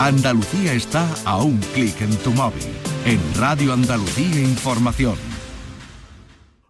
Andalucía 0.00 0.74
está 0.74 1.08
a 1.24 1.38
un 1.42 1.58
clic 1.74 2.00
en 2.00 2.16
tu 2.18 2.30
móvil. 2.30 2.62
En 3.04 3.20
Radio 3.34 3.72
Andalucía 3.72 4.40
Información. 4.40 5.16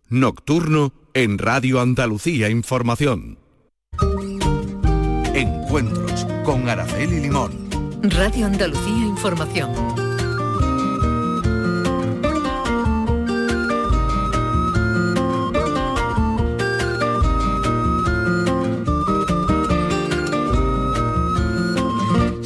Nocturno 0.08 0.95
en 1.12 1.37
Radio 1.37 1.83
Andalucía 1.83 2.49
Información. 2.49 3.38
Encuentros 5.35 6.27
con 6.43 6.71
Araceli 6.71 7.21
Limón. 7.21 7.69
Radio 8.03 8.46
Andalucía 8.46 9.06
Información. 9.06 9.97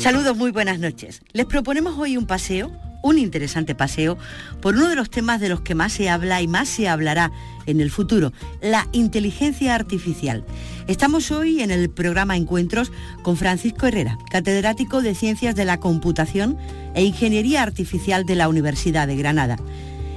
Saludos, 0.02 0.36
muy 0.36 0.50
buenas 0.50 0.80
noches. 0.80 1.22
Les 1.32 1.46
proponemos 1.46 1.96
hoy 1.96 2.16
un 2.16 2.26
paseo, 2.26 2.72
un 3.04 3.18
interesante 3.18 3.76
paseo, 3.76 4.18
por 4.60 4.74
uno 4.74 4.88
de 4.88 4.96
los 4.96 5.10
temas 5.10 5.40
de 5.40 5.48
los 5.48 5.60
que 5.60 5.76
más 5.76 5.92
se 5.92 6.10
habla 6.10 6.42
y 6.42 6.48
más 6.48 6.68
se 6.68 6.88
hablará 6.88 7.30
en 7.66 7.80
el 7.80 7.88
futuro, 7.88 8.32
la 8.60 8.88
inteligencia 8.90 9.76
artificial. 9.76 10.44
Estamos 10.88 11.30
hoy 11.30 11.60
en 11.60 11.70
el 11.70 11.88
programa 11.88 12.36
Encuentros 12.36 12.90
con 13.22 13.36
Francisco 13.36 13.86
Herrera, 13.86 14.18
catedrático 14.28 15.02
de 15.02 15.14
Ciencias 15.14 15.54
de 15.54 15.66
la 15.66 15.78
Computación 15.78 16.58
e 16.94 17.04
Ingeniería 17.04 17.62
Artificial 17.62 18.26
de 18.26 18.34
la 18.34 18.48
Universidad 18.48 19.06
de 19.06 19.14
Granada. 19.14 19.56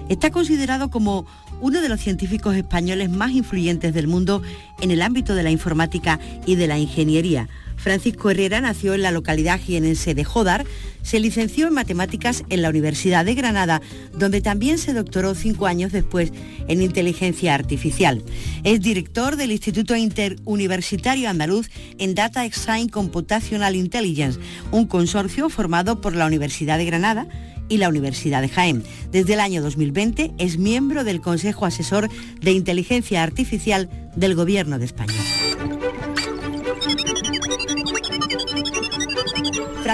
Está 0.09 0.31
considerado 0.31 0.89
como 0.89 1.27
uno 1.61 1.81
de 1.81 1.89
los 1.89 2.02
científicos 2.02 2.55
españoles 2.55 3.11
más 3.11 3.33
influyentes 3.33 3.94
del 3.94 4.08
mundo 4.08 4.41
en 4.81 4.89
el 4.89 5.03
ámbito 5.03 5.36
de 5.36 5.44
la 5.44 5.52
informática 5.52 6.20
y 6.47 6.55
de 6.55 6.66
la 6.66 6.80
ingeniería 6.80 7.47
Francisco 7.85 8.31
Herrera 8.31 8.62
nació 8.62 8.95
en 8.95 9.03
la 9.03 9.12
localidad 9.12 9.59
jienense 9.59 10.16
de 10.16 10.23
Jodar, 10.23 10.66
se 11.03 11.20
licenció 11.20 11.67
en 11.67 11.75
matemáticas 11.75 12.44
en 12.49 12.63
la 12.63 12.70
Universidad 12.70 13.23
de 13.23 13.35
Granada, 13.35 13.80
donde 14.11 14.41
también 14.41 14.80
se 14.80 14.95
doctoró 14.95 15.36
cinco 15.36 15.67
años 15.67 15.91
después 15.91 16.33
en 16.67 16.81
inteligencia 16.81 17.53
artificial. 17.53 18.23
Es 18.63 18.81
director 18.81 19.36
del 19.36 19.52
Instituto 19.52 19.95
Interuniversitario 19.95 21.30
Andaluz 21.30 21.69
en 22.00 22.16
Data 22.16 22.44
Science 22.52 22.89
Computational 22.89 23.75
Intelligence, 23.75 24.39
un 24.72 24.88
consorcio 24.88 25.50
formado 25.50 26.02
por 26.02 26.16
la 26.16 26.25
Universidad 26.25 26.80
de 26.80 26.86
Granada, 26.86 27.28
y 27.67 27.78
la 27.78 27.89
Universidad 27.89 28.41
de 28.41 28.50
Jaén. 28.50 28.83
Desde 29.11 29.33
el 29.33 29.39
año 29.39 29.61
2020 29.61 30.33
es 30.38 30.59
miembro 30.59 31.03
del 31.03 31.19
Consejo 31.19 31.66
Asesor 31.66 32.09
de 32.39 32.52
Inteligencia 32.52 33.23
Artificial 33.23 33.89
del 34.16 34.36
Gobierno 34.36 34.78
de 34.78 34.86
España. 34.86 35.13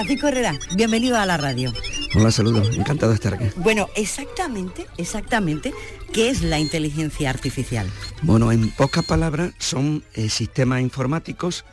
Francisco 0.02 0.26
Herrera, 0.26 0.58
bienvenido 0.74 1.16
a 1.16 1.24
la 1.26 1.36
radio. 1.36 1.72
Hola, 2.16 2.32
saludos, 2.32 2.76
encantado 2.76 3.12
de 3.12 3.14
estar 3.14 3.34
aquí. 3.34 3.44
Bueno, 3.54 3.88
exactamente, 3.94 4.88
exactamente, 4.98 5.72
¿qué 6.12 6.28
es 6.28 6.42
la 6.42 6.58
inteligencia 6.58 7.30
artificial? 7.30 7.88
Bueno, 8.22 8.50
en 8.50 8.72
pocas 8.72 9.04
palabras, 9.04 9.54
son 9.58 10.02
eh, 10.14 10.28
sistemas 10.28 10.80
informáticos 10.80 11.64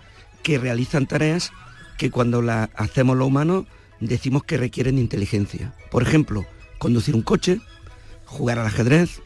que 0.43 0.59
realizan 0.59 1.07
tareas 1.07 1.51
que 1.97 2.11
cuando 2.11 2.43
las 2.43 2.69
hacemos 2.75 3.17
los 3.17 3.27
humanos 3.27 3.65
decimos 3.99 4.43
que 4.43 4.57
requieren 4.57 4.99
inteligencia. 4.99 5.73
Por 5.89 6.03
ejemplo, 6.03 6.45
conducir 6.77 7.15
un 7.15 7.23
coche, 7.23 7.59
jugar 8.25 8.59
al 8.59 8.67
ajedrez 8.67 9.23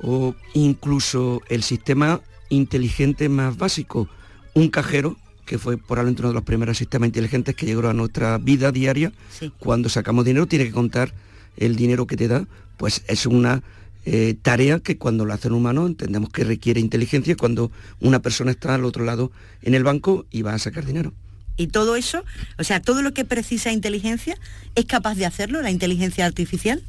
o 0.00 0.34
incluso 0.54 1.42
el 1.50 1.62
sistema 1.62 2.22
inteligente 2.48 3.28
más 3.28 3.58
básico, 3.58 4.08
un 4.54 4.70
cajero 4.70 5.18
que 5.46 5.58
fue 5.58 5.78
probablemente 5.78 6.22
uno 6.22 6.28
de 6.30 6.34
los 6.34 6.42
primeros 6.42 6.76
sistemas 6.76 7.06
inteligentes 7.06 7.54
que 7.54 7.64
llegó 7.64 7.88
a 7.88 7.94
nuestra 7.94 8.36
vida 8.38 8.72
diaria. 8.72 9.12
Cuando 9.58 9.88
sacamos 9.88 10.24
dinero 10.24 10.46
tiene 10.46 10.66
que 10.66 10.72
contar 10.72 11.14
el 11.56 11.76
dinero 11.76 12.06
que 12.06 12.16
te 12.16 12.28
da, 12.28 12.46
pues 12.76 13.02
es 13.06 13.24
una 13.24 13.62
eh, 14.04 14.34
tarea 14.42 14.80
que 14.80 14.98
cuando 14.98 15.24
lo 15.24 15.32
hace 15.32 15.48
un 15.48 15.54
humano 15.54 15.86
entendemos 15.86 16.30
que 16.30 16.44
requiere 16.44 16.80
inteligencia 16.80 17.36
cuando 17.36 17.70
una 18.00 18.20
persona 18.20 18.50
está 18.50 18.74
al 18.74 18.84
otro 18.84 19.04
lado 19.04 19.32
en 19.62 19.74
el 19.74 19.84
banco 19.84 20.26
y 20.30 20.42
va 20.42 20.52
a 20.52 20.58
sacar 20.58 20.84
dinero. 20.84 21.14
Y 21.56 21.68
todo 21.68 21.96
eso, 21.96 22.22
o 22.58 22.64
sea, 22.64 22.82
todo 22.82 23.00
lo 23.00 23.14
que 23.14 23.24
precisa 23.24 23.72
inteligencia, 23.72 24.36
¿es 24.74 24.84
capaz 24.84 25.14
de 25.14 25.24
hacerlo 25.24 25.62
la 25.62 25.70
inteligencia 25.70 26.26
artificial? 26.26 26.82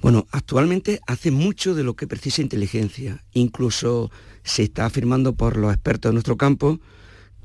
Bueno, 0.00 0.26
actualmente 0.32 1.00
hace 1.06 1.30
mucho 1.30 1.76
de 1.76 1.84
lo 1.84 1.94
que 1.94 2.08
precisa 2.08 2.42
inteligencia. 2.42 3.22
Incluso 3.34 4.10
se 4.42 4.64
está 4.64 4.84
afirmando 4.84 5.34
por 5.34 5.56
los 5.56 5.72
expertos 5.72 6.10
de 6.10 6.14
nuestro 6.14 6.36
campo 6.36 6.80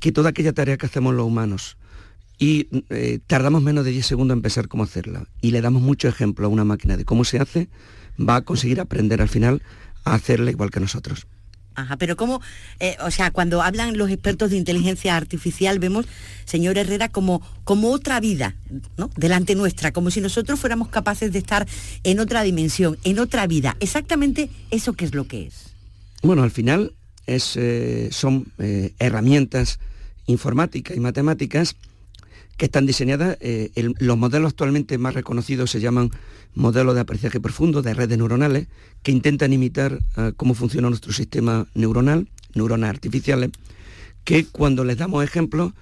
que 0.00 0.12
toda 0.12 0.30
aquella 0.30 0.52
tarea 0.52 0.76
que 0.76 0.86
hacemos 0.86 1.14
los 1.14 1.26
humanos 1.26 1.76
y 2.38 2.68
eh, 2.90 3.18
tardamos 3.26 3.62
menos 3.62 3.84
de 3.84 3.90
10 3.90 4.06
segundos 4.06 4.34
en 4.34 4.38
empezar 4.38 4.68
cómo 4.68 4.84
hacerla 4.84 5.26
y 5.40 5.50
le 5.50 5.60
damos 5.60 5.82
mucho 5.82 6.08
ejemplo 6.08 6.46
a 6.46 6.48
una 6.48 6.64
máquina 6.64 6.96
de 6.96 7.04
cómo 7.04 7.24
se 7.24 7.38
hace, 7.38 7.68
va 8.18 8.36
a 8.36 8.42
conseguir 8.42 8.80
aprender 8.80 9.20
al 9.20 9.28
final 9.28 9.62
a 10.04 10.14
hacerla 10.14 10.50
igual 10.50 10.70
que 10.70 10.80
nosotros. 10.80 11.26
Ajá, 11.74 11.96
pero 11.96 12.16
cómo, 12.16 12.40
eh, 12.80 12.96
o 13.04 13.10
sea, 13.12 13.30
cuando 13.30 13.62
hablan 13.62 13.96
los 13.96 14.10
expertos 14.10 14.50
de 14.50 14.56
inteligencia 14.56 15.16
artificial, 15.16 15.78
vemos, 15.78 16.06
señor 16.44 16.76
Herrera, 16.76 17.08
como, 17.08 17.40
como 17.62 17.92
otra 17.92 18.18
vida, 18.18 18.56
¿no? 18.96 19.10
Delante 19.16 19.54
nuestra, 19.54 19.92
como 19.92 20.10
si 20.10 20.20
nosotros 20.20 20.58
fuéramos 20.58 20.88
capaces 20.88 21.32
de 21.32 21.38
estar 21.38 21.68
en 22.02 22.18
otra 22.18 22.42
dimensión, 22.42 22.98
en 23.04 23.20
otra 23.20 23.46
vida. 23.46 23.76
Exactamente 23.78 24.50
eso 24.72 24.94
que 24.94 25.04
es 25.04 25.14
lo 25.14 25.28
que 25.28 25.46
es. 25.46 25.72
Bueno, 26.22 26.42
al 26.42 26.50
final 26.50 26.94
es, 27.26 27.56
eh, 27.56 28.08
son 28.10 28.46
herramientas 28.98 29.78
informática 30.28 30.94
y 30.94 31.00
matemáticas 31.00 31.74
que 32.56 32.66
están 32.66 32.86
diseñadas, 32.86 33.38
eh, 33.40 33.70
los 33.98 34.18
modelos 34.18 34.50
actualmente 34.50 34.98
más 34.98 35.14
reconocidos 35.14 35.70
se 35.70 35.80
llaman 35.80 36.10
modelos 36.54 36.94
de 36.94 37.00
aprendizaje 37.00 37.40
profundo, 37.40 37.82
de 37.82 37.94
redes 37.94 38.18
neuronales, 38.18 38.66
que 39.02 39.12
intentan 39.12 39.52
imitar 39.52 39.98
eh, 40.16 40.32
cómo 40.36 40.54
funciona 40.54 40.88
nuestro 40.88 41.12
sistema 41.12 41.66
neuronal, 41.74 42.28
neuronas 42.54 42.90
artificiales, 42.90 43.50
que 44.24 44.44
cuando 44.44 44.84
les 44.84 44.98
damos 44.98 45.24
ejemplos 45.24 45.72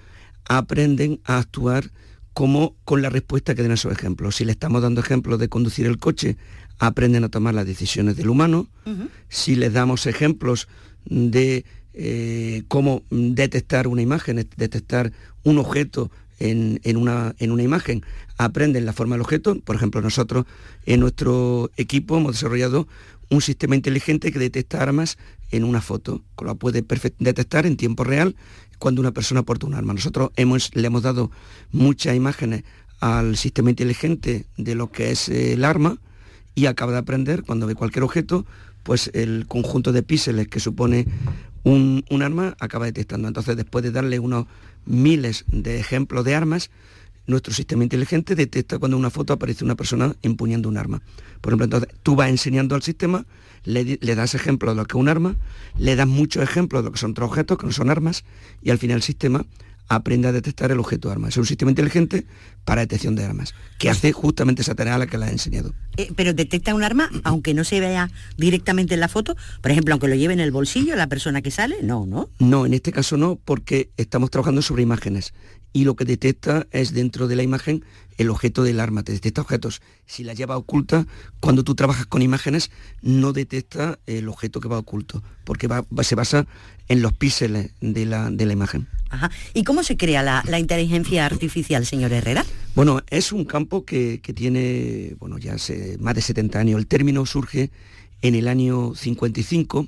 aprenden 0.45 1.19
a 1.25 1.39
actuar 1.39 1.91
como 2.33 2.75
con 2.85 3.01
la 3.01 3.09
respuesta 3.09 3.55
que 3.55 3.63
den 3.63 3.71
a 3.71 3.73
esos 3.73 3.91
ejemplos. 3.91 4.35
Si 4.35 4.45
le 4.45 4.51
estamos 4.51 4.83
dando 4.83 5.01
ejemplos 5.01 5.39
de 5.39 5.49
conducir 5.49 5.87
el 5.87 5.97
coche, 5.97 6.37
aprenden 6.77 7.23
a 7.23 7.29
tomar 7.29 7.55
las 7.55 7.65
decisiones 7.65 8.15
del 8.15 8.29
humano. 8.29 8.69
Si 9.27 9.55
les 9.55 9.73
damos 9.73 10.05
ejemplos 10.05 10.67
de 11.05 11.65
eh, 11.99 12.61
cómo 12.67 13.01
detectar 13.09 13.87
una 13.87 14.03
imagen, 14.03 14.35
detectar 14.55 15.11
un 15.43 15.57
objeto 15.57 16.11
en, 16.39 16.79
una, 16.95 17.33
en, 17.39 17.51
una, 17.51 17.63
imagen, 17.63 18.03
aprenden 18.37 18.85
la 18.85 18.93
forma 18.93 19.15
del 19.15 19.21
objeto. 19.21 19.59
Por 19.59 19.75
ejemplo, 19.75 19.99
nosotros 20.01 20.45
en 20.85 20.99
nuestro 20.99 21.71
equipo 21.75 22.15
hemos 22.15 22.33
desarrollado 22.33 22.87
un 23.31 23.41
sistema 23.41 23.75
inteligente 23.75 24.31
que 24.31 24.37
detecta 24.37 24.81
armas 24.81 25.17
en 25.49 25.63
una 25.63 25.81
foto, 25.81 26.21
con 26.35 26.47
lo 26.47 26.55
puede 26.55 26.85
detectar 27.17 27.65
en 27.65 27.77
tiempo 27.77 28.03
real 28.03 28.35
cuando 28.77 29.01
una 29.01 29.11
persona 29.11 29.41
porta 29.41 29.65
un 29.65 29.73
arma. 29.73 29.93
Nosotros 29.93 30.29
le 30.35 30.87
hemos 30.87 31.01
dado 31.01 31.31
muchas 31.71 32.15
imágenes 32.15 32.63
al 32.99 33.37
sistema 33.37 33.71
inteligente 33.71 34.45
de 34.57 34.75
lo 34.75 34.91
que 34.91 35.09
es 35.09 35.29
el 35.29 35.65
arma 35.65 35.97
y 36.53 36.67
acaba 36.67 36.91
de 36.91 36.99
aprender 36.99 37.43
cuando 37.43 37.65
ve 37.65 37.73
cualquier 37.73 38.03
objeto, 38.03 38.45
pues 38.83 39.09
el 39.13 39.45
conjunto 39.47 39.91
de 39.91 40.03
píxeles 40.03 40.47
que 40.47 40.59
supone 40.59 41.07
un, 41.67 42.21
arma 42.21 42.55
acaba 42.59 42.85
detectando. 42.85 43.27
Entonces, 43.27 43.55
después 43.55 43.83
de 43.83 43.91
darle 43.91 44.19
unos 44.19 44.45
miles 44.85 45.45
de 45.47 45.79
ejemplos 45.79 46.23
de 46.23 46.35
armas, 46.35 46.69
nuestro 47.25 47.53
sistema 47.53 47.83
inteligente 47.83 48.35
detecta 48.35 48.79
cuando 48.79 48.95
en 48.95 49.01
una 49.01 49.09
foto 49.09 49.33
aparece 49.33 49.65
una 49.65 49.75
persona 49.75 50.15
empuñando 50.21 50.69
un 50.69 50.77
arma. 50.77 51.01
Por 51.41 51.51
ejemplo, 51.51 51.65
entonces 51.65 51.89
tú 52.03 52.15
vas 52.15 52.29
enseñando 52.29 52.75
al 52.75 52.83
sistema, 52.83 53.25
le, 53.65 53.97
das 53.97 54.33
ejemplos 54.33 54.75
de 54.75 54.81
lo 54.81 54.85
que 54.85 54.97
es 54.97 55.01
un 55.01 55.09
arma, 55.09 55.35
le 55.77 55.95
das 55.95 56.07
muchos 56.07 56.41
ejemplos 56.41 56.83
de 56.83 56.87
lo 56.87 56.93
que 56.93 56.99
son 56.99 57.11
otros 57.11 57.29
objetos, 57.29 57.57
que 57.57 57.65
no 57.65 57.73
son 57.73 57.89
armas, 57.89 58.23
y 58.61 58.69
al 58.69 58.77
final 58.77 58.97
el 58.97 59.03
sistema 59.03 59.45
aprende 59.87 60.27
a 60.27 60.31
detectar 60.31 60.71
el 60.71 60.79
objeto 60.79 61.07
de 61.07 61.13
arma. 61.13 61.29
Es 61.29 61.37
un 61.37 61.45
sistema 61.45 61.71
inteligente 61.71 62.25
para 62.65 62.81
detección 62.81 63.15
de 63.15 63.23
armas, 63.23 63.53
que 63.77 63.89
hace 63.89 64.11
justamente 64.11 64.61
esa 64.61 64.75
tarea 64.75 64.95
a 64.95 64.97
la 64.97 65.07
que 65.07 65.17
la 65.17 65.29
he 65.29 65.31
enseñado. 65.31 65.73
Eh, 65.95 66.11
pero 66.15 66.33
detecta 66.33 66.75
un 66.75 66.83
arma 66.83 67.09
aunque 67.23 67.53
no 67.53 67.63
se 67.63 67.79
vea 67.79 68.09
directamente 68.35 68.93
en 68.93 68.99
la 68.99 69.07
foto, 69.07 69.35
por 69.61 69.71
ejemplo, 69.71 69.93
aunque 69.93 70.07
lo 70.07 70.15
lleve 70.15 70.33
en 70.33 70.39
el 70.39 70.51
bolsillo 70.51 70.95
la 70.95 71.07
persona 71.07 71.41
que 71.41 71.51
sale, 71.51 71.77
no, 71.81 72.05
¿no? 72.05 72.29
No, 72.39 72.65
en 72.65 72.73
este 72.73 72.91
caso 72.91 73.17
no, 73.17 73.39
porque 73.43 73.89
estamos 73.97 74.29
trabajando 74.31 74.61
sobre 74.61 74.83
imágenes 74.83 75.33
y 75.73 75.83
lo 75.83 75.95
que 75.95 76.05
detecta 76.05 76.67
es 76.71 76.93
dentro 76.93 77.27
de 77.27 77.35
la 77.35 77.43
imagen 77.43 77.83
el 78.17 78.29
objeto 78.29 78.63
del 78.63 78.79
arma, 78.79 79.03
te 79.03 79.11
detecta 79.11 79.41
objetos. 79.41 79.81
Si 80.05 80.23
la 80.23 80.33
lleva 80.33 80.57
oculta, 80.57 81.05
cuando 81.39 81.63
tú 81.63 81.75
trabajas 81.75 82.07
con 82.07 82.21
imágenes, 82.21 82.71
no 83.01 83.31
detecta 83.31 83.99
el 84.07 84.27
objeto 84.27 84.59
que 84.59 84.67
va 84.67 84.79
oculto, 84.79 85.21
porque 85.43 85.69
se 86.01 86.15
basa 86.15 86.47
en 86.87 87.01
los 87.01 87.13
píxeles 87.13 87.71
de 87.79 88.05
la, 88.05 88.31
de 88.31 88.45
la 88.45 88.53
imagen. 88.53 88.87
¿Y 89.53 89.63
cómo 89.63 89.83
se 89.83 89.97
crea 89.97 90.23
la, 90.23 90.59
inteligencia 90.59 91.25
artificial, 91.25 91.85
señor 91.85 92.11
Herrera? 92.11 92.45
Bueno, 92.75 93.01
es 93.09 93.31
un 93.31 93.45
campo 93.45 93.85
que, 93.85 94.19
tiene 94.35 95.15
bueno, 95.19 95.37
ya 95.37 95.53
hace 95.53 95.97
más 95.99 96.15
de 96.15 96.21
70 96.21 96.59
años. 96.59 96.79
El 96.79 96.87
término 96.87 97.25
surge 97.25 97.69
en 98.21 98.35
el 98.35 98.47
año 98.47 98.95
55, 98.95 99.87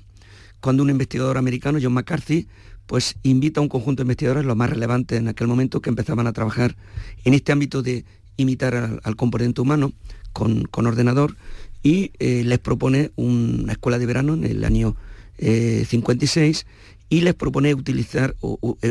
cuando 0.62 0.84
un 0.84 0.90
investigador 0.90 1.38
americano, 1.38 1.80
John 1.82 1.94
McCarthy, 1.94 2.48
pues 2.90 3.18
invita 3.22 3.60
a 3.60 3.62
un 3.62 3.70
conjunto 3.70 4.02
de 4.02 4.06
investigadores, 4.06 4.48
los 4.48 4.58
más 4.58 4.68
relevantes 4.68 5.20
en 5.20 5.28
aquel 5.28 5.46
momento, 5.48 5.80
que 5.80 5.92
empezaban 5.92 6.26
a 6.26 6.34
trabajar 6.34 6.76
en 7.24 7.36
este 7.36 7.52
ámbito 7.52 7.84
de 7.84 8.04
imitar 8.36 9.00
al, 9.04 9.16
componente 9.16 9.62
humano 9.62 9.94
con, 10.34 10.68
ordenador 10.74 11.38
y 11.84 12.12
eh, 12.18 12.42
les 12.44 12.58
propone 12.58 13.12
una 13.16 13.74
escuela 13.74 14.00
de 14.00 14.08
verano 14.08 14.34
en 14.34 14.44
el 14.44 14.66
año 14.66 14.96
56 15.38 16.66
y 17.10 17.22
les 17.22 17.36
propone 17.36 17.76
utilizar 17.76 18.36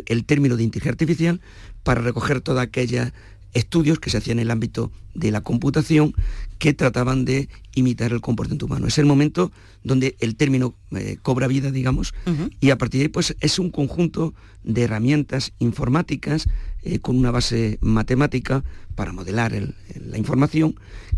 el 0.06 0.24
término 0.24 0.56
de 0.56 0.62
inteligencia 0.62 0.92
artificial 0.92 1.40
para 1.82 2.00
recoger 2.00 2.40
toda 2.40 2.62
aquella 2.62 3.12
estudios 3.54 3.98
que 3.98 4.10
se 4.10 4.18
hacían 4.18 4.38
en 4.38 4.44
el 4.44 4.50
ámbito 4.50 4.92
de 5.14 5.30
la 5.30 5.40
computación 5.40 6.14
que 6.58 6.74
trataban 6.74 7.24
de 7.24 7.48
imitar 7.74 8.12
el 8.12 8.20
comportamiento 8.20 8.66
humano. 8.66 8.86
Es 8.86 8.98
el 8.98 9.06
momento 9.06 9.52
donde 9.82 10.16
el 10.20 10.36
término 10.36 10.74
eh, 10.92 11.16
cobra 11.22 11.46
vida, 11.46 11.70
digamos, 11.70 12.14
y 12.60 12.70
a 12.70 12.78
partir 12.78 13.00
de 13.00 13.04
ahí 13.04 13.08
pues, 13.08 13.36
es 13.40 13.58
un 13.58 13.70
conjunto 13.70 14.34
de 14.64 14.82
herramientas 14.82 15.52
informáticas 15.58 16.48
eh, 16.82 16.98
con 16.98 17.16
una 17.16 17.30
base 17.30 17.78
matemática 17.80 18.64
para 18.94 19.12
modelar 19.12 19.52
la 19.94 20.18
información 20.18 20.74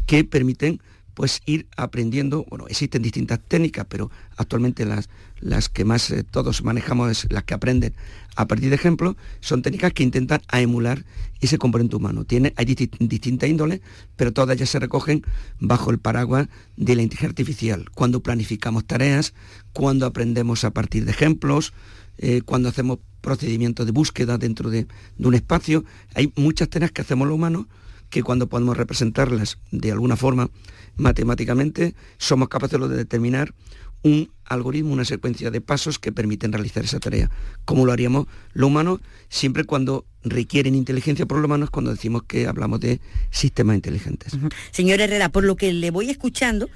que 0.06 0.24
permiten 0.24 0.80
pues 1.14 1.42
ir 1.46 1.66
aprendiendo, 1.76 2.44
bueno, 2.48 2.66
existen 2.68 3.02
distintas 3.02 3.40
técnicas, 3.46 3.86
pero 3.88 4.10
actualmente 4.36 4.84
las, 4.84 5.08
las 5.40 5.68
que 5.68 5.84
más 5.84 6.10
eh, 6.10 6.24
todos 6.24 6.62
manejamos 6.62 7.10
es 7.10 7.32
las 7.32 7.44
que 7.44 7.54
aprenden 7.54 7.94
a 8.36 8.46
partir 8.46 8.70
de 8.70 8.76
ejemplos, 8.76 9.16
son 9.40 9.62
técnicas 9.62 9.92
que 9.92 10.02
intentan 10.02 10.40
emular 10.52 11.04
ese 11.40 11.58
componente 11.58 11.96
humano. 11.96 12.24
Tiene, 12.24 12.52
hay 12.56 12.64
distintas 12.64 13.48
índoles, 13.48 13.80
pero 14.16 14.32
todas 14.32 14.56
ellas 14.56 14.70
se 14.70 14.78
recogen 14.78 15.22
bajo 15.58 15.90
el 15.90 15.98
paraguas 15.98 16.48
de 16.76 16.96
la 16.96 17.02
inteligencia 17.02 17.28
artificial. 17.28 17.90
Cuando 17.94 18.22
planificamos 18.22 18.86
tareas, 18.86 19.34
cuando 19.72 20.06
aprendemos 20.06 20.64
a 20.64 20.70
partir 20.70 21.04
de 21.04 21.10
ejemplos, 21.10 21.72
eh, 22.18 22.42
cuando 22.42 22.68
hacemos 22.68 22.98
procedimientos 23.20 23.86
de 23.86 23.92
búsqueda 23.92 24.38
dentro 24.38 24.70
de, 24.70 24.86
de 25.18 25.28
un 25.28 25.34
espacio, 25.34 25.84
hay 26.14 26.32
muchas 26.36 26.68
tareas 26.68 26.92
que 26.92 27.02
hacemos 27.02 27.26
los 27.26 27.34
humanos 27.34 27.66
que 28.10 28.22
cuando 28.22 28.48
podemos 28.48 28.76
representarlas 28.76 29.58
de 29.70 29.92
alguna 29.92 30.16
forma 30.16 30.50
matemáticamente, 30.96 31.94
somos 32.18 32.48
capaces 32.48 32.78
de 32.80 32.88
determinar 32.88 33.54
un 34.02 34.30
algoritmo, 34.44 34.92
una 34.92 35.04
secuencia 35.04 35.50
de 35.50 35.60
pasos 35.60 35.98
que 35.98 36.10
permiten 36.10 36.52
realizar 36.52 36.84
esa 36.84 37.00
tarea. 37.00 37.30
Como 37.64 37.86
lo 37.86 37.92
haríamos 37.92 38.26
los 38.52 38.68
humanos, 38.68 39.00
siempre 39.28 39.64
cuando 39.64 40.06
requieren 40.24 40.74
inteligencia 40.74 41.26
por 41.26 41.38
los 41.38 41.46
humanos, 41.46 41.70
cuando 41.70 41.90
decimos 41.90 42.22
que 42.24 42.46
hablamos 42.46 42.80
de 42.80 43.00
sistemas 43.30 43.76
inteligentes. 43.76 44.32
Señor 44.70 45.00
Herrera, 45.00 45.28
por 45.28 45.44
lo 45.44 45.56
que 45.56 45.72
le 45.72 45.90
voy 45.90 46.10
escuchando, 46.10 46.68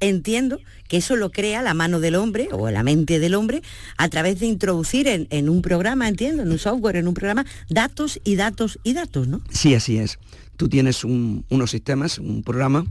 entiendo 0.00 0.60
que 0.88 0.98
eso 0.98 1.16
lo 1.16 1.30
crea 1.30 1.62
la 1.62 1.74
mano 1.74 2.00
del 2.00 2.14
hombre 2.14 2.48
o 2.52 2.70
la 2.70 2.82
mente 2.82 3.18
del 3.18 3.34
hombre 3.34 3.62
a 3.96 4.08
través 4.08 4.40
de 4.40 4.46
introducir 4.46 5.08
en, 5.08 5.48
un 5.48 5.62
programa, 5.62 6.08
entiendo, 6.08 6.42
en 6.42 6.50
un 6.50 6.58
software, 6.58 6.96
en 6.96 7.08
un 7.08 7.14
programa, 7.14 7.44
datos 7.68 8.20
y 8.24 8.36
datos 8.36 8.78
y 8.84 8.94
datos, 8.94 9.28
¿no? 9.28 9.42
Sí, 9.50 9.74
así 9.74 9.98
es. 9.98 10.18
Tú 10.58 10.68
tienes 10.68 11.04
unos 11.04 11.70
sistemas, 11.70 12.18
un 12.18 12.42
programa 12.42 12.84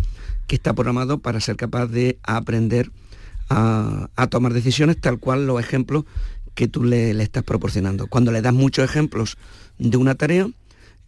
que 0.48 0.56
está 0.56 0.74
programado 0.74 1.20
para 1.20 1.42
ser 1.42 1.58
capaz 1.58 1.88
de 1.88 2.18
aprender 2.24 2.92
a, 3.50 4.08
tomar 4.30 4.54
decisiones 4.54 5.00
tal 5.02 5.20
cual 5.20 5.46
los 5.46 5.60
ejemplos 5.60 6.06
que 6.56 6.70
tú 6.70 6.86
le, 6.86 7.12
estás 7.22 7.44
proporcionando. 7.44 8.08
Cuando 8.08 8.32
le 8.32 8.42
das 8.42 8.54
muchos 8.54 8.86
ejemplos 8.86 9.38
de 9.80 9.98
una 9.98 10.16
tarea, 10.16 10.50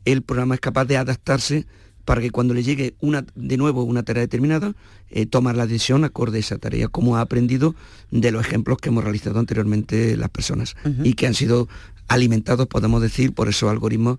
el 0.04 0.22
programa 0.22 0.56
es 0.56 0.60
capaz 0.60 0.84
de 0.84 0.98
adaptarse 0.98 1.66
para 2.04 2.20
que 2.20 2.30
cuando 2.30 2.54
le 2.54 2.62
llegue 2.62 2.94
una, 3.00 3.26
de 3.36 3.56
nuevo 3.56 3.84
una 3.84 4.04
tarea 4.04 4.22
determinada, 4.22 4.74
eh, 5.12 5.26
tomar 5.26 5.56
la 5.56 5.66
decisión 5.66 6.04
acorde 6.04 6.38
a 6.38 6.40
esa 6.42 6.58
tarea, 6.58 6.90
como 6.90 7.16
ha 7.16 7.22
aprendido 7.22 7.74
de 8.12 8.32
los 8.32 8.46
ejemplos 8.46 8.80
que 8.80 8.90
hemos 8.90 9.06
realizado 9.06 9.40
anteriormente 9.40 10.18
las 10.18 10.30
personas 10.30 10.76
y 11.06 11.14
que 11.14 11.26
han 11.26 11.36
sido 11.36 11.70
alimentados, 12.10 12.68
podemos 12.68 13.02
decir, 13.02 13.34
por 13.34 13.48
esos 13.48 13.70
algoritmos. 13.70 14.18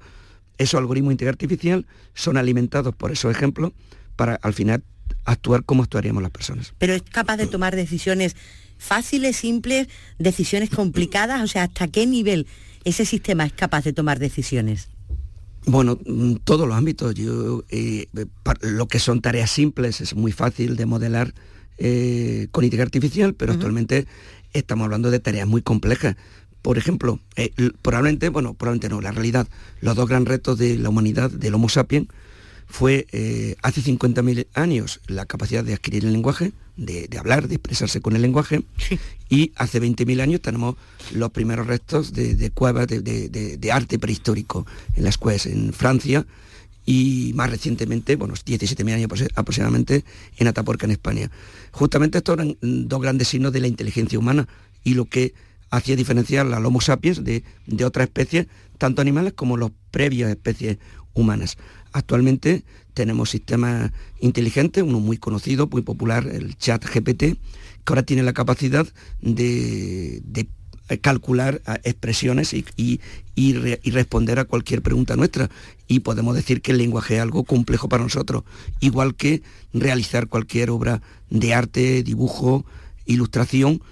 Esos 0.61 0.79
algoritmos 0.79 1.09
de 1.09 1.15
inteligencia 1.15 1.47
artificial 1.47 1.87
son 2.13 2.37
alimentados 2.37 2.95
por 2.95 3.11
esos 3.11 3.35
ejemplos 3.35 3.73
para 4.15 4.35
al 4.35 4.53
final 4.53 4.85
actuar 5.25 5.65
como 5.65 5.83
actuaríamos 5.83 6.23
las 6.23 6.31
personas. 6.31 6.75
Pero 6.77 6.93
es 6.93 7.01
capaz 7.01 7.39
de 7.39 7.47
tomar 7.47 7.75
decisiones 7.75 8.37
fáciles, 8.77 9.37
simples, 9.37 9.89
decisiones 10.19 10.69
complicadas, 10.69 11.41
o 11.43 11.47
sea, 11.47 11.63
¿hasta 11.63 11.89
qué 11.89 12.07
nivel 12.07 12.47
ese 12.85 13.07
sistema 13.07 13.47
es 13.47 13.55
capaz 13.55 13.85
de 13.85 13.95
tomar 13.95 14.19
decisiones? 14.19 14.91
Bueno, 15.65 15.99
mm, 16.05 16.37
todos 16.45 16.69
los 16.69 16.77
ámbitos. 16.77 17.15
Yo, 17.15 17.65
eh, 17.71 18.09
lo 18.61 18.87
que 18.87 18.99
son 18.99 19.23
tareas 19.23 19.51
simples 19.51 20.03
es 20.03 20.15
muy 20.15 20.33
fácil 20.33 20.77
de 20.77 20.85
modelar 20.85 21.33
eh, 21.79 22.49
con 22.51 22.65
inteligencia 22.65 22.85
artificial, 22.85 23.33
pero 23.35 23.55
actualmente 23.55 24.07
estamos 24.53 24.85
hablando 24.85 25.11
de 25.11 25.21
tareas 25.21 25.49
muy 25.49 25.63
complejas. 25.63 26.17
Por 26.63 26.77
ejemplo, 26.79 27.21
eh, 27.37 27.53
probablemente, 27.83 28.29
bueno, 28.29 28.55
probablemente 28.55 28.89
no, 28.89 29.01
la 29.01 29.13
realidad, 29.13 29.49
los 29.81 29.97
dos 29.97 30.09
gran 30.09 30.27
retos 30.27 30.59
de 30.59 30.77
la 30.77 30.91
humanidad, 30.91 31.31
del 31.31 31.55
Homo 31.55 31.69
sapiens, 31.69 32.09
fue 32.71 33.07
eh, 33.13 33.57
hace 33.63 33.83
50.000 33.83 34.47
años 34.55 35.01
la 35.07 35.27
capacidad 35.27 35.65
de 35.65 35.75
adquirir 35.75 36.05
el 36.05 36.13
lenguaje, 36.13 36.53
de, 36.77 37.09
hablar, 37.19 37.49
de 37.49 37.57
expresarse 37.57 38.01
con 38.01 38.15
el 38.15 38.23
lenguaje, 38.23 38.63
y 39.29 39.53
hace 39.57 39.83
20.000 39.83 40.21
años 40.21 40.41
tenemos 40.41 40.77
los 41.13 41.31
primeros 41.31 41.67
restos 41.67 42.13
de, 42.13 42.51
cuevas 42.53 42.87
de, 42.87 43.71
arte 43.73 43.99
prehistórico 43.99 44.67
en 44.95 45.05
las 45.05 45.19
cuevas 45.19 45.47
en 45.47 45.73
Francia 45.73 46.27
y 46.87 47.33
más 47.35 47.51
recientemente, 47.51 48.17
bueno, 48.17 48.35
17.000 48.35 48.95
años 48.95 49.31
aproximadamente, 49.35 50.05
en 50.39 50.49
Atapuerca, 50.49 50.87
en 50.87 50.93
España. 50.93 51.31
Justamente 51.73 52.19
estos 52.19 52.35
eran 52.35 52.57
dos 52.63 53.01
grandes 53.01 53.29
signos 53.29 53.53
de 53.53 53.61
la 53.61 53.67
inteligencia 53.67 54.19
humana 54.19 54.49
y 54.85 54.95
lo 54.95 55.05
que 55.05 55.35
hacía 55.71 55.97
diferenciar 55.97 56.53
al 56.53 56.67
Homo 56.67 56.81
sapiens 56.81 57.25
de, 57.25 57.45
de 57.67 57.85
otras 57.85 58.09
especies, 58.09 58.47
tanto 58.79 59.01
animales 59.03 59.33
como 59.33 59.57
las 59.57 59.71
previas 59.91 60.31
especies 60.31 60.79
humanas. 61.15 61.57
Actualmente 61.93 62.65
tenemos 62.95 63.31
sistemas 63.31 63.93
inteligentes, 64.21 64.83
uno 64.83 65.01
muy 65.01 65.17
conocido, 65.17 65.67
muy 65.67 65.83
popular, 65.83 66.27
el 66.27 66.57
chat 66.57 66.85
GPT, 66.85 67.19
que 67.19 67.39
ahora 67.87 68.03
tiene 68.03 68.23
la 68.23 68.33
capacidad 68.33 68.87
de, 69.21 70.23
calcular 71.01 71.63
ah, 71.67 71.79
expresiones 71.85 72.53
y, 72.53 73.01
responder 73.91 74.39
a 74.39 74.45
cualquier 74.45 74.83
pregunta 74.83 75.17
nuestra. 75.17 75.51
Y 75.89 76.01
podemos 76.01 76.35
decir 76.35 76.63
que 76.63 76.73
el 76.73 76.79
lenguaje 76.79 77.17
es 77.17 77.23
algo 77.23 77.45
complejo 77.45 77.89
para 77.89 78.03
nosotros, 78.03 78.45
igual 78.81 79.15
que 79.15 79.43
realizar 79.73 80.29
cualquier 80.29 80.71
obra 80.71 81.03
de 81.31 81.55
arte, 81.55 82.03
dibujo, 82.03 82.65
ilustración, 83.07 83.83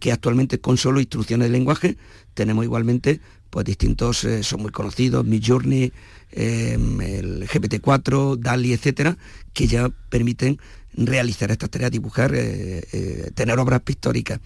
que, 0.00 0.12
actualmente 0.12 0.60
con 0.60 0.76
solo 0.76 1.00
instrucciones 1.00 1.48
de 1.48 1.52
lenguaje 1.52 1.96
tenemos 2.34 2.64
igualmente 2.64 3.20
pues 3.50 3.64
distintos, 3.64 4.24
eh, 4.24 4.42
son 4.42 4.62
muy 4.62 4.70
conocidos, 4.70 5.24
Midjourney, 5.24 5.92
Em, 6.30 7.00
el 7.00 7.48
GPT-4, 7.48 8.36
DALI, 8.36 8.74
etcétera, 8.74 9.16
que 9.54 9.66
ya 9.66 9.88
permiten 10.10 10.58
realizar 10.92 11.50
estas 11.50 11.70
tareas, 11.70 11.90
dibujar, 11.90 12.34
eh, 12.34 12.82
eh, 12.92 13.30
tener 13.34 13.58
obras 13.58 13.80
pictóricas. 13.80 14.38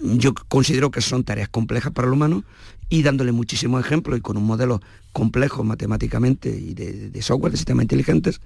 Yo 0.00 0.34
considero 0.34 0.90
que 0.90 1.00
son 1.00 1.22
tareas 1.22 1.48
complejas 1.48 1.92
para 1.92 2.08
el 2.08 2.14
humano 2.14 2.42
y 2.88 3.04
dándole 3.04 3.30
muchísimos 3.30 3.84
ejemplos 3.84 4.18
y 4.18 4.20
con 4.20 4.36
un 4.36 4.44
modelo 4.44 4.80
complejo 5.12 5.62
matemáticamente 5.62 6.50
y 6.50 6.74
de, 6.74 7.10
de 7.10 7.22
software, 7.22 7.52
de 7.52 7.58
sistemas 7.58 7.84
inteligentes, 7.84 8.40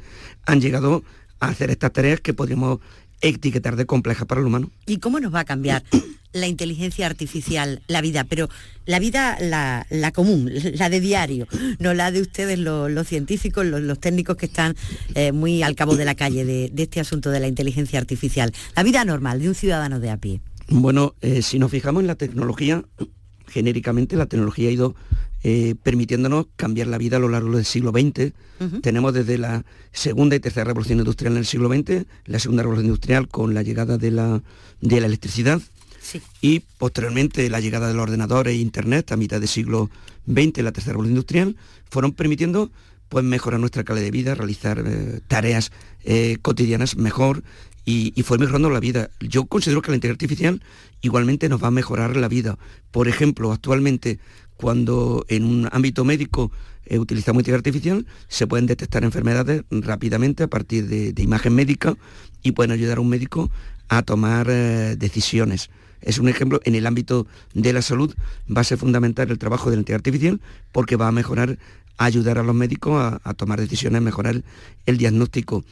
han 0.44 0.60
llegado 0.60 1.02
a 1.40 1.48
hacer 1.48 1.70
estas 1.70 1.92
tareas 1.92 2.20
que 2.20 2.34
podríamos 2.34 2.80
etiquetar 3.20 3.76
de 3.76 3.86
compleja 3.86 4.24
para 4.24 4.40
el 4.40 4.46
humano. 4.46 4.70
¿Y 4.86 4.98
cómo 4.98 5.20
nos 5.20 5.34
va 5.34 5.40
a 5.40 5.44
cambiar 5.44 5.82
la 6.32 6.46
inteligencia 6.46 7.06
artificial 7.06 7.82
la 7.88 8.00
vida? 8.00 8.24
Pero 8.24 8.48
la 8.84 8.98
vida, 8.98 9.36
la, 9.40 10.12
común, 10.12 10.50
la 10.74 10.90
de 10.90 11.00
diario, 11.00 11.46
no 11.78 11.94
la 11.94 12.10
de 12.10 12.20
ustedes 12.20 12.58
los, 12.58 13.06
científicos, 13.06 13.66
los, 13.66 13.98
técnicos 13.98 14.36
que 14.36 14.46
están 14.46 14.76
eh, 15.14 15.32
muy 15.32 15.62
al 15.62 15.74
cabo 15.74 15.96
de 15.96 16.04
la 16.04 16.14
calle 16.14 16.44
de, 16.44 16.70
este 16.76 17.00
asunto 17.00 17.30
de 17.30 17.40
la 17.40 17.48
inteligencia 17.48 17.98
artificial. 17.98 18.52
La 18.74 18.82
vida 18.82 19.04
normal 19.04 19.40
de 19.40 19.48
un 19.48 19.54
ciudadano 19.54 20.00
de 20.00 20.10
a 20.10 20.16
pie. 20.16 20.40
Bueno, 20.68 21.14
eh, 21.20 21.42
si 21.42 21.58
nos 21.58 21.70
fijamos 21.70 22.00
en 22.00 22.08
la 22.08 22.16
tecnología, 22.16 22.84
genéricamente 23.46 24.16
la 24.16 24.26
tecnología 24.26 24.68
ha 24.68 24.72
ido 24.72 24.94
eh, 25.48 25.76
permitiéndonos 25.80 26.46
cambiar 26.56 26.88
la 26.88 26.98
vida 26.98 27.18
a 27.18 27.20
lo 27.20 27.28
largo 27.28 27.54
del 27.54 27.64
siglo 27.64 27.92
XX. 27.92 28.32
Tenemos 28.82 29.14
desde 29.14 29.38
la 29.38 29.64
segunda 29.92 30.34
y 30.34 30.40
tercera 30.40 30.64
revolución 30.64 30.98
industrial 30.98 31.34
en 31.34 31.38
el 31.38 31.46
siglo 31.46 31.68
XX, 31.68 32.04
la 32.24 32.40
segunda 32.40 32.64
revolución 32.64 32.86
industrial 32.86 33.28
con 33.28 33.54
la 33.54 33.62
llegada 33.62 33.96
de 33.96 34.10
la, 34.10 34.42
de 34.80 35.00
la 35.00 35.06
electricidad 35.06 35.62
y 36.40 36.64
posteriormente 36.78 37.48
la 37.48 37.60
llegada 37.60 37.86
del 37.86 38.00
ordenador 38.00 38.48
e 38.48 38.54
Internet 38.54 39.12
a 39.12 39.16
mitad 39.16 39.38
del 39.38 39.48
siglo 39.48 39.88
XX, 40.26 40.64
la 40.64 40.72
tercera 40.72 40.94
revolución 40.94 41.14
industrial, 41.14 41.56
fueron 41.88 42.10
permitiendo 42.10 42.72
pues, 43.08 43.24
mejorar 43.24 43.60
nuestra 43.60 43.84
calidad 43.84 44.06
de 44.06 44.10
vida, 44.10 44.34
realizar 44.34 44.82
eh, 44.84 45.20
tareas 45.28 45.70
eh, 46.02 46.38
cotidianas 46.42 46.96
mejor 46.96 47.44
y, 47.84 48.12
y, 48.16 48.24
fue 48.24 48.38
mejorando 48.38 48.68
la 48.68 48.80
vida. 48.80 49.10
Yo 49.20 49.44
considero 49.44 49.80
que 49.80 49.92
la 49.92 49.94
inteligencia 49.94 50.26
artificial 50.26 50.60
igualmente 51.02 51.48
nos 51.48 51.62
va 51.62 51.68
a 51.68 51.70
mejorar 51.70 52.16
la 52.16 52.26
vida. 52.26 52.58
Por 52.90 53.06
ejemplo, 53.06 53.52
actualmente 53.52 54.18
cuando 54.56 55.24
en 55.28 55.44
un 55.44 55.68
ámbito 55.72 56.04
médico 56.04 56.50
eh, 56.86 56.98
utilizamos 56.98 57.40
inteligencia 57.40 57.68
artificial, 57.68 58.06
se 58.28 58.46
pueden 58.46 58.66
detectar 58.66 59.04
enfermedades 59.04 59.64
rápidamente 59.70 60.44
a 60.44 60.48
partir 60.48 60.88
de, 60.88 61.22
imagen 61.22 61.54
médica 61.54 61.96
y 62.42 62.52
pueden 62.52 62.72
ayudar 62.72 62.98
a 62.98 63.00
un 63.00 63.08
médico 63.08 63.50
a 63.88 64.02
tomar 64.02 64.46
eh, 64.50 64.96
decisiones 64.98 65.70
es 66.06 66.18
un 66.18 66.28
ejemplo, 66.28 66.60
en 66.64 66.74
el 66.74 66.86
ámbito 66.86 67.26
de 67.52 67.72
la 67.72 67.82
salud 67.82 68.14
va 68.54 68.60
a 68.60 68.64
ser 68.64 68.78
fundamental 68.78 69.30
el 69.30 69.38
trabajo 69.38 69.70
de 69.70 69.76
la 69.76 69.80
inteligencia 69.80 70.08
artificial 70.08 70.40
porque 70.72 70.96
va 70.96 71.08
a 71.08 71.12
mejorar, 71.12 71.58
ayudar 71.98 72.38
a 72.38 72.42
los 72.42 72.54
médicos 72.54 73.18
a, 73.22 73.34
tomar 73.34 73.60
decisiones, 73.60 74.00
mejorar 74.02 74.42
el 74.86 74.98
diagnóstico. 74.98 75.64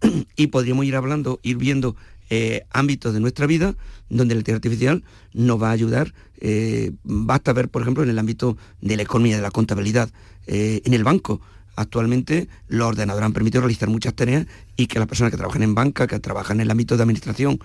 y 0.36 0.48
podríamos 0.48 0.86
ir 0.86 0.96
hablando, 0.96 1.38
ir 1.42 1.58
viendo 1.58 1.96
eh, 2.30 2.64
ámbitos 2.70 3.14
de 3.14 3.20
nuestra 3.20 3.46
vida 3.46 3.74
donde 4.08 4.34
la 4.34 4.40
inteligencia 4.40 4.68
artificial 4.68 5.04
nos 5.32 5.62
va 5.62 5.68
a 5.68 5.72
ayudar. 5.72 6.14
Eh, 6.38 6.92
basta 7.02 7.52
ver, 7.52 7.68
por 7.68 7.82
ejemplo, 7.82 8.02
en 8.02 8.10
el 8.10 8.18
ámbito 8.18 8.56
de 8.80 8.96
la 8.96 9.02
economía, 9.02 9.36
de 9.36 9.42
la 9.42 9.50
contabilidad, 9.50 10.10
eh, 10.46 10.82
en 10.84 10.94
el 10.94 11.04
banco. 11.04 11.40
Actualmente 11.76 12.48
los 12.68 12.88
ordenadores 12.88 13.26
han 13.26 13.32
permitido 13.32 13.62
realizar 13.62 13.88
muchas 13.88 14.14
tareas 14.14 14.46
y 14.76 14.86
que 14.86 14.98
las 14.98 15.08
personas 15.08 15.30
que 15.30 15.36
trabajan 15.36 15.62
en 15.62 15.74
banca, 15.74 16.06
que 16.06 16.18
trabajan 16.20 16.58
en 16.58 16.62
el 16.62 16.70
ámbito 16.70 16.96
de 16.96 17.02
administración, 17.02 17.60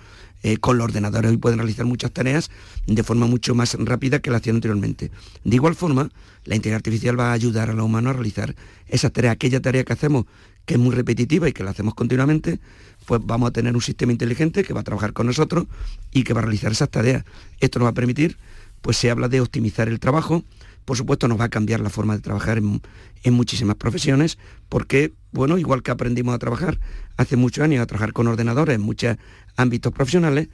con 0.60 0.78
los 0.78 0.84
ordenadores 0.86 1.30
hoy 1.30 1.36
pueden 1.36 1.58
realizar 1.58 1.84
muchas 1.84 2.12
tareas 2.12 2.50
de 2.86 3.02
forma 3.02 3.26
mucho 3.26 3.54
más 3.54 3.76
rápida 3.78 4.20
que 4.20 4.30
la 4.30 4.38
hacían 4.38 4.56
anteriormente. 4.56 5.10
De 5.44 5.54
igual 5.54 5.74
forma, 5.74 6.10
la 6.44 6.56
inteligencia 6.56 6.76
artificial 6.76 7.20
va 7.20 7.30
a 7.30 7.32
ayudar 7.32 7.68
a 7.68 7.74
los 7.74 7.84
humanos 7.84 8.10
a 8.10 8.14
realizar 8.14 8.54
esas 8.88 9.12
tareas, 9.12 9.34
aquella 9.34 9.60
tarea 9.60 9.84
que 9.84 9.92
hacemos 9.92 10.24
que 10.64 10.74
es 10.74 10.80
muy 10.80 10.94
repetitiva 10.94 11.48
y 11.48 11.52
que 11.52 11.64
la 11.64 11.70
hacemos 11.70 11.94
continuamente, 11.94 12.60
pues 13.06 13.20
vamos 13.24 13.48
a 13.48 13.52
tener 13.52 13.74
un 13.74 13.82
sistema 13.82 14.12
inteligente 14.12 14.62
que 14.62 14.72
va 14.72 14.80
a 14.80 14.84
trabajar 14.84 15.12
con 15.12 15.26
nosotros 15.26 15.66
y 16.12 16.22
que 16.22 16.32
va 16.32 16.40
a 16.40 16.44
realizar 16.44 16.70
esas 16.70 16.88
tareas. 16.90 17.24
Esto 17.58 17.78
nos 17.78 17.86
va 17.86 17.90
a 17.90 17.94
permitir, 17.94 18.36
pues 18.80 18.96
se 18.96 19.10
habla 19.10 19.28
de 19.28 19.40
optimizar 19.40 19.88
el 19.88 19.98
trabajo, 19.98 20.44
por 20.84 20.96
supuesto 20.96 21.28
nos 21.28 21.38
va 21.38 21.44
a 21.44 21.48
cambiar 21.48 21.80
la 21.80 21.90
forma 21.90 22.16
de 22.16 22.22
trabajar 22.22 22.58
en, 22.58 23.32
muchísimas 23.32 23.76
profesiones, 23.76 24.38
porque, 24.68 25.14
bueno, 25.32 25.58
igual 25.58 25.82
que 25.82 25.90
aprendimos 25.90 26.34
a 26.34 26.38
trabajar 26.38 26.80
hace 27.16 27.36
muchos 27.36 27.64
años, 27.64 27.82
a 27.82 27.86
trabajar 27.86 28.12
con 28.12 28.26
ordenadores 28.26 28.74
en 28.74 28.82
muchos 28.82 29.16
ámbitos 29.56 29.92
profesionales, 29.92 30.48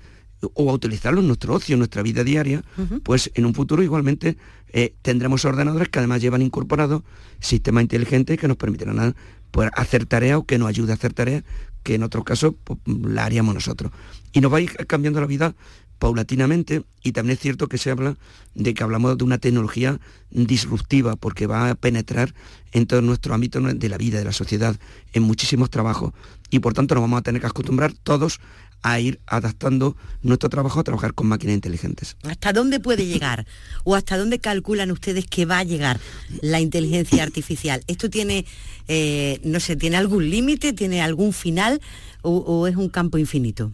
o 0.55 0.71
a 0.71 0.75
utilizarlo 0.75 1.21
en 1.21 1.29
nuestro 1.29 1.55
ocio, 1.55 1.75
en 1.75 1.79
nuestra 1.79 2.03
vida 2.03 2.23
diaria, 2.23 2.63
pues 3.03 3.31
en 3.35 3.47
un 3.47 3.55
futuro 3.55 3.83
igualmente 3.83 4.37
eh, 4.69 4.95
tendremos 5.03 5.45
ordenadores 5.45 5.89
que 5.89 5.99
además 5.99 6.21
llevan 6.21 6.43
incorporados 6.43 7.03
sistemas 7.41 7.83
inteligentes 7.83 8.39
que 8.39 8.49
nos 8.49 8.57
permitirán 8.57 9.15
pues, 9.51 9.71
hacer 9.75 10.07
tareas 10.07 10.39
o 10.39 10.45
que 10.45 10.59
nos 10.59 10.69
ayude 10.69 10.93
a 10.93 10.97
hacer 10.97 11.15
tareas 11.15 11.43
que 11.83 11.95
en 11.95 12.03
otros 12.03 12.25
casos 12.25 12.55
pues, 12.65 12.79
la 12.87 13.25
haríamos 13.25 13.55
nosotros. 13.55 13.93
Y 14.33 14.41
nos 14.41 14.53
va 14.53 14.59
a 14.59 14.61
ir 14.61 14.73
cambiando 14.87 15.21
la 15.21 15.27
vida 15.27 15.55
paulatinamente 15.99 16.83
y 17.03 17.13
también 17.13 17.37
es 17.37 17.41
cierto 17.41 17.69
que 17.69 17.79
se 17.79 17.91
habla 17.91 18.17
de 18.55 18.75
que 18.75 18.83
hablamos 18.83 19.17
de 19.17 19.25
una 19.25 19.39
tecnología 19.39 19.99
disruptiva 20.31 21.17
porque 21.17 21.47
va 21.47 21.71
a 21.71 21.75
penetrar 21.75 22.35
en 22.73 22.87
todo 22.87 23.03
nuestro 23.03 23.35
ámbito 23.35 23.61
de 23.61 23.89
la 23.89 23.97
vida, 23.97 24.19
de 24.19 24.25
la 24.25 24.33
sociedad, 24.33 24.77
en 25.13 25.23
muchísimos 25.23 25.71
trabajos 25.71 26.13
y 26.51 26.59
por 26.59 26.75
tanto 26.75 26.95
nos 26.95 27.03
vamos 27.03 27.19
a 27.19 27.23
tener 27.23 27.41
que 27.41 27.47
acostumbrar 27.47 27.93
todos 27.93 28.41
a 28.83 29.01
ir 29.01 29.21
adaptando 29.27 29.97
nuestro 30.23 30.49
trabajo 30.49 30.79
a 30.81 30.85
trabajar 30.85 31.15
con 31.15 31.27
máquinas 31.27 31.55
inteligentes. 31.55 32.17
¿Hasta 32.23 32.53
dónde 32.53 32.79
puede 32.79 33.07
llegar? 33.07 33.47
¿O 33.85 33.95
hasta 33.95 34.17
dónde 34.17 34.39
calculan 34.39 34.91
ustedes 34.91 35.27
que 35.27 35.45
va 35.45 35.59
a 35.59 35.65
llegar 35.65 35.99
la 36.41 36.61
inteligencia 36.61 37.23
artificial? 37.23 37.83
¿Esto 37.89 38.11
tiene, 38.11 38.45
eh, 38.87 39.41
no 39.43 39.59
sé, 39.61 39.77
tiene 39.77 39.97
algún 39.97 40.31
límite, 40.31 40.73
tiene 40.73 41.03
algún 41.03 41.33
final 41.33 41.81
o, 42.23 42.67
es 42.67 42.77
un 42.77 42.89
campo 42.89 43.19
infinito? 43.19 43.73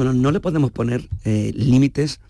Bueno, 0.00 0.14
no 0.14 0.30
le 0.30 0.40
podemos 0.40 0.70
poner 0.70 1.10
eh, 1.26 1.52
límites 1.54 2.20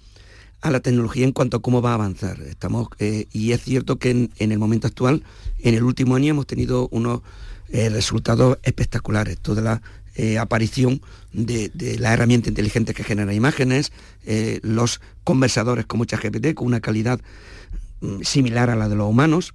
a 0.60 0.72
la 0.72 0.80
tecnología 0.80 1.24
en 1.24 1.30
cuanto 1.30 1.58
a 1.58 1.62
cómo 1.62 1.80
va 1.80 1.92
a 1.92 1.94
avanzar. 1.94 2.40
Estamos, 2.40 2.88
eh, 2.98 3.28
y 3.30 3.52
es 3.52 3.62
cierto 3.62 3.96
que 4.00 4.10
en, 4.10 4.32
el 4.40 4.58
momento 4.58 4.88
actual, 4.88 5.22
en 5.60 5.76
el 5.76 5.84
último 5.84 6.16
año 6.16 6.32
hemos 6.32 6.48
tenido 6.48 6.88
unos 6.90 7.20
resultados 7.70 8.58
espectaculares. 8.64 9.38
Toda 9.38 9.62
la 9.62 9.82
eh, 10.16 10.38
aparición 10.38 11.00
de, 11.32 11.70
la 12.00 12.12
herramienta 12.12 12.48
inteligente 12.48 12.92
que 12.92 13.04
genera 13.04 13.32
imágenes, 13.32 13.92
eh, 14.26 14.58
los 14.64 15.00
conversadores 15.22 15.86
con 15.86 15.98
mucha 15.98 16.16
GPT 16.16 16.54
con 16.54 16.66
una 16.66 16.80
calidad 16.80 17.20
mm, 18.00 18.22
similar 18.22 18.68
a 18.70 18.74
la 18.74 18.88
de 18.88 18.96
los 18.96 19.08
humanos. 19.08 19.54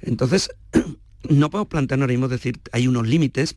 Entonces, 0.00 0.48
no 1.28 1.50
podemos 1.50 1.68
plantearnos 1.68 2.04
ahora 2.04 2.14
mismo 2.14 2.28
decir, 2.28 2.62
hay 2.72 2.88
unos 2.88 3.06
límites, 3.06 3.56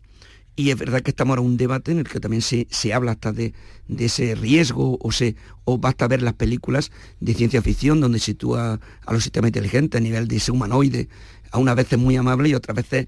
y 0.56 0.70
es 0.70 0.78
verdad 0.78 1.02
que 1.02 1.12
estamos 1.12 1.32
ahora 1.32 1.42
en 1.42 1.48
un 1.48 1.58
debate 1.58 1.92
en 1.92 2.00
el 2.00 2.08
que 2.08 2.20
también 2.20 2.42
se, 2.42 2.94
habla 2.94 3.12
hasta 3.12 3.32
de, 3.32 3.54
ese 3.98 4.36
riesgo 4.36 4.98
o, 5.02 5.12
se, 5.12 5.36
o 5.66 5.78
basta 5.78 6.08
ver 6.08 6.22
las 6.22 6.34
películas 6.34 6.92
de 7.20 7.34
ciencia 7.34 7.62
ficción 7.62 8.00
donde 8.00 8.20
sitúa 8.20 8.80
a 9.06 9.14
los 9.14 9.24
sistemas 9.24 9.50
inteligentes 9.50 10.00
a 10.00 10.04
nivel 10.04 10.28
de 10.28 10.38
ese 10.38 10.52
humanoide 10.52 11.10
a 11.52 11.58
unas 11.58 11.76
veces 11.76 11.98
muy 11.98 12.16
amable 12.18 12.50
y 12.50 12.54
otras 12.54 12.76
veces 12.76 13.08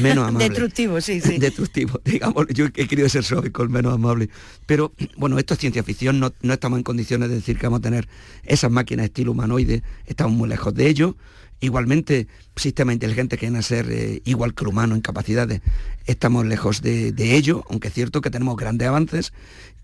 menos 0.00 0.18
amable. 0.28 0.48
Destructivo, 0.48 1.00
sí, 1.00 1.20
sí. 1.20 1.38
Destructivo, 1.38 2.00
digamos, 2.04 2.46
yo 2.48 2.66
he 2.66 2.86
querido 2.86 3.08
ser 3.08 3.24
suave 3.24 3.50
con 3.50 3.70
menos 3.70 3.92
amable. 3.92 4.30
Pero 4.66 4.92
bueno, 5.16 5.38
esto 5.38 5.54
es 5.54 5.60
ciencia 5.60 5.82
ficción, 5.82 6.20
no, 6.20 6.32
estamos 6.52 6.78
en 6.78 6.84
condiciones 6.84 7.28
de 7.28 7.36
decir 7.36 7.58
que 7.58 7.66
vamos 7.66 7.78
a 7.80 7.82
tener 7.82 8.08
esas 8.44 8.70
máquinas 8.70 9.06
estilo 9.06 9.32
humanoide, 9.32 9.82
estamos 10.06 10.32
muy 10.32 10.48
lejos 10.48 10.74
de 10.74 10.88
ello. 10.88 11.16
Igualmente, 11.60 12.28
sistemas 12.54 12.94
inteligentes 12.94 13.38
que 13.38 13.46
van 13.46 13.56
a 13.56 13.62
ser 13.62 13.90
eh, 13.90 14.22
igual 14.24 14.54
que 14.54 14.62
el 14.64 14.68
humano 14.68 14.94
en 14.94 15.00
capacidades, 15.00 15.60
estamos 16.06 16.46
lejos 16.46 16.82
de, 16.82 17.12
ello, 17.18 17.64
aunque 17.68 17.88
es 17.88 17.94
cierto 17.94 18.20
que 18.20 18.30
tenemos 18.30 18.56
grandes 18.56 18.86
avances 18.86 19.32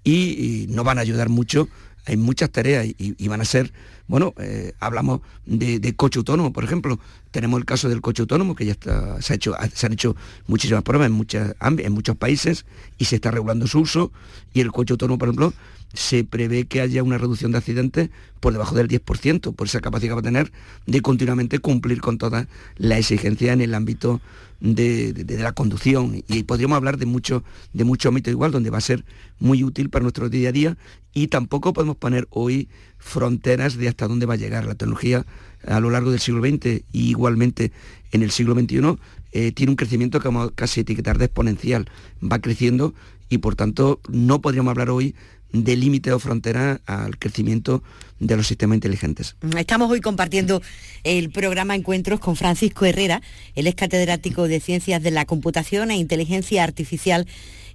y, 0.04 0.66
no 0.68 0.84
van 0.84 0.98
a 0.98 1.00
ayudar 1.00 1.28
mucho 1.28 1.68
en 2.06 2.20
muchas 2.20 2.50
tareas 2.50 2.86
y, 2.86 3.28
van 3.28 3.40
a 3.40 3.44
ser, 3.44 3.72
bueno, 4.06 4.34
eh, 4.38 4.72
hablamos 4.78 5.22
de, 5.46 5.94
coche 5.96 6.18
autónomo, 6.18 6.52
por 6.52 6.62
ejemplo, 6.62 7.00
tenemos 7.32 7.58
el 7.58 7.64
caso 7.64 7.88
del 7.88 8.00
coche 8.00 8.22
autónomo, 8.22 8.54
que 8.54 8.66
ya 8.66 8.76
se, 9.20 9.86
han 9.86 9.92
hecho 9.92 10.14
muchísimas 10.46 10.84
pruebas 10.84 11.10
en 11.10 11.92
muchos 11.92 12.16
países 12.16 12.66
y 12.98 13.06
se 13.06 13.16
está 13.16 13.32
regulando 13.32 13.66
su 13.66 13.80
uso. 13.80 14.12
Y 14.52 14.60
el 14.60 14.70
coche 14.70 14.92
autónomo, 14.92 15.18
por 15.18 15.28
ejemplo, 15.28 15.52
se 15.94 16.24
prevé 16.24 16.66
que 16.66 16.80
haya 16.80 17.02
una 17.02 17.18
reducción 17.18 17.52
de 17.52 17.58
accidentes 17.58 18.10
por 18.40 18.52
debajo 18.52 18.74
del 18.74 18.88
10%, 18.88 19.54
por 19.54 19.66
esa 19.66 19.80
capacidad 19.80 20.10
que 20.10 20.14
va 20.14 20.20
a 20.20 20.22
tener 20.22 20.52
de 20.86 21.00
continuamente 21.00 21.60
cumplir 21.60 22.00
con 22.00 22.18
toda 22.18 22.46
la 22.76 22.98
exigencia 22.98 23.52
en 23.52 23.60
el 23.60 23.74
ámbito 23.74 24.20
de, 24.60 25.24
la 25.38 25.52
conducción. 25.52 26.22
Y 26.28 26.42
podríamos 26.42 26.76
hablar 26.76 26.98
de 26.98 27.06
mucho, 27.06 27.44
de 27.72 27.84
mucho 27.84 28.08
ámbito 28.08 28.30
igual, 28.30 28.50
donde 28.50 28.70
va 28.70 28.78
a 28.78 28.82
ser 28.82 29.04
muy 29.38 29.64
útil 29.64 29.88
para 29.88 30.02
nuestro 30.02 30.28
día 30.28 30.50
a 30.50 30.52
día. 30.52 30.76
Y 31.12 31.28
tampoco 31.28 31.72
podemos 31.72 31.96
poner 31.96 32.26
hoy 32.30 32.68
fronteras 32.98 33.76
de 33.76 33.88
hasta 33.88 34.08
dónde 34.08 34.26
va 34.26 34.34
a 34.34 34.38
llegar 34.38 34.66
la 34.66 34.74
tecnología 34.74 35.24
a 35.66 35.80
lo 35.80 35.90
largo 35.90 36.10
del 36.10 36.20
siglo 36.20 36.40
XX 36.40 36.82
y 36.92 37.10
igualmente 37.10 37.72
en 38.12 38.22
el 38.22 38.30
siglo 38.30 38.54
XXI, 38.54 38.98
eh, 39.32 39.52
tiene 39.52 39.70
un 39.70 39.76
crecimiento 39.76 40.20
que 40.20 40.28
vamos 40.28 40.52
casi 40.54 40.80
etiquetar 40.80 41.18
de 41.18 41.26
exponencial. 41.26 41.88
Va 42.22 42.38
creciendo 42.38 42.94
y 43.28 43.38
por 43.38 43.56
tanto 43.56 44.00
no 44.08 44.40
podríamos 44.40 44.70
hablar 44.70 44.90
hoy 44.90 45.14
de 45.54 45.76
límite 45.76 46.12
o 46.12 46.18
frontera 46.18 46.80
al 46.84 47.16
crecimiento 47.18 47.82
de 48.18 48.36
los 48.36 48.46
sistemas 48.46 48.76
inteligentes. 48.76 49.36
Estamos 49.56 49.90
hoy 49.90 50.00
compartiendo 50.00 50.60
el 51.04 51.30
programa 51.30 51.74
Encuentros 51.74 52.20
con 52.20 52.36
Francisco 52.36 52.84
Herrera, 52.84 53.22
él 53.54 53.66
es 53.66 53.74
catedrático 53.74 54.48
de 54.48 54.60
Ciencias 54.60 55.02
de 55.02 55.10
la 55.10 55.24
Computación 55.24 55.90
e 55.90 55.96
Inteligencia 55.96 56.64
Artificial 56.64 57.26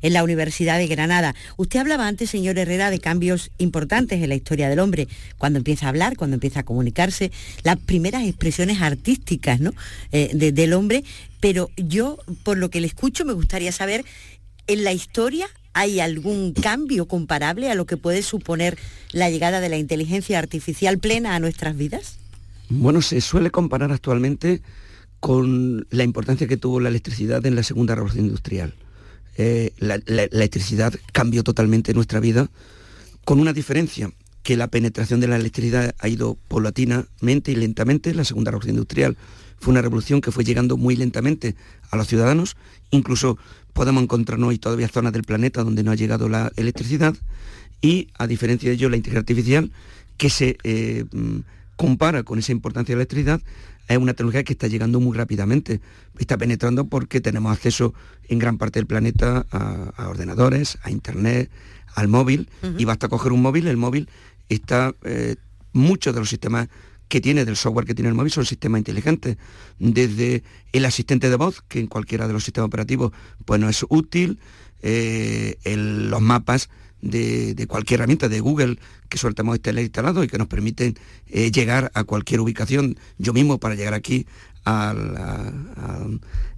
en 0.02 0.14
la 0.14 0.24
Universidad 0.24 0.78
de 0.78 0.88
Granada. 0.88 1.36
Usted 1.58 1.80
hablaba 1.80 2.08
antes, 2.08 2.30
señor 2.30 2.58
Herrera, 2.58 2.90
de 2.90 3.00
cambios 3.00 3.52
importantes 3.58 4.22
en 4.22 4.30
la 4.30 4.36
historia 4.36 4.70
del 4.70 4.80
hombre, 4.80 5.08
cuando 5.38 5.58
empieza 5.58 5.86
a 5.86 5.90
hablar, 5.90 6.16
cuando 6.16 6.36
empieza 6.36 6.62
a 6.62 6.64
comunicarse, 6.64 7.32
las 7.64 7.78
primeras 7.78 8.26
expresiones 8.26 8.82
artísticas 8.82 9.60
¿no? 9.60 9.72
Eh, 10.12 10.32
del 10.34 10.74
hombre, 10.74 11.04
pero 11.40 11.70
yo, 11.76 12.18
por 12.44 12.58
lo 12.58 12.70
que 12.70 12.82
le 12.82 12.88
escucho, 12.88 13.26
me 13.26 13.34
gustaría 13.34 13.72
saber, 13.72 14.06
en 14.68 14.84
la 14.84 14.94
historia 14.94 15.48
¿Hay 15.74 16.00
algún 16.00 16.54
cambio 16.54 17.08
comparable 17.08 17.70
a 17.70 17.76
lo 17.76 17.86
que 17.86 17.98
puede 17.98 18.22
suponer 18.22 18.78
la 19.12 19.30
llegada 19.30 19.60
de 19.60 19.70
la 19.70 19.78
inteligencia 19.78 20.40
artificial 20.40 20.98
plena 21.00 21.36
a 21.36 21.40
nuestras 21.40 21.78
vidas? 21.78 22.18
Bueno, 22.70 23.02
se 23.02 23.22
suele 23.22 23.52
comparar 23.52 23.92
actualmente 23.92 24.62
con 25.20 25.88
la 25.90 26.04
importancia 26.04 26.48
que 26.48 26.58
tuvo 26.58 26.80
la 26.80 26.90
electricidad 26.90 27.46
en 27.46 27.56
la 27.56 27.64
segunda 27.64 27.96
revolución 27.96 28.26
industrial. 28.26 28.74
Eh, 29.38 29.72
la, 29.78 29.96
electricidad 29.96 30.94
cambió 31.14 31.44
totalmente 31.44 31.94
nuestra 31.94 32.20
vida, 32.20 32.50
con 33.26 33.40
una 33.40 33.54
diferencia, 33.54 34.12
que 34.44 34.58
la 34.58 34.68
penetración 34.68 35.20
de 35.20 35.28
la 35.28 35.36
electricidad 35.36 35.94
ha 36.00 36.08
ido 36.08 36.36
paulatinamente 36.48 37.52
y 37.52 37.56
lentamente. 37.56 38.14
La 38.14 38.24
segunda 38.24 38.52
revolución 38.52 38.76
industrial 38.76 39.18
fue 39.60 39.72
una 39.72 39.82
revolución 39.82 40.22
que 40.22 40.32
fue 40.32 40.44
llegando 40.44 40.78
muy 40.78 40.96
lentamente 40.96 41.56
a 41.92 41.98
los 41.98 42.08
ciudadanos, 42.08 42.56
incluso 42.92 43.38
podemos 43.74 44.04
encontrarnos 44.04 44.50
hoy 44.50 44.58
todavía 44.58 44.88
zonas 44.88 45.14
del 45.14 45.24
planeta 45.24 45.64
donde 45.64 45.84
no 45.84 45.92
ha 45.92 45.96
llegado 45.96 46.30
la 46.30 46.52
electricidad, 46.56 47.16
y 47.82 48.10
a 48.18 48.28
diferencia 48.28 48.70
de 48.70 48.76
ello, 48.76 48.90
la 48.90 48.98
inteligencia 48.98 49.20
artificial, 49.20 49.72
que 50.18 50.30
se 50.30 50.58
eh, 50.64 51.06
mm, 51.12 51.40
compara 51.76 52.24
con 52.24 52.40
esa 52.40 52.52
importancia 52.52 52.94
de 52.94 52.98
la 52.98 53.02
electricidad, 53.04 53.42
es 53.88 53.98
una 53.98 54.14
tecnología 54.14 54.44
que 54.44 54.54
está 54.54 54.68
llegando 54.68 55.00
muy 55.00 55.18
rápidamente. 55.18 55.82
Está 56.20 56.38
penetrando 56.38 56.86
porque 56.86 57.22
tenemos 57.22 57.52
acceso 57.52 57.94
en 58.28 58.38
gran 58.38 58.58
parte 58.58 58.80
del 58.80 58.86
planeta 58.86 59.48
a, 59.52 60.08
ordenadores, 60.10 60.78
a 60.84 60.92
internet, 60.92 61.50
al 61.96 62.08
móvil, 62.08 62.50
y 62.78 62.86
basta 62.86 63.08
coger 63.08 63.32
un 63.32 63.42
móvil, 63.42 63.68
el 63.68 63.78
móvil 63.78 64.08
está, 64.48 64.94
eh, 65.04 65.38
muchos 65.74 66.14
de 66.14 66.20
los 66.20 66.30
sistemas 66.30 66.68
que 67.10 67.20
tiene, 67.20 67.44
del 67.44 67.58
software 67.58 67.86
que 67.86 67.96
tiene 67.96 68.10
el 68.10 68.16
móvil, 68.16 68.32
son 68.32 68.46
sistemas 68.46 68.80
inteligentes. 68.80 69.38
Desde 69.80 70.44
el 70.72 70.86
asistente 70.86 71.30
de 71.30 71.36
voz, 71.36 71.62
que 71.68 71.80
en 71.80 71.88
cualquiera 71.88 72.28
de 72.28 72.34
los 72.34 72.44
sistemas 72.44 72.68
operativos 72.68 73.12
pues 73.46 73.60
no 73.60 73.68
es 73.68 73.86
útil, 73.90 74.40
eh, 74.82 75.58
los 75.66 76.22
mapas 76.22 76.70
de, 77.02 77.66
cualquier 77.68 78.00
herramienta 78.00 78.30
de 78.30 78.40
Google 78.40 78.78
que 79.10 79.18
sueltamos 79.18 79.56
este 79.56 79.72
instalado 79.82 80.24
y 80.24 80.28
que 80.28 80.38
nos 80.38 80.48
permiten 80.48 80.98
eh, 81.28 81.52
llegar 81.52 81.92
a 81.94 82.04
cualquier 82.04 82.40
ubicación. 82.42 82.98
Yo 83.18 83.34
mismo 83.34 83.58
para 83.58 83.76
llegar 83.76 83.94
aquí 83.94 84.28
a 84.66 84.94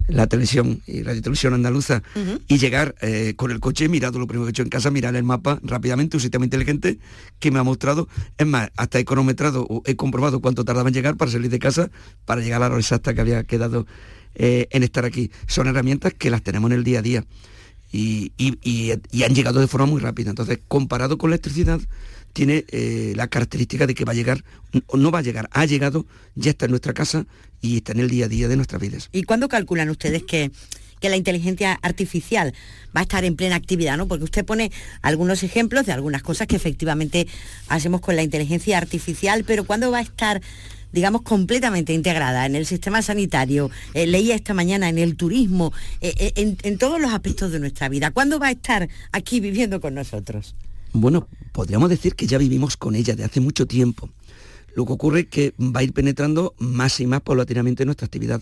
la, 0.08 0.26
televisión 0.26 0.80
y 0.86 1.02
radio 1.02 1.20
televisión 1.22 1.54
andaluza 1.54 2.02
y 2.48 2.58
llegar 2.58 2.94
eh, 3.00 3.34
con 3.36 3.50
el 3.50 3.60
coche 3.60 3.88
mirado 3.88 4.18
lo 4.18 4.26
primero 4.26 4.46
que 4.46 4.50
he 4.50 4.52
hecho 4.52 4.62
en 4.62 4.68
casa, 4.68 4.90
mirar 4.90 5.14
el 5.16 5.24
mapa 5.24 5.60
rápidamente, 5.62 6.16
un 6.16 6.20
sistema 6.20 6.44
inteligente 6.44 6.98
que 7.38 7.50
me 7.50 7.58
ha 7.58 7.62
mostrado, 7.62 8.08
es 8.38 8.46
más, 8.46 8.70
hasta 8.76 8.98
he 8.98 9.04
cronometrado 9.04 9.66
o 9.68 9.82
he 9.86 9.96
comprobado 9.96 10.40
cuánto 10.40 10.64
tardaba 10.64 10.88
en 10.88 10.94
llegar 10.94 11.16
para 11.16 11.30
salir 11.30 11.50
de 11.50 11.58
casa, 11.58 11.90
para 12.24 12.40
llegar 12.40 12.62
a 12.62 12.68
la 12.68 12.74
hora 12.74 12.80
exacta 12.80 13.14
que 13.14 13.20
había 13.20 13.44
quedado 13.44 13.86
eh, 14.34 14.68
en 14.70 14.82
estar 14.82 15.04
aquí. 15.04 15.30
Son 15.46 15.66
herramientas 15.66 16.14
que 16.14 16.30
las 16.30 16.42
tenemos 16.42 16.70
en 16.70 16.78
el 16.78 16.84
día 16.84 17.00
a 17.00 17.02
día 17.02 17.24
y, 17.92 18.92
han 19.24 19.34
llegado 19.34 19.60
de 19.60 19.68
forma 19.68 19.86
muy 19.86 20.00
rápida. 20.00 20.30
Entonces, 20.30 20.58
comparado 20.68 21.18
con 21.18 21.30
la 21.30 21.36
electricidad, 21.36 21.80
tiene 22.32 22.64
eh, 22.68 23.12
la 23.14 23.28
característica 23.28 23.86
de 23.86 23.94
que 23.94 24.04
va 24.04 24.12
a 24.12 24.14
llegar, 24.14 24.42
no 24.94 25.10
va 25.10 25.18
a 25.18 25.22
llegar, 25.22 25.48
ha 25.52 25.66
llegado, 25.66 26.06
ya 26.34 26.50
está 26.50 26.64
en 26.64 26.70
nuestra 26.70 26.94
casa 26.94 27.26
y 27.62 27.78
está 27.78 27.92
en 27.92 28.00
el 28.00 28.10
día 28.10 28.26
a 28.26 28.28
día 28.28 28.48
de 28.48 28.56
nuestras 28.56 28.82
vidas. 28.82 29.08
¿Y 29.12 29.22
cuándo 29.22 29.48
calculan 29.48 29.88
ustedes 29.88 30.24
que, 30.24 30.50
que 31.00 31.08
la 31.08 31.16
inteligencia 31.16 31.78
artificial 31.80 32.52
va 32.94 33.00
a 33.00 33.02
estar 33.04 33.24
en 33.24 33.36
plena 33.36 33.56
actividad, 33.56 33.96
¿no? 33.96 34.06
Porque 34.08 34.24
usted 34.24 34.44
pone 34.44 34.70
algunos 35.00 35.42
ejemplos 35.42 35.86
de 35.86 35.92
algunas 35.92 36.22
cosas 36.22 36.46
que 36.46 36.56
efectivamente 36.56 37.26
hacemos 37.68 38.02
con 38.02 38.16
la 38.16 38.22
inteligencia 38.22 38.76
artificial, 38.76 39.44
pero 39.44 39.64
¿cuándo 39.64 39.90
va 39.90 39.98
a 39.98 40.02
estar 40.02 40.42
digamos, 40.92 41.22
completamente 41.22 41.92
integrada 41.94 42.46
en 42.46 42.54
el 42.54 42.66
sistema 42.66 43.02
sanitario, 43.02 43.70
eh, 43.94 44.06
leía 44.06 44.34
esta 44.34 44.54
mañana 44.54 44.88
en 44.88 44.98
el 44.98 45.16
turismo, 45.16 45.72
eh, 46.00 46.32
eh, 46.36 46.56
en, 46.62 46.78
todos 46.78 47.00
los 47.00 47.12
aspectos 47.12 47.50
de 47.50 47.60
nuestra 47.60 47.88
vida. 47.88 48.10
¿Cuándo 48.10 48.38
va 48.38 48.48
a 48.48 48.50
estar 48.50 48.88
aquí 49.10 49.40
viviendo 49.40 49.80
con 49.80 49.94
nosotros? 49.94 50.54
Bueno, 50.92 51.28
podríamos 51.52 51.88
decir 51.88 52.14
que 52.14 52.26
ya 52.26 52.36
vivimos 52.36 52.76
con 52.76 52.94
ella 52.94 53.16
de 53.16 53.24
hace 53.24 53.40
mucho 53.40 53.66
tiempo. 53.66 54.10
Lo 54.74 54.86
que 54.86 54.92
ocurre 54.92 55.20
es 55.20 55.26
que 55.26 55.54
va 55.58 55.80
a 55.80 55.82
ir 55.82 55.92
penetrando 55.92 56.54
más 56.58 57.00
y 57.00 57.06
más 57.06 57.20
paulatinamente 57.20 57.82
en 57.82 57.88
nuestra 57.88 58.06
actividad. 58.06 58.40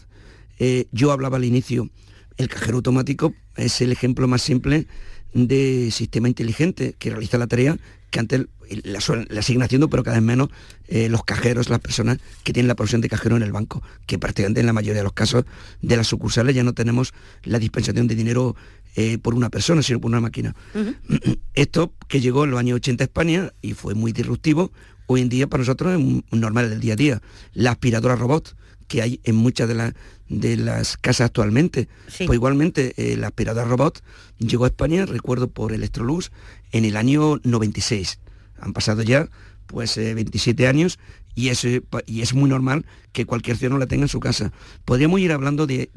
yo 0.92 1.12
hablaba 1.12 1.36
al 1.36 1.44
inicio, 1.44 1.88
el 2.36 2.48
cajero 2.48 2.76
automático 2.76 3.34
es 3.56 3.80
el 3.80 3.92
ejemplo 3.92 4.28
más 4.28 4.42
simple 4.42 4.86
de 5.32 5.90
sistema 5.92 6.28
inteligente 6.28 6.94
que 6.98 7.10
realiza 7.10 7.38
la 7.38 7.46
tarea 7.46 7.78
que 8.10 8.18
antes 8.18 8.46
la, 8.84 9.00
la 9.28 9.42
siguen 9.42 9.62
haciendo, 9.62 9.88
pero 9.88 10.02
cada 10.02 10.16
vez 10.16 10.24
menos 10.24 10.48
eh, 10.88 11.08
los 11.08 11.24
cajeros, 11.24 11.68
las 11.68 11.80
personas 11.80 12.18
que 12.42 12.52
tienen 12.52 12.68
la 12.68 12.74
profesión 12.74 13.00
de 13.00 13.08
cajero 13.08 13.36
en 13.36 13.42
el 13.42 13.52
banco, 13.52 13.82
que 14.06 14.18
prácticamente 14.18 14.60
en 14.60 14.66
la 14.66 14.72
mayoría 14.72 15.00
de 15.00 15.04
los 15.04 15.12
casos 15.12 15.44
de 15.80 15.96
las 15.96 16.08
sucursales 16.08 16.54
ya 16.54 16.64
no 16.64 16.72
tenemos 16.72 17.14
la 17.44 17.58
dispensación 17.58 18.06
de 18.06 18.14
dinero 18.14 18.56
eh, 18.96 19.18
por 19.18 19.34
una 19.34 19.50
persona, 19.50 19.82
sino 19.82 20.00
por 20.00 20.10
una 20.10 20.20
máquina. 20.20 20.54
Esto 21.54 21.94
que 22.08 22.20
llegó 22.20 22.44
en 22.44 22.50
los 22.50 22.60
años 22.60 22.76
80 22.76 23.04
a 23.04 23.06
España 23.06 23.52
y 23.62 23.74
fue 23.74 23.94
muy 23.94 24.12
disruptivo, 24.12 24.72
hoy 25.12 25.22
en 25.22 25.28
día 25.28 25.48
para 25.48 25.62
nosotros 25.62 26.00
es 26.00 26.38
normal 26.38 26.70
del 26.70 26.80
día 26.80 26.92
a 26.92 26.96
día. 26.96 27.22
La 27.52 27.72
aspiradora 27.72 28.14
robot 28.14 28.54
que 28.86 29.02
hay 29.02 29.20
en 29.24 29.34
muchas 29.36 29.68
de, 29.68 29.92
de 30.28 30.56
las 30.56 30.96
casas 30.96 31.26
actualmente. 31.26 31.88
Pues 32.06 32.34
igualmente 32.34 32.94
eh, 32.96 33.16
la 33.16 33.28
aspiradora 33.28 33.66
robot 33.66 34.02
llegó 34.38 34.64
a 34.64 34.68
España, 34.68 35.06
recuerdo, 35.06 35.48
por 35.48 35.72
Electrolux 35.72 36.30
en 36.72 36.84
el 36.84 36.96
año 36.96 37.40
96. 37.42 38.20
Han 38.60 38.72
pasado 38.72 39.02
ya 39.02 39.28
pues 39.66 39.96
27 39.96 40.62
eh, 40.62 40.66
años 40.68 40.98
y 41.34 41.48
es, 41.48 41.64
eh, 41.64 41.82
y 42.06 42.22
es 42.22 42.34
muy 42.34 42.48
normal 42.48 42.84
que 43.12 43.26
cualquier 43.26 43.56
ciudadano 43.56 43.78
la 43.78 43.86
tenga 43.86 44.04
en 44.04 44.08
su 44.08 44.20
casa. 44.20 44.52
Podríamos 44.84 45.20
ir 45.20 45.32
hablando 45.32 45.66
de, 45.66 45.90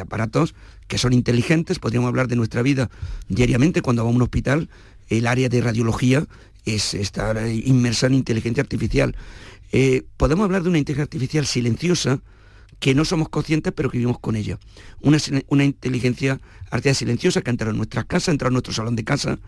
aparatos 0.00 0.54
que 0.88 0.98
son 0.98 1.12
inteligentes, 1.12 1.78
podríamos 1.78 2.08
hablar 2.08 2.28
de 2.28 2.36
nuestra 2.36 2.62
vida 2.62 2.90
diariamente 3.28 3.82
cuando 3.82 4.02
vamos 4.02 4.14
a 4.14 4.16
un 4.16 4.22
hospital, 4.22 4.68
el 5.08 5.26
área 5.26 5.48
de 5.48 5.60
radiología 5.60 6.26
es 6.66 6.92
estar 6.94 7.38
inmersa 7.48 8.06
en 8.08 8.14
inteligencia 8.14 8.62
artificial. 8.62 9.16
podemos 10.16 10.44
hablar 10.44 10.62
de 10.62 10.68
una 10.68 10.78
inteligencia 10.78 11.04
artificial 11.04 11.46
silenciosa, 11.46 12.20
que 12.78 12.94
no 12.94 13.04
somos 13.04 13.28
conscientes 13.28 13.72
pero 13.74 13.90
que 13.90 13.98
vivimos 13.98 14.18
con 14.18 14.36
ella. 14.36 14.58
Una, 15.00 15.18
una 15.48 15.64
inteligencia 15.64 16.40
artificial 16.70 16.94
silenciosa 16.94 17.42
que 17.42 17.50
ha 17.50 17.52
entrado 17.52 17.70
en 17.70 17.76
nuestras 17.78 18.04
casas, 18.04 18.28
ha 18.28 18.32
entrado 18.32 18.50
en 18.50 18.54
nuestro 18.54 18.74
salón 18.74 18.96
de 18.96 19.04
casa 19.04 19.38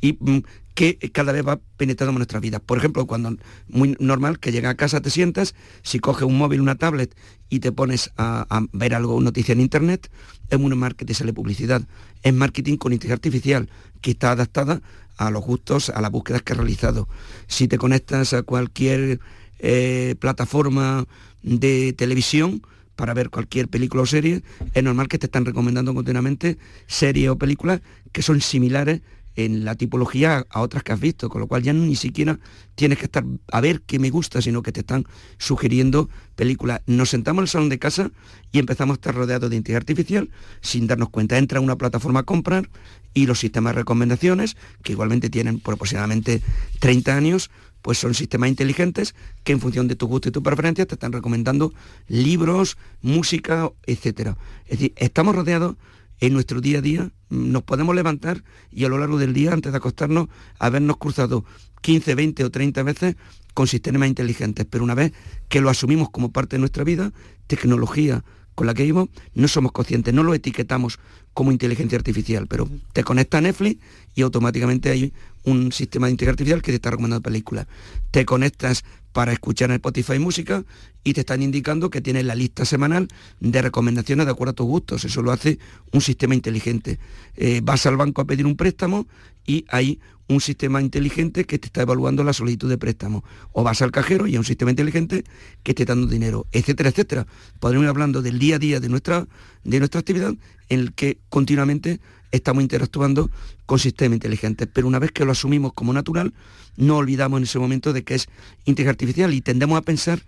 y 0.00 0.16
mm, 0.20 0.42
que 0.74 0.98
cada 1.10 1.32
vez 1.32 1.46
va 1.46 1.58
penetrando 1.78 2.10
en 2.10 2.18
nuestras 2.18 2.42
vidas. 2.42 2.60
Por 2.60 2.76
ejemplo, 2.76 3.06
cuando 3.06 3.34
muy 3.68 3.96
normal 3.98 4.38
que 4.38 4.52
llega 4.52 4.70
a 4.70 4.74
casa, 4.74 5.00
te 5.00 5.08
sientas, 5.10 5.54
si 5.82 6.00
coges 6.00 6.24
un 6.24 6.36
móvil, 6.36 6.60
una 6.60 6.74
tablet 6.74 7.16
y 7.48 7.60
te 7.60 7.72
pones 7.72 8.10
a, 8.18 8.46
ver 8.72 8.94
algo, 8.94 9.20
noticia 9.20 9.52
en 9.52 9.60
internet, 9.60 10.10
es 10.50 10.58
un 10.58 10.76
marketing 10.76 11.14
sale 11.14 11.32
publicidad. 11.32 11.82
Es 12.22 12.34
marketing 12.34 12.76
con 12.76 12.92
inteligencia 12.92 13.14
artificial 13.14 13.70
que 14.02 14.10
está 14.10 14.32
adaptada 14.32 14.82
a 15.16 15.30
los 15.30 15.42
gustos, 15.42 15.88
a 15.88 16.02
las 16.02 16.10
búsquedas 16.10 16.42
que 16.42 16.52
has 16.52 16.58
realizado. 16.58 17.08
Si 17.46 17.68
te 17.68 17.78
conectas 17.78 18.34
a 18.34 18.42
cualquier 18.42 19.18
eh, 19.58 20.14
plataforma 20.18 21.06
de 21.42 21.92
televisión, 21.92 22.62
para 22.96 23.14
ver 23.14 23.30
cualquier 23.30 23.68
película 23.68 24.02
o 24.02 24.06
serie, 24.06 24.42
es 24.72 24.82
normal 24.82 25.08
que 25.08 25.18
te 25.18 25.26
están 25.26 25.44
recomendando 25.44 25.94
continuamente 25.94 26.56
series 26.86 27.28
o 27.28 27.36
películas 27.36 27.82
que 28.10 28.22
son 28.22 28.40
similares 28.40 29.02
en 29.36 29.66
la 29.66 29.74
tipología 29.74 30.46
a 30.48 30.60
otras 30.62 30.82
que 30.82 30.92
has 30.92 31.00
visto, 31.00 31.28
con 31.28 31.42
lo 31.42 31.46
cual 31.46 31.62
ya 31.62 31.74
ni 31.74 31.94
siquiera 31.94 32.38
tienes 32.74 32.98
que 32.98 33.04
estar 33.04 33.22
a 33.52 33.60
ver 33.60 33.82
qué 33.82 33.98
me 33.98 34.08
gusta, 34.08 34.40
sino 34.40 34.62
que 34.62 34.72
te 34.72 34.80
están 34.80 35.04
sugiriendo 35.38 36.08
películas. 36.34 36.80
Nos 36.86 37.10
sentamos 37.10 37.40
en 37.40 37.44
el 37.44 37.48
salón 37.48 37.68
de 37.68 37.78
casa 37.78 38.10
y 38.50 38.58
empezamos 38.58 38.94
a 38.94 38.96
estar 38.96 39.14
rodeados 39.14 39.50
de 39.50 39.56
inteligencia 39.56 39.92
artificial 39.92 40.30
sin 40.62 40.86
darnos 40.86 41.10
cuenta. 41.10 41.36
Entra 41.36 41.60
una 41.60 41.76
plataforma 41.76 42.20
a 42.20 42.22
comprar 42.22 42.70
y 43.12 43.26
los 43.26 43.38
sistemas 43.38 43.74
de 43.74 43.80
recomendaciones, 43.80 44.56
que 44.82 44.92
igualmente 44.92 45.28
tienen 45.28 45.60
aproximadamente 45.62 46.42
30 46.80 47.14
años, 47.14 47.50
pues 47.86 47.98
son 47.98 48.14
sistemas 48.14 48.48
inteligentes 48.48 49.14
que 49.44 49.52
en 49.52 49.60
función 49.60 49.86
de 49.86 49.94
tu 49.94 50.08
gusto 50.08 50.28
y 50.28 50.32
tu 50.32 50.42
preferencia 50.42 50.86
te 50.86 50.96
están 50.96 51.12
recomendando 51.12 51.72
libros, 52.08 52.78
música, 53.00 53.70
etc. 53.86 54.34
Es 54.64 54.80
decir, 54.80 54.92
estamos 54.96 55.36
rodeados 55.36 55.76
en 56.18 56.32
nuestro 56.32 56.60
día 56.60 56.78
a 56.78 56.80
día, 56.80 57.12
nos 57.30 57.62
podemos 57.62 57.94
levantar 57.94 58.42
y 58.72 58.86
a 58.86 58.88
lo 58.88 58.98
largo 58.98 59.18
del 59.18 59.32
día, 59.32 59.52
antes 59.52 59.70
de 59.70 59.78
acostarnos, 59.78 60.26
habernos 60.58 60.96
cruzado 60.96 61.44
15, 61.82 62.16
20 62.16 62.42
o 62.42 62.50
30 62.50 62.82
veces 62.82 63.14
con 63.54 63.68
sistemas 63.68 64.08
inteligentes, 64.08 64.66
pero 64.68 64.82
una 64.82 64.96
vez 64.96 65.12
que 65.48 65.60
lo 65.60 65.70
asumimos 65.70 66.10
como 66.10 66.32
parte 66.32 66.56
de 66.56 66.58
nuestra 66.58 66.82
vida, 66.82 67.12
tecnología 67.46 68.24
con 68.56 68.66
la 68.66 68.74
que 68.74 68.82
vivimos, 68.82 69.10
no 69.34 69.46
somos 69.46 69.70
conscientes, 69.70 70.12
no 70.12 70.24
lo 70.24 70.34
etiquetamos 70.34 70.98
como 71.34 71.52
inteligencia 71.52 71.96
artificial, 71.96 72.48
pero 72.48 72.68
te 72.92 73.04
conecta 73.04 73.38
a 73.38 73.42
Netflix 73.42 73.80
y 74.16 74.22
automáticamente 74.22 74.90
hay 74.90 75.12
un 75.46 75.72
sistema 75.72 76.06
de 76.06 76.12
inteligencia 76.12 76.32
artificial 76.32 76.62
que 76.62 76.72
te 76.72 76.76
está 76.76 76.90
recomendando 76.90 77.22
películas. 77.22 77.66
Te 78.10 78.26
conectas 78.26 78.84
para 79.12 79.32
escuchar 79.32 79.70
en 79.70 79.76
Spotify 79.76 80.18
música 80.18 80.64
y 81.02 81.14
te 81.14 81.20
están 81.20 81.40
indicando 81.40 81.88
que 81.88 82.02
tienes 82.02 82.24
la 82.24 82.34
lista 82.34 82.66
semanal 82.66 83.08
de 83.40 83.62
recomendaciones 83.62 84.26
de 84.26 84.32
acuerdo 84.32 84.50
a 84.50 84.54
tus 84.54 84.66
gustos. 84.66 85.04
Eso 85.06 85.22
lo 85.22 85.32
hace 85.32 85.58
un 85.92 86.02
sistema 86.02 86.34
inteligente. 86.34 86.98
Eh, 87.36 87.60
vas 87.62 87.86
al 87.86 87.96
banco 87.96 88.20
a 88.20 88.26
pedir 88.26 88.44
un 88.44 88.56
préstamo 88.56 89.06
y 89.46 89.64
hay 89.68 90.00
un 90.28 90.40
sistema 90.40 90.82
inteligente 90.82 91.44
que 91.44 91.58
te 91.58 91.66
está 91.66 91.82
evaluando 91.82 92.24
la 92.24 92.32
solicitud 92.32 92.68
de 92.68 92.76
préstamo. 92.76 93.24
O 93.52 93.62
vas 93.62 93.80
al 93.80 93.92
cajero 93.92 94.26
y 94.26 94.32
hay 94.32 94.38
un 94.38 94.44
sistema 94.44 94.70
inteligente 94.70 95.24
que 95.62 95.72
te 95.72 95.84
está 95.84 95.94
dando 95.94 96.08
dinero, 96.08 96.46
etcétera, 96.52 96.90
etcétera. 96.90 97.26
Podríamos 97.60 97.84
ir 97.84 97.90
hablando 97.90 98.20
del 98.20 98.38
día 98.38 98.56
a 98.56 98.58
día 98.58 98.80
de 98.80 98.88
nuestra, 98.88 99.26
de 99.64 99.78
nuestra 99.78 100.00
actividad 100.00 100.34
en 100.68 100.80
el 100.80 100.92
que 100.92 101.18
continuamente 101.28 102.00
estamos 102.32 102.62
interactuando 102.62 103.30
con 103.66 103.78
sistemas 103.78 104.16
inteligentes. 104.16 104.68
Pero 104.72 104.86
una 104.86 104.98
vez 104.98 105.12
que 105.12 105.24
lo 105.24 105.32
asumimos 105.32 105.72
como 105.72 105.92
natural, 105.92 106.32
no 106.76 106.96
olvidamos 106.96 107.38
en 107.38 107.44
ese 107.44 107.58
momento 107.58 107.92
de 107.92 108.04
que 108.04 108.14
es 108.14 108.28
inteligencia 108.64 108.90
artificial 108.90 109.34
y 109.34 109.40
tendemos 109.40 109.78
a 109.78 109.82
pensar 109.82 110.20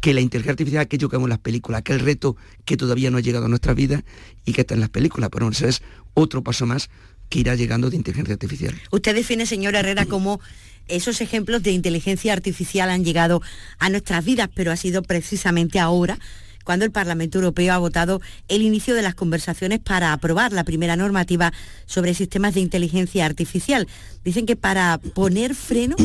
que 0.00 0.14
la 0.14 0.20
inteligencia 0.20 0.52
artificial 0.52 0.82
es 0.82 0.86
aquello 0.86 1.08
que 1.08 1.16
vemos 1.16 1.26
en 1.26 1.30
las 1.30 1.38
películas, 1.38 1.78
aquel 1.78 2.00
reto 2.00 2.36
que 2.64 2.76
todavía 2.76 3.10
no 3.10 3.18
ha 3.18 3.20
llegado 3.20 3.46
a 3.46 3.48
nuestra 3.48 3.72
vida 3.72 4.02
y 4.44 4.52
que 4.52 4.62
está 4.62 4.74
en 4.74 4.80
las 4.80 4.88
películas. 4.88 5.30
Pero 5.32 5.48
eso 5.48 5.66
es 5.66 5.82
otro 6.14 6.42
paso 6.42 6.66
más 6.66 6.90
que 7.28 7.40
irá 7.40 7.54
llegando 7.54 7.88
de 7.88 7.96
inteligencia 7.96 8.34
artificial. 8.34 8.74
Usted 8.90 9.14
define, 9.14 9.46
señora 9.46 9.80
Herrera, 9.80 10.06
cómo 10.06 10.40
esos 10.88 11.20
ejemplos 11.20 11.62
de 11.62 11.70
inteligencia 11.70 12.32
artificial 12.32 12.90
han 12.90 13.04
llegado 13.04 13.42
a 13.78 13.88
nuestras 13.88 14.24
vidas, 14.24 14.50
pero 14.54 14.72
ha 14.72 14.76
sido 14.76 15.02
precisamente 15.02 15.78
ahora 15.78 16.18
cuando 16.64 16.84
el 16.84 16.90
Parlamento 16.90 17.38
Europeo 17.38 17.72
ha 17.72 17.78
votado 17.78 18.20
el 18.48 18.62
inicio 18.62 18.94
de 18.94 19.02
las 19.02 19.14
conversaciones 19.14 19.80
para 19.80 20.12
aprobar 20.12 20.52
la 20.52 20.64
primera 20.64 20.96
normativa 20.96 21.52
sobre 21.86 22.14
sistemas 22.14 22.54
de 22.54 22.60
inteligencia 22.60 23.26
artificial. 23.26 23.88
Dicen 24.24 24.46
que 24.46 24.56
para 24.56 24.98
poner 24.98 25.54
freno 25.54 25.96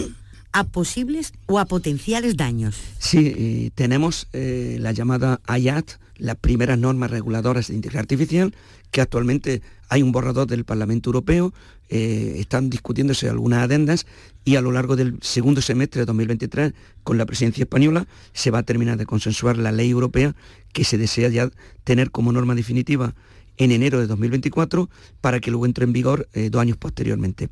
a 0.51 0.63
posibles 0.63 1.33
o 1.45 1.59
a 1.59 1.65
potenciales 1.65 2.37
daños. 2.37 2.75
Sí, 2.99 3.71
tenemos 3.75 4.27
eh, 4.33 4.77
la 4.79 4.91
llamada 4.91 5.39
IAT, 5.47 5.91
las 6.17 6.35
primeras 6.35 6.79
normas 6.79 7.11
reguladoras 7.11 7.67
de 7.67 7.75
inteligencia 7.75 8.01
artificial, 8.01 8.55
que 8.91 9.01
actualmente 9.01 9.61
hay 9.89 10.02
un 10.02 10.12
borrador 10.12 10.47
del 10.47 10.65
Parlamento 10.65 11.10
Europeo, 11.10 11.54
eh, 11.89 12.36
están 12.38 12.69
discutiéndose 12.69 13.30
algunas 13.30 13.63
adendas 13.63 14.06
y 14.43 14.56
a 14.56 14.62
lo 14.62 14.71
largo 14.71 14.95
del 14.95 15.17
segundo 15.21 15.62
semestre 15.62 16.02
de 16.02 16.06
2023, 16.06 16.73
con 17.04 17.17
la 17.17 17.26
presidencia 17.26 17.63
española, 17.63 18.08
se 18.34 18.52
va 18.52 18.60
a 18.60 18.63
terminar 18.63 18.97
de 18.97 19.06
consensuar 19.06 19.58
la 19.58 19.71
ley 19.71 19.89
europea 19.89 20.36
que 20.73 20.84
se 20.84 20.97
desea 20.97 21.30
ya 21.30 21.50
tener 21.84 22.12
como 22.12 22.32
norma 22.32 22.56
definitiva 22.56 23.15
en 23.58 23.71
enero 23.71 24.00
de 24.00 24.08
2024 24.08 24.89
para 25.21 25.39
que 25.39 25.52
luego 25.52 25.65
entre 25.65 25.86
en 25.86 25.93
vigor 25.93 26.30
eh, 26.34 26.50
dos 26.50 26.62
años 26.62 26.78
posteriormente. 26.78 27.50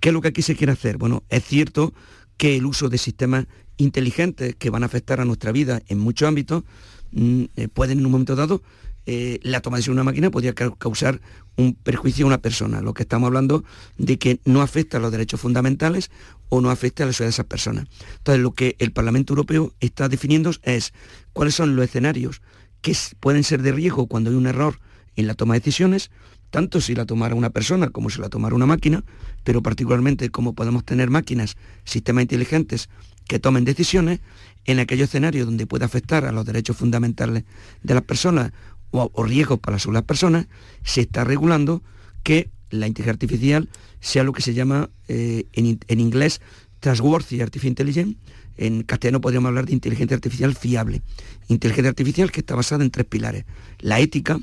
¿Qué 0.00 0.10
es 0.10 0.12
lo 0.12 0.20
que 0.20 0.28
aquí 0.28 0.42
se 0.42 0.56
quiere 0.56 0.72
hacer? 0.72 0.98
Bueno, 0.98 1.22
es 1.28 1.44
cierto 1.44 1.94
que 2.36 2.56
el 2.56 2.66
uso 2.66 2.88
de 2.88 2.98
sistemas 2.98 3.46
inteligentes 3.78 4.54
que 4.56 4.70
van 4.70 4.82
a 4.82 4.86
afectar 4.86 5.20
a 5.20 5.24
nuestra 5.24 5.52
vida 5.52 5.82
en 5.88 5.98
muchos 5.98 6.28
ámbitos 6.28 6.64
mm, 7.12 7.44
eh, 7.56 7.68
pueden 7.68 8.00
en 8.00 8.06
un 8.06 8.12
momento 8.12 8.36
dado 8.36 8.62
eh, 9.10 9.40
la 9.42 9.62
toma 9.62 9.78
de 9.78 9.90
una 9.90 10.04
máquina 10.04 10.30
podría 10.30 10.52
causar 10.52 11.22
un 11.56 11.72
perjuicio 11.72 12.26
a 12.26 12.28
una 12.28 12.42
persona. 12.42 12.82
Lo 12.82 12.92
que 12.92 13.04
estamos 13.04 13.28
hablando 13.28 13.64
de 13.96 14.18
que 14.18 14.38
no 14.44 14.60
afecta 14.60 14.98
a 14.98 15.00
los 15.00 15.10
derechos 15.10 15.40
fundamentales 15.40 16.10
o 16.50 16.60
no 16.60 16.68
afecta 16.68 17.04
a 17.04 17.06
la 17.06 17.14
sociedad 17.14 17.28
de 17.28 17.30
esas 17.30 17.46
personas. 17.46 17.86
Entonces, 18.18 18.42
lo 18.42 18.52
que 18.52 18.76
el 18.78 18.92
Parlamento 18.92 19.32
Europeo 19.32 19.72
está 19.80 20.10
definiendo 20.10 20.50
es 20.62 20.92
cuáles 21.32 21.54
son 21.54 21.74
los 21.74 21.86
escenarios 21.86 22.42
que 22.82 22.94
pueden 23.18 23.44
ser 23.44 23.62
de 23.62 23.72
riesgo 23.72 24.08
cuando 24.08 24.28
hay 24.28 24.36
un 24.36 24.46
error 24.46 24.78
en 25.16 25.26
la 25.26 25.32
toma 25.32 25.54
de 25.54 25.60
decisiones, 25.60 26.10
tanto 26.50 26.82
si 26.82 26.94
la 26.94 27.06
tomara 27.06 27.34
una 27.34 27.48
persona 27.48 27.88
como 27.88 28.10
si 28.10 28.20
la 28.20 28.28
tomara 28.28 28.54
una 28.54 28.66
máquina, 28.66 29.04
pero 29.42 29.62
particularmente 29.62 30.28
cómo 30.28 30.52
podemos 30.52 30.84
tener 30.84 31.08
máquinas, 31.08 31.56
sistemas 31.84 32.24
inteligentes 32.24 32.90
que 33.26 33.38
tomen 33.38 33.64
decisiones 33.64 34.20
en 34.66 34.80
aquellos 34.80 35.08
escenarios 35.08 35.46
donde 35.46 35.66
puede 35.66 35.86
afectar 35.86 36.26
a 36.26 36.32
los 36.32 36.44
derechos 36.44 36.76
fundamentales 36.76 37.44
de 37.82 37.94
las 37.94 38.02
personas 38.02 38.52
o, 38.90 39.24
riesgos 39.24 39.58
para 39.58 39.78
las 39.78 40.02
personas, 40.02 40.46
se 40.84 41.02
está 41.02 41.24
regulando 41.24 41.82
que 42.22 42.50
la 42.70 42.86
inteligencia 42.86 43.12
artificial 43.12 43.68
sea 44.00 44.24
lo 44.24 44.32
que 44.32 44.42
se 44.42 44.54
llama 44.54 44.90
eh, 45.08 45.44
en, 45.52 46.00
inglés 46.00 46.40
Trustworthy 46.80 47.40
Artificial 47.40 47.70
Intelligence, 47.70 48.16
en 48.56 48.82
castellano 48.82 49.20
podríamos 49.20 49.48
hablar 49.48 49.66
de 49.66 49.72
inteligencia 49.72 50.16
artificial 50.16 50.54
fiable. 50.54 51.02
Inteligencia 51.48 51.90
artificial 51.90 52.30
que 52.30 52.40
está 52.40 52.54
basada 52.54 52.84
en 52.84 52.90
tres 52.90 53.06
pilares. 53.06 53.44
La 53.78 54.00
ética, 54.00 54.40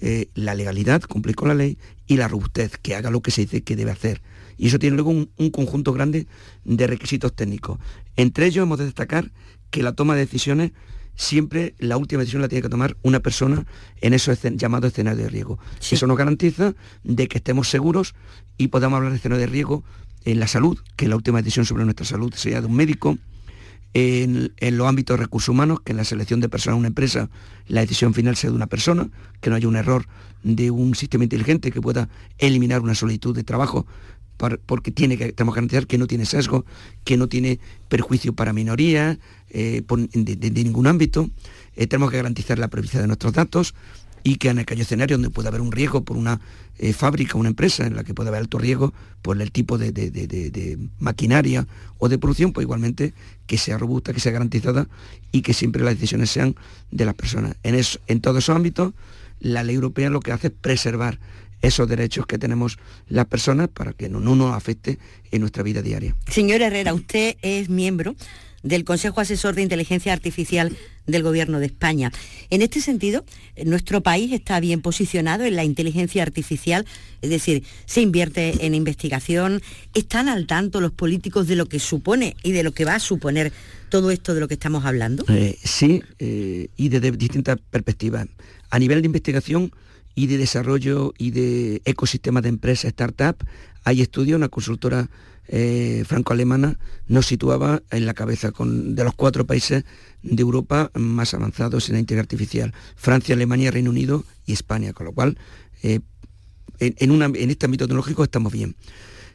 eh, 0.00 0.28
la 0.34 0.54
legalidad, 0.54 1.02
cumplir 1.02 1.36
con 1.36 1.48
la 1.48 1.54
ley, 1.54 1.78
y 2.06 2.16
la 2.16 2.28
robustez, 2.28 2.78
que 2.78 2.94
haga 2.94 3.10
lo 3.10 3.22
que 3.22 3.30
se 3.30 3.42
dice 3.42 3.62
que 3.62 3.76
debe 3.76 3.92
hacer. 3.92 4.22
Y 4.56 4.68
eso 4.68 4.78
tiene 4.78 4.96
luego 4.96 5.10
un, 5.10 5.30
un 5.36 5.50
conjunto 5.50 5.92
grande 5.92 6.26
de 6.64 6.86
requisitos 6.86 7.34
técnicos. 7.34 7.78
Entre 8.16 8.46
ellos 8.46 8.64
hemos 8.64 8.78
de 8.78 8.84
destacar 8.84 9.30
que 9.70 9.82
la 9.82 9.92
toma 9.92 10.14
de 10.14 10.20
decisiones 10.20 10.72
siempre 11.16 11.74
la 11.78 11.96
última 11.96 12.20
decisión 12.20 12.42
la 12.42 12.48
tiene 12.48 12.62
que 12.62 12.68
tomar 12.68 12.96
una 13.02 13.20
persona 13.20 13.64
en 14.00 14.14
esos 14.14 14.38
llamados 14.56 14.92
escenarios 14.92 15.24
de 15.24 15.30
riesgo. 15.30 15.58
Eso 15.80 16.06
nos 16.06 16.16
garantiza 16.16 16.74
de 17.02 17.28
que 17.28 17.38
estemos 17.38 17.68
seguros 17.68 18.14
y 18.58 18.68
podamos 18.68 18.98
hablar 18.98 19.12
de 19.12 19.18
escenarios 19.18 19.48
de 19.48 19.52
riesgo 19.52 19.84
en 20.24 20.40
la 20.40 20.48
salud, 20.48 20.78
que 20.96 21.08
la 21.08 21.16
última 21.16 21.38
decisión 21.38 21.66
sobre 21.66 21.84
nuestra 21.84 22.06
salud 22.06 22.32
sea 22.34 22.60
de 22.60 22.66
un 22.66 22.74
médico, 22.74 23.18
en, 23.94 24.52
los 24.60 24.88
ámbitos 24.88 25.16
de 25.16 25.24
recursos 25.24 25.48
humanos, 25.48 25.80
que 25.80 25.92
en 25.92 25.98
la 25.98 26.04
selección 26.04 26.40
de 26.40 26.48
personas 26.48 26.74
en 26.74 26.80
una 26.80 26.88
empresa 26.88 27.30
la 27.68 27.80
decisión 27.80 28.12
final 28.12 28.36
sea 28.36 28.50
de 28.50 28.56
una 28.56 28.66
persona, 28.66 29.08
que 29.40 29.50
no 29.50 29.56
haya 29.56 29.68
un 29.68 29.76
error 29.76 30.06
de 30.42 30.70
un 30.70 30.94
sistema 30.94 31.24
inteligente 31.24 31.70
que 31.70 31.80
pueda 31.80 32.08
eliminar 32.38 32.80
una 32.82 32.94
solicitud 32.94 33.34
de 33.34 33.44
trabajo 33.44 33.86
porque 34.66 34.90
tiene 34.90 35.16
que, 35.16 35.32
tenemos 35.32 35.54
que 35.54 35.58
garantizar 35.58 35.86
que 35.86 35.98
no 35.98 36.06
tiene 36.06 36.26
sesgo, 36.26 36.64
que 37.04 37.16
no 37.16 37.28
tiene 37.28 37.58
perjuicio 37.88 38.32
para 38.34 38.52
minorías, 38.52 39.18
eh, 39.50 39.82
de, 39.86 40.50
ningún 40.50 40.86
ámbito. 40.86 41.30
Eh, 41.76 41.86
tenemos 41.86 42.10
que 42.10 42.16
garantizar 42.16 42.58
la 42.58 42.68
privacidad 42.68 43.02
de 43.02 43.06
nuestros 43.06 43.32
datos 43.32 43.74
y 44.24 44.36
que 44.36 44.48
en 44.48 44.58
aquellos 44.58 44.86
escenarios 44.86 45.20
donde 45.20 45.32
pueda 45.32 45.50
haber 45.50 45.60
un 45.60 45.70
riesgo 45.70 46.02
por 46.02 46.16
una 46.16 46.40
eh, 46.78 46.92
fábrica, 46.92 47.38
una 47.38 47.50
empresa 47.50 47.86
en 47.86 47.94
la 47.94 48.04
que 48.04 48.14
pueda 48.14 48.30
haber 48.30 48.40
alto 48.40 48.58
riesgo 48.58 48.92
por 49.22 49.40
el 49.40 49.52
tipo 49.52 49.78
de, 49.78 50.88
maquinaria 50.98 51.66
o 51.98 52.08
de 52.08 52.18
producción, 52.18 52.52
pues 52.52 52.64
igualmente 52.64 53.12
que 53.46 53.58
sea 53.58 53.78
robusta, 53.78 54.12
que 54.12 54.20
sea 54.20 54.32
garantizada 54.32 54.88
y 55.30 55.42
que 55.42 55.52
siempre 55.52 55.84
las 55.84 55.94
decisiones 55.94 56.30
sean 56.30 56.56
de 56.90 57.04
las 57.04 57.14
personas. 57.14 57.54
En, 57.62 57.74
eso, 57.74 58.00
en 58.06 58.20
todos 58.20 58.38
esos 58.38 58.56
ámbitos, 58.56 58.94
la 59.40 59.62
ley 59.62 59.74
europea 59.74 60.08
lo 60.10 60.20
que 60.20 60.32
hace 60.32 60.48
es 60.48 60.52
preservar 60.58 61.18
esos 61.64 61.88
derechos 61.88 62.26
que 62.26 62.38
tenemos 62.38 62.78
las 63.08 63.26
personas 63.26 63.68
para 63.68 63.92
que 63.92 64.08
no, 64.08 64.20
nos 64.20 64.54
afecte 64.54 64.98
en 65.30 65.40
nuestra 65.40 65.62
vida 65.62 65.82
diaria. 65.82 66.14
Señor 66.28 66.62
Herrera, 66.62 66.94
usted 66.94 67.36
es 67.42 67.68
miembro 67.68 68.14
del 68.62 68.84
Consejo 68.84 69.20
Asesor 69.20 69.54
de 69.54 69.62
Inteligencia 69.62 70.12
Artificial 70.12 70.76
del 71.06 71.22
Gobierno 71.22 71.60
de 71.60 71.66
España. 71.66 72.10
En 72.48 72.62
este 72.62 72.80
sentido, 72.80 73.24
nuestro 73.64 74.02
país 74.02 74.32
está 74.32 74.58
bien 74.58 74.80
posicionado 74.80 75.44
en 75.44 75.54
la 75.54 75.64
inteligencia 75.64 76.22
artificial, 76.22 76.86
es 77.20 77.28
decir, 77.28 77.62
se 77.84 78.00
invierte 78.00 78.64
en 78.64 78.74
investigación, 78.74 79.60
están 79.92 80.30
al 80.30 80.46
tanto 80.46 80.80
los 80.80 80.92
políticos 80.92 81.46
de 81.46 81.56
lo 81.56 81.66
que 81.66 81.78
supone 81.78 82.36
y 82.42 82.52
de 82.52 82.62
lo 82.62 82.72
que 82.72 82.86
va 82.86 82.94
a 82.94 83.00
suponer 83.00 83.52
todo 83.90 84.10
esto 84.10 84.34
de 84.34 84.40
lo 84.40 84.48
que 84.48 84.54
estamos 84.54 84.86
hablando. 84.86 85.24
Eh, 85.28 85.58
sí, 85.62 86.02
eh, 86.18 86.68
y 86.76 86.88
desde 86.88 87.12
distintas 87.12 87.58
perspectivas. 87.70 88.26
A 88.70 88.78
nivel 88.78 89.02
de 89.02 89.06
investigación, 89.06 89.72
y 90.14 90.26
de 90.26 90.38
desarrollo 90.38 91.12
y 91.18 91.30
de 91.30 91.82
ecosistema 91.84 92.40
de 92.40 92.48
empresas, 92.50 92.86
startup, 92.86 93.36
hay 93.84 94.00
estudios, 94.00 94.36
una 94.36 94.48
consultora 94.48 95.08
eh, 95.46 96.04
franco-alemana 96.06 96.78
nos 97.06 97.26
situaba 97.26 97.82
en 97.90 98.06
la 98.06 98.14
cabeza 98.14 98.50
de 98.58 99.04
los 99.04 99.14
cuatro 99.14 99.46
países 99.46 99.84
de 100.22 100.40
Europa 100.40 100.90
más 100.94 101.34
avanzados 101.34 101.88
en 101.88 101.94
la 101.94 102.00
inteligencia 102.00 102.22
artificial, 102.22 102.74
Francia, 102.96 103.34
Alemania, 103.34 103.70
Reino 103.70 103.90
Unido 103.90 104.24
y 104.46 104.54
España, 104.54 104.94
con 104.94 105.06
lo 105.06 105.12
cual 105.12 105.36
eh, 105.82 106.00
en, 106.78 106.94
en, 106.98 107.50
este 107.50 107.66
ámbito 107.66 107.86
tecnológico 107.86 108.24
estamos 108.24 108.52
bien. 108.52 108.74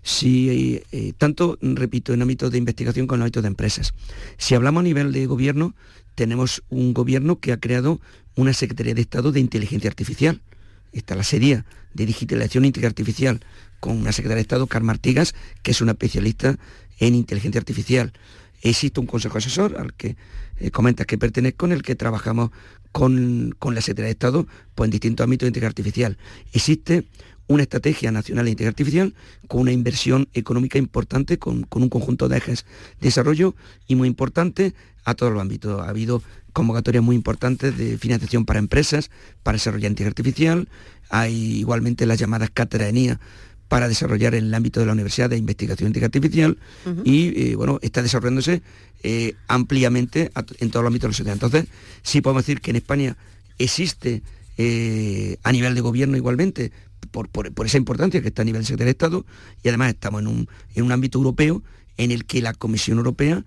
Si, 0.01 0.81
eh, 0.91 1.13
tanto, 1.17 1.59
repito, 1.61 2.13
en 2.13 2.21
ámbito 2.21 2.49
de 2.49 2.57
investigación 2.57 3.05
como 3.05 3.17
en 3.17 3.21
ámbito 3.23 3.41
de 3.41 3.49
empresas. 3.49 3.93
Si 4.37 4.55
hablamos 4.55 4.81
a 4.81 4.83
nivel 4.85 5.11
de 5.11 5.25
gobierno, 5.25 5.75
tenemos 6.15 6.63
un 6.69 6.93
gobierno 6.93 7.39
que 7.39 7.51
ha 7.51 7.59
creado 7.59 7.99
una 8.35 8.53
Secretaría 8.53 8.93
de 8.93 9.01
Estado 9.01 9.31
de 9.31 9.41
Inteligencia 9.41 9.89
Artificial, 9.89 10.41
está 10.93 11.15
la 11.15 11.23
serie 11.23 11.63
de 11.93 12.05
digitalización 12.05 12.65
e 12.65 12.85
artificial 12.85 13.39
con 13.79 13.97
una 13.97 14.11
secretaria 14.11 14.37
de 14.37 14.41
Estado, 14.41 14.67
Carmen 14.67 14.91
Artigas, 14.91 15.33
que 15.63 15.71
es 15.71 15.81
una 15.81 15.93
especialista 15.93 16.57
en 16.99 17.15
inteligencia 17.15 17.59
artificial. 17.59 18.13
Existe 18.61 18.99
un 18.99 19.07
consejo 19.07 19.37
asesor 19.37 19.77
al 19.77 19.93
que 19.93 20.17
eh, 20.59 20.71
comenta 20.71 21.05
que 21.05 21.17
pertenezco, 21.17 21.65
en 21.65 21.71
el 21.71 21.81
que 21.81 21.95
trabajamos 21.95 22.51
con, 22.91 23.55
la 23.61 23.81
Secretaría 23.81 24.07
de 24.07 24.11
Estado 24.11 24.47
pues, 24.75 24.87
en 24.87 24.91
distintos 24.91 25.23
ámbitos 25.23 25.45
de 25.45 25.49
inteligencia 25.49 25.69
artificial. 25.69 26.17
Existe 26.51 27.05
una 27.47 27.63
estrategia 27.63 28.11
nacional 28.11 28.45
de 28.45 28.51
inteligencia 28.51 28.69
artificial 28.69 29.13
con 29.47 29.61
una 29.61 29.71
inversión 29.71 30.27
económica 30.33 30.77
importante, 30.77 31.39
con, 31.39 31.63
con, 31.63 31.83
un 31.83 31.89
conjunto 31.89 32.27
de 32.27 32.37
ejes 32.37 32.65
de 32.99 33.07
desarrollo 33.07 33.55
y 33.87 33.95
muy 33.95 34.07
importante 34.07 34.73
a 35.05 35.15
todos 35.15 35.31
los 35.31 35.41
ámbitos. 35.41 35.81
Ha 35.81 35.89
habido 35.89 36.21
convocatorias 36.51 37.03
muy 37.03 37.15
importantes 37.15 37.77
de 37.77 37.97
financiación 37.97 38.45
para 38.45 38.59
empresas, 38.59 39.09
para 39.43 39.55
desarrollar 39.55 39.91
inteligencia 39.91 40.21
artificial, 40.21 40.67
hay 41.09 41.59
igualmente 41.59 42.05
las 42.05 42.19
llamadas 42.19 42.49
cátedras 42.53 42.93
para 43.69 43.87
desarrollar 43.87 44.33
en 44.35 44.45
el 44.45 44.53
ámbito 44.53 44.79
de 44.79 44.87
la 44.87 44.93
Universidad 44.93 45.29
de 45.29 45.37
Investigación 45.37 45.87
Inteligencia 45.87 46.17
Artificial 46.17 46.57
y 47.05 47.51
eh, 47.51 47.55
bueno, 47.55 47.79
está 47.81 48.01
desarrollándose 48.01 48.63
eh, 49.03 49.35
ampliamente 49.47 50.31
en 50.59 50.71
todo 50.71 50.81
el 50.81 50.87
ámbito 50.87 51.05
de 51.05 51.11
la 51.11 51.13
sociedad. 51.13 51.33
Entonces, 51.33 51.65
sí 52.01 52.19
podemos 52.21 52.43
decir 52.43 52.61
que 52.61 52.71
en 52.71 52.77
España 52.77 53.15
existe 53.59 54.23
eh, 54.57 55.37
a 55.43 55.51
nivel 55.51 55.75
de 55.75 55.81
gobierno 55.81 56.17
igualmente, 56.17 56.71
por, 57.11 57.29
esa 57.65 57.77
importancia 57.77 58.21
que 58.21 58.27
está 58.27 58.41
a 58.41 58.45
nivel 58.45 58.65
de 58.65 58.89
Estado, 58.89 59.25
y 59.63 59.69
además 59.69 59.89
estamos 59.89 60.21
en 60.21 60.27
un, 60.27 60.49
en 60.73 60.83
un 60.83 60.91
ámbito 60.91 61.19
europeo 61.19 61.63
en 61.97 62.11
el 62.11 62.25
que 62.25 62.41
la 62.41 62.53
Comisión 62.53 62.97
Europea 62.97 63.45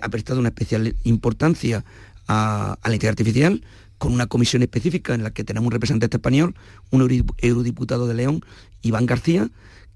ha 0.00 0.08
prestado 0.10 0.38
una 0.38 0.50
especial 0.50 0.94
importancia 1.02 1.84
a, 2.28 2.78
la 2.82 2.94
inteligencia 2.94 3.10
artificial 3.10 3.64
con 3.98 4.12
una 4.12 4.26
comisión 4.26 4.62
específica 4.62 5.14
en 5.14 5.22
la 5.22 5.30
que 5.30 5.44
tenemos 5.44 5.66
un 5.66 5.72
representante 5.72 6.16
español, 6.16 6.54
un 6.90 7.24
eurodiputado 7.38 8.06
de 8.08 8.14
León, 8.14 8.44
Iván 8.82 9.06
García, 9.06 9.48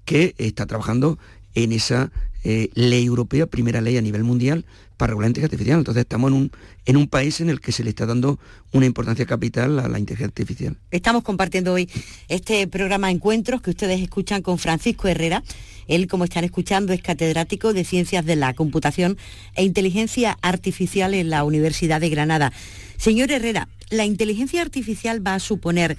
que 0.05 0.33
está 0.37 0.65
trabajando 0.65 1.19
en 1.55 1.73
esa 1.73 2.11
eh, 2.43 2.69
ley 2.73 3.05
europea, 3.05 3.47
primera 3.47 3.81
ley 3.81 3.97
a 3.97 4.01
nivel 4.01 4.23
mundial 4.23 4.65
para 4.97 5.11
regular 5.11 5.27
la 5.27 5.29
inteligencia 5.29 5.55
artificial. 5.55 5.79
Entonces 5.79 6.01
estamos 6.01 6.31
en 6.31 6.37
un, 6.37 6.51
en 6.85 6.97
un 6.97 7.07
país 7.07 7.39
en 7.39 7.49
el 7.49 7.61
que 7.61 7.71
se 7.71 7.83
le 7.83 7.91
está 7.91 8.05
dando 8.05 8.39
una 8.73 8.85
importancia 8.85 9.25
capital 9.25 9.79
a 9.79 9.87
la 9.87 9.99
inteligencia 9.99 10.27
artificial. 10.27 10.77
Estamos 10.91 11.23
compartiendo 11.23 11.73
hoy 11.73 11.89
este 12.27 12.67
programa 12.67 13.11
Encuentros 13.11 13.61
que 13.61 13.69
ustedes 13.69 14.01
escuchan 14.01 14.41
con 14.41 14.57
Francisco 14.57 15.07
Herrera. 15.07 15.43
Él, 15.87 16.07
como 16.07 16.25
están 16.25 16.43
escuchando, 16.43 16.91
es 16.91 17.01
catedrático 17.01 17.73
de 17.73 17.85
Ciencias 17.85 18.25
de 18.25 18.35
la 18.35 18.53
Computación 18.53 19.17
e 19.55 19.63
Inteligencia 19.63 20.37
Artificial 20.41 21.13
en 21.13 21.29
la 21.29 21.43
Universidad 21.43 22.01
de 22.01 22.09
Granada. 22.09 22.51
Señor 22.97 23.31
Herrera, 23.31 23.69
¿la 23.89 24.05
inteligencia 24.05 24.61
artificial 24.61 25.25
va 25.25 25.35
a 25.35 25.39
suponer 25.39 25.97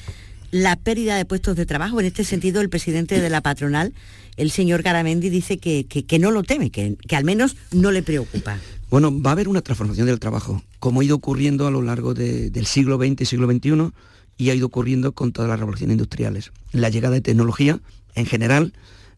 la 0.50 0.76
pérdida 0.76 1.16
de 1.16 1.24
puestos 1.24 1.56
de 1.56 1.64
trabajo? 1.64 2.00
En 2.00 2.06
este 2.06 2.24
sentido, 2.24 2.60
el 2.60 2.68
presidente 2.68 3.20
de 3.20 3.30
la 3.30 3.40
patronal, 3.40 3.94
el 4.36 4.50
señor 4.50 4.82
Garamendi, 4.82 5.30
dice 5.30 5.58
que, 5.58 6.18
no 6.18 6.30
lo 6.30 6.42
teme, 6.42 6.70
que, 6.70 6.96
al 7.10 7.24
menos 7.24 7.56
no 7.72 7.90
le 7.90 8.02
preocupa. 8.02 8.58
Bueno, 8.90 9.20
va 9.20 9.30
a 9.30 9.32
haber 9.32 9.48
una 9.48 9.60
transformación 9.60 10.06
del 10.06 10.18
trabajo, 10.18 10.62
como 10.78 11.00
ha 11.00 11.04
ido 11.04 11.16
ocurriendo 11.16 11.66
a 11.66 11.70
lo 11.70 11.82
largo 11.82 12.14
del 12.14 12.64
siglo 12.64 12.96
XX 12.96 13.20
y 13.20 13.24
siglo 13.26 13.46
XXI 13.46 13.92
y 14.38 14.48
ha 14.48 14.54
ido 14.54 14.66
ocurriendo 14.66 15.12
con 15.12 15.32
todas 15.32 15.50
las 15.50 15.58
revoluciones 15.58 15.94
industriales. 15.94 16.52
La 16.72 16.88
llegada 16.88 17.14
de 17.14 17.20
tecnología, 17.20 17.80
en 18.14 18.24
general, 18.24 18.72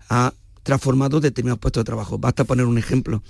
ha 0.09 0.35
transformado 0.65 1.21
determinados 1.21 1.61
puestos 1.61 1.83
de 1.83 1.85
trabajo. 1.85 2.19
Basta 2.19 2.43
poner 2.43 2.67
un 2.67 2.79
ejemplo. 2.79 3.23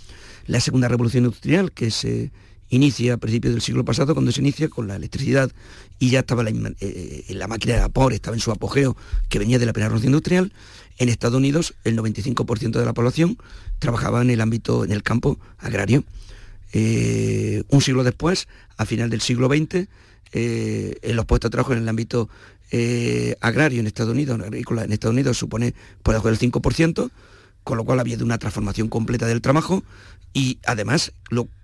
La 0.46 0.61
segunda 0.61 0.88
revolución 0.88 1.24
industrial, 1.24 1.72
que 1.72 1.90
se 1.90 2.31
inicia 2.70 3.14
a 3.14 3.16
principios 3.18 3.53
del 3.53 3.61
siglo 3.61 3.85
pasado, 3.85 4.14
cuando 4.14 4.33
se 4.33 4.40
inicia 4.40 4.68
con 4.68 4.88
la 4.88 4.96
electricidad 4.96 5.50
y 5.98 6.09
ya 6.09 6.20
estaba 6.20 6.42
la, 6.42 6.53
eh, 6.81 7.24
la 7.29 7.48
máquina 7.48 7.74
de 7.74 7.81
vapor, 7.81 8.14
estaba 8.14 8.35
en 8.35 8.40
su 8.40 8.50
apogeo, 8.50 8.96
que 9.29 9.38
venía 9.38 9.59
de 9.59 9.66
la 9.66 9.74
primera 9.74 9.88
revolución 9.88 10.12
industrial. 10.12 10.53
En 10.96 11.11
Estados 11.11 11.37
Unidos, 11.37 11.74
el 11.85 11.98
95% 11.98 12.79
de 12.79 12.85
la 12.85 12.94
población 12.94 13.37
trabajaba 13.79 14.22
en 14.22 14.31
el 14.31 14.40
ámbito, 14.40 14.85
en 14.85 14.92
el 14.92 15.03
campo 15.03 15.38
agrario. 15.59 16.05
Eh, 16.72 17.62
un 17.68 17.80
siglo 17.80 18.04
después, 18.04 18.48
a 18.76 18.87
final 18.87 19.11
del 19.11 19.20
siglo 19.20 19.48
XX, 19.48 19.88
eh, 20.33 20.94
en 21.02 21.16
los 21.16 21.26
puestos 21.26 21.50
de 21.50 21.52
trabajo 21.52 21.72
en 21.72 21.80
el 21.80 21.88
ámbito 21.88 22.28
agrario 23.40 23.80
en 23.80 23.88
Estados 23.88 24.12
Unidos, 24.12 24.40
agrícola 24.40 24.85
en 24.85 24.92
Estados 24.92 25.12
Unidos 25.12 25.37
supone 25.37 25.74
por 26.04 26.14
debajo 26.14 26.28
del 26.28 26.38
5%, 26.38 27.11
con 27.64 27.76
lo 27.76 27.85
cual 27.85 27.98
había 27.98 28.16
de 28.16 28.22
una 28.22 28.38
transformación 28.38 28.88
completa 28.88 29.26
del 29.26 29.40
trabajo 29.40 29.83
y 30.33 30.59
además 30.64 31.12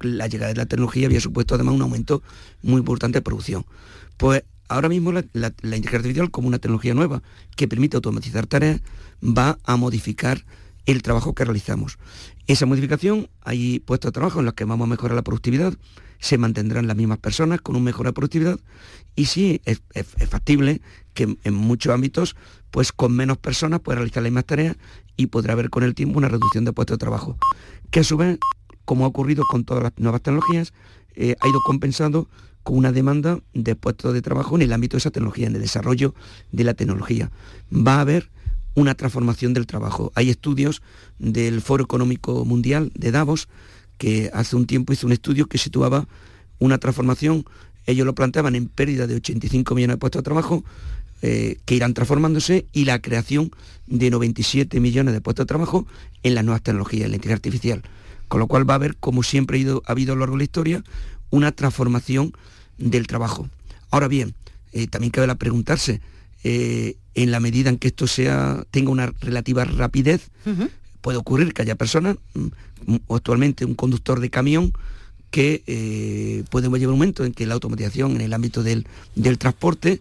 la 0.01 0.27
llegada 0.27 0.53
de 0.53 0.59
la 0.59 0.67
tecnología 0.67 1.07
había 1.07 1.21
supuesto 1.21 1.55
además 1.55 1.75
un 1.75 1.83
aumento 1.83 2.23
muy 2.63 2.79
importante 2.79 3.19
de 3.19 3.23
producción. 3.23 3.65
Pues 4.17 4.43
ahora 4.69 4.89
mismo 4.89 5.13
la, 5.13 5.21
inteligencia 5.21 5.99
artificial 5.99 6.31
como 6.31 6.49
una 6.49 6.59
tecnología 6.59 6.95
nueva 6.95 7.23
que 7.55 7.69
permite 7.69 7.97
automatizar 7.97 8.47
tareas 8.47 8.81
va 9.23 9.59
a 9.65 9.77
modificar 9.77 10.45
el 10.87 11.03
trabajo 11.03 11.35
que 11.35 11.45
realizamos. 11.45 11.99
Esa 12.47 12.65
modificación, 12.65 13.29
hay 13.43 13.81
puestos 13.81 14.11
de 14.11 14.13
trabajo 14.13 14.39
en 14.39 14.45
los 14.45 14.55
que 14.55 14.65
vamos 14.65 14.87
a 14.87 14.91
mejorar 14.91 15.17
la 15.17 15.23
productividad, 15.23 15.75
se 16.19 16.39
mantendrán 16.39 16.87
las 16.87 16.97
mismas 16.97 17.19
personas 17.19 17.61
con 17.61 17.77
un 17.77 17.83
mejor 17.83 18.07
de 18.07 18.13
productividad 18.13 18.59
y 19.17 19.27
sí 19.27 19.61
es, 19.65 19.81
factible 20.29 20.81
que 21.13 21.37
en 21.43 21.55
muchos 21.55 21.93
ámbitos, 21.93 22.37
pues 22.71 22.93
con 22.93 23.13
menos 23.13 23.39
personas 23.39 23.81
pueda 23.81 23.97
realizar 23.97 24.23
las 24.23 24.31
mismas 24.31 24.45
tareas 24.45 24.77
y 25.17 25.27
podrá 25.27 25.55
haber 25.55 25.71
con 25.71 25.83
el 25.83 25.95
tiempo 25.95 26.19
una 26.19 26.29
reducción 26.29 26.65
de 26.65 26.73
puestos 26.73 26.95
de 26.95 26.99
trabajo, 26.99 27.37
que 27.91 28.01
a 28.01 28.05
su 28.05 28.17
vez, 28.17 28.39
como 28.85 29.05
ha 29.05 29.09
ocurrido 29.09 29.43
con 29.51 29.65
todas 29.65 29.83
las 29.83 29.93
nuevas 29.97 30.23
tecnologías, 30.23 30.73
eh, 31.15 31.35
ha 31.41 31.49
ido 31.49 31.61
compensando 31.67 32.29
con 32.63 32.77
una 32.77 32.93
demanda 32.93 33.41
de 33.55 33.75
puestos 33.75 34.13
de 34.13 34.23
trabajo 34.23 34.57
en 34.57 34.63
el 34.63 34.73
ámbito 34.73 34.97
de 34.97 34.99
esa 34.99 35.11
tecnología, 35.11 35.47
en 35.47 35.57
el 35.57 35.63
desarrollo 35.63 36.15
de 36.53 36.65
la 36.65 36.75
tecnología. 36.75 37.31
Va 37.73 37.97
a 37.97 38.01
haber 38.01 38.31
una 38.77 38.95
transformación 38.95 39.55
del 39.55 39.67
trabajo. 39.67 40.13
Hay 40.15 40.31
estudios 40.31 40.83
del 41.19 41.61
Foro 41.61 41.83
Económico 41.83 42.45
Mundial 42.45 42.93
de 42.95 43.11
Davos 43.11 43.49
que 43.99 44.31
hace 44.33 44.55
un 44.55 44.67
tiempo 44.67 44.93
hizo 44.93 45.07
un 45.07 45.13
estudio 45.13 45.47
que 45.47 45.59
situaba 45.59 46.07
una 46.59 46.79
transformación, 46.79 47.45
ellos 47.87 48.07
lo 48.07 48.15
planteaban 48.15 48.55
en 48.55 48.69
pérdida 48.69 49.07
de 49.07 49.17
85 49.17 49.75
millones 49.75 49.95
de 49.95 49.99
puestos 49.99 50.21
de 50.21 50.25
trabajo, 50.25 50.65
eh, 51.23 51.57
que 51.65 51.75
irán 51.75 51.95
transformándose 51.95 52.67
y 52.73 52.85
la 52.85 53.01
creación 53.01 53.51
de 53.87 54.11
97 54.11 54.79
millones 54.81 55.15
de 55.15 55.23
puestos 55.23 55.45
de 55.45 55.49
trabajo 55.49 55.87
en 56.23 56.35
las 56.35 56.45
nuevas 56.45 56.63
tecnologías, 56.63 57.07
en 57.07 57.13
la 57.13 57.17
inteligencia 57.17 57.37
artificial. 57.37 57.83
Con 58.29 58.41
lo 58.41 58.47
cual 58.47 58.69
va 58.69 58.75
a 58.75 58.77
haber, 58.77 58.97
como 58.97 59.23
siempre 59.23 59.65
ha, 59.65 59.91
habido 59.91 60.13
a 60.13 60.17
lo 60.17 60.21
largo 60.21 60.35
de 60.35 60.41
la 60.41 60.45
historia, 60.45 60.85
una 61.31 61.53
transformación 61.53 62.33
del 62.77 63.07
trabajo. 63.07 63.49
Ahora 63.91 64.09
bien, 64.09 64.35
eh, 64.73 64.87
también 64.89 65.11
cabe 65.11 65.35
preguntarse, 65.37 66.03
eh, 66.49 66.97
en 67.17 67.33
la 67.33 67.41
medida 67.41 67.71
en 67.71 67.77
que 67.77 67.89
esto 67.89 68.07
sea, 68.07 68.65
tenga 68.71 68.93
una 68.93 69.13
relativa 69.21 69.65
rapidez, 69.65 70.31
puede 71.01 71.19
ocurrir 71.19 71.53
que 71.53 71.63
haya 71.63 71.75
personas, 71.75 72.19
mm, 72.35 72.95
actualmente 73.13 73.65
un 73.65 73.75
conductor 73.75 74.21
de 74.21 74.31
camión, 74.31 74.73
que 75.33 75.65
eh, 75.67 76.45
puede 76.49 76.69
llegar 76.69 76.87
un 76.87 76.95
momento 76.95 77.25
en 77.25 77.33
que 77.33 77.47
la 77.47 77.55
automatización 77.55 78.13
en 78.13 78.21
el 78.21 78.33
ámbito 78.33 78.63
del, 78.63 78.87
transporte, 79.39 80.01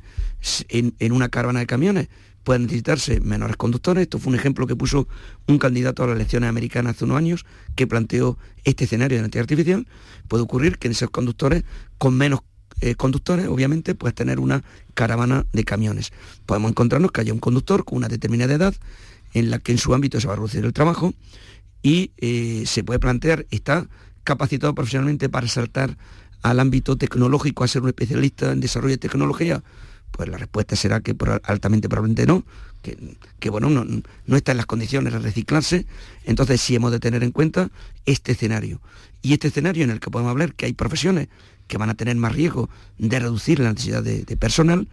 en, 0.69 1.11
una 1.11 1.29
caravana 1.29 1.61
de 1.61 1.65
camiones, 1.65 2.09
pueden 2.43 2.63
necesitarse 2.63 3.21
menores 3.21 3.57
conductores. 3.57 4.03
Esto 4.03 4.19
fue 4.19 4.31
un 4.31 4.37
ejemplo 4.37 4.67
que 4.67 4.75
puso 4.75 5.07
un 5.47 5.57
candidato 5.57 6.03
a 6.03 6.07
las 6.07 6.17
elecciones 6.17 6.47
americanas 6.47 6.95
hace 6.95 7.05
unos 7.05 7.17
años, 7.17 7.45
que 7.75 7.87
planteó 7.87 8.37
este 8.65 8.83
escenario 8.83 9.17
de 9.17 9.23
la 9.23 9.27
inteligencia 9.29 9.55
artificial. 9.55 9.87
Puede 10.27 10.43
ocurrir 10.43 10.77
que 10.77 10.89
en 10.89 10.91
esos 10.91 11.09
conductores, 11.09 11.63
con 11.97 12.15
menos 12.15 12.41
eh, 12.81 12.95
conductores, 12.95 13.47
obviamente, 13.47 13.95
puedes 13.95 14.15
tener 14.15 14.39
una 14.39 14.63
caravana 14.93 15.45
de 15.53 15.63
camiones. 15.63 16.11
Podemos 16.45 16.71
encontrarnos 16.71 17.11
que 17.11 17.21
haya 17.21 17.33
un 17.33 17.39
conductor 17.39 17.85
con 17.85 17.97
una 17.97 18.07
determinada 18.07 18.53
edad, 18.53 18.75
en 19.33 19.49
la 19.49 19.59
que 19.59 19.71
en 19.71 19.77
su 19.77 19.93
ámbito 19.93 20.19
se 20.19 20.27
va 20.27 20.33
a 20.33 20.37
reducir 20.37 20.65
el 20.65 20.73
trabajo, 20.73 21.13
y 21.81 22.11
eh, 22.17 22.63
se 22.65 22.83
puede 22.83 22.99
plantear, 22.99 23.45
está 23.51 23.87
capacitado 24.23 24.73
profesionalmente 24.73 25.29
para 25.29 25.47
saltar 25.47 25.97
al 26.41 26.59
ámbito 26.59 26.95
tecnológico, 26.97 27.63
a 27.63 27.67
ser 27.67 27.81
un 27.81 27.89
especialista 27.89 28.51
en 28.51 28.59
desarrollo 28.59 28.93
de 28.93 28.99
tecnología? 28.99 29.63
Pues 30.11 30.29
la 30.29 30.37
respuesta 30.37 30.75
será 30.75 31.01
que 31.01 31.15
altamente 31.43 31.89
probablemente 31.89 32.25
no, 32.25 32.45
que, 33.39 33.49
bueno, 33.49 33.69
no, 33.69 33.83
no, 33.83 34.37
está 34.37 34.51
en 34.51 34.57
las 34.57 34.65
condiciones 34.65 35.11
de 35.11 35.19
reciclarse. 35.19 35.85
Entonces 36.23 36.61
sí 36.61 36.75
hemos 36.75 36.91
de 36.91 36.99
tener 36.99 37.23
en 37.23 37.31
cuenta 37.31 37.69
este 38.05 38.33
escenario. 38.33 38.79
Y 39.21 39.33
este 39.33 39.47
escenario 39.47 39.83
en 39.83 39.89
el 39.89 39.99
que 39.99 40.11
podemos 40.11 40.31
hablar 40.31 40.53
que 40.53 40.67
hay 40.67 40.73
profesiones 40.73 41.27
que 41.67 41.77
van 41.77 41.89
a 41.89 41.95
tener 41.95 42.15
más 42.15 42.33
riesgo 42.33 42.69
de 42.97 43.19
reducir 43.19 43.59
la 43.59 43.71
necesidad 43.71 44.03
de, 44.03 44.23
personal, 44.37 44.87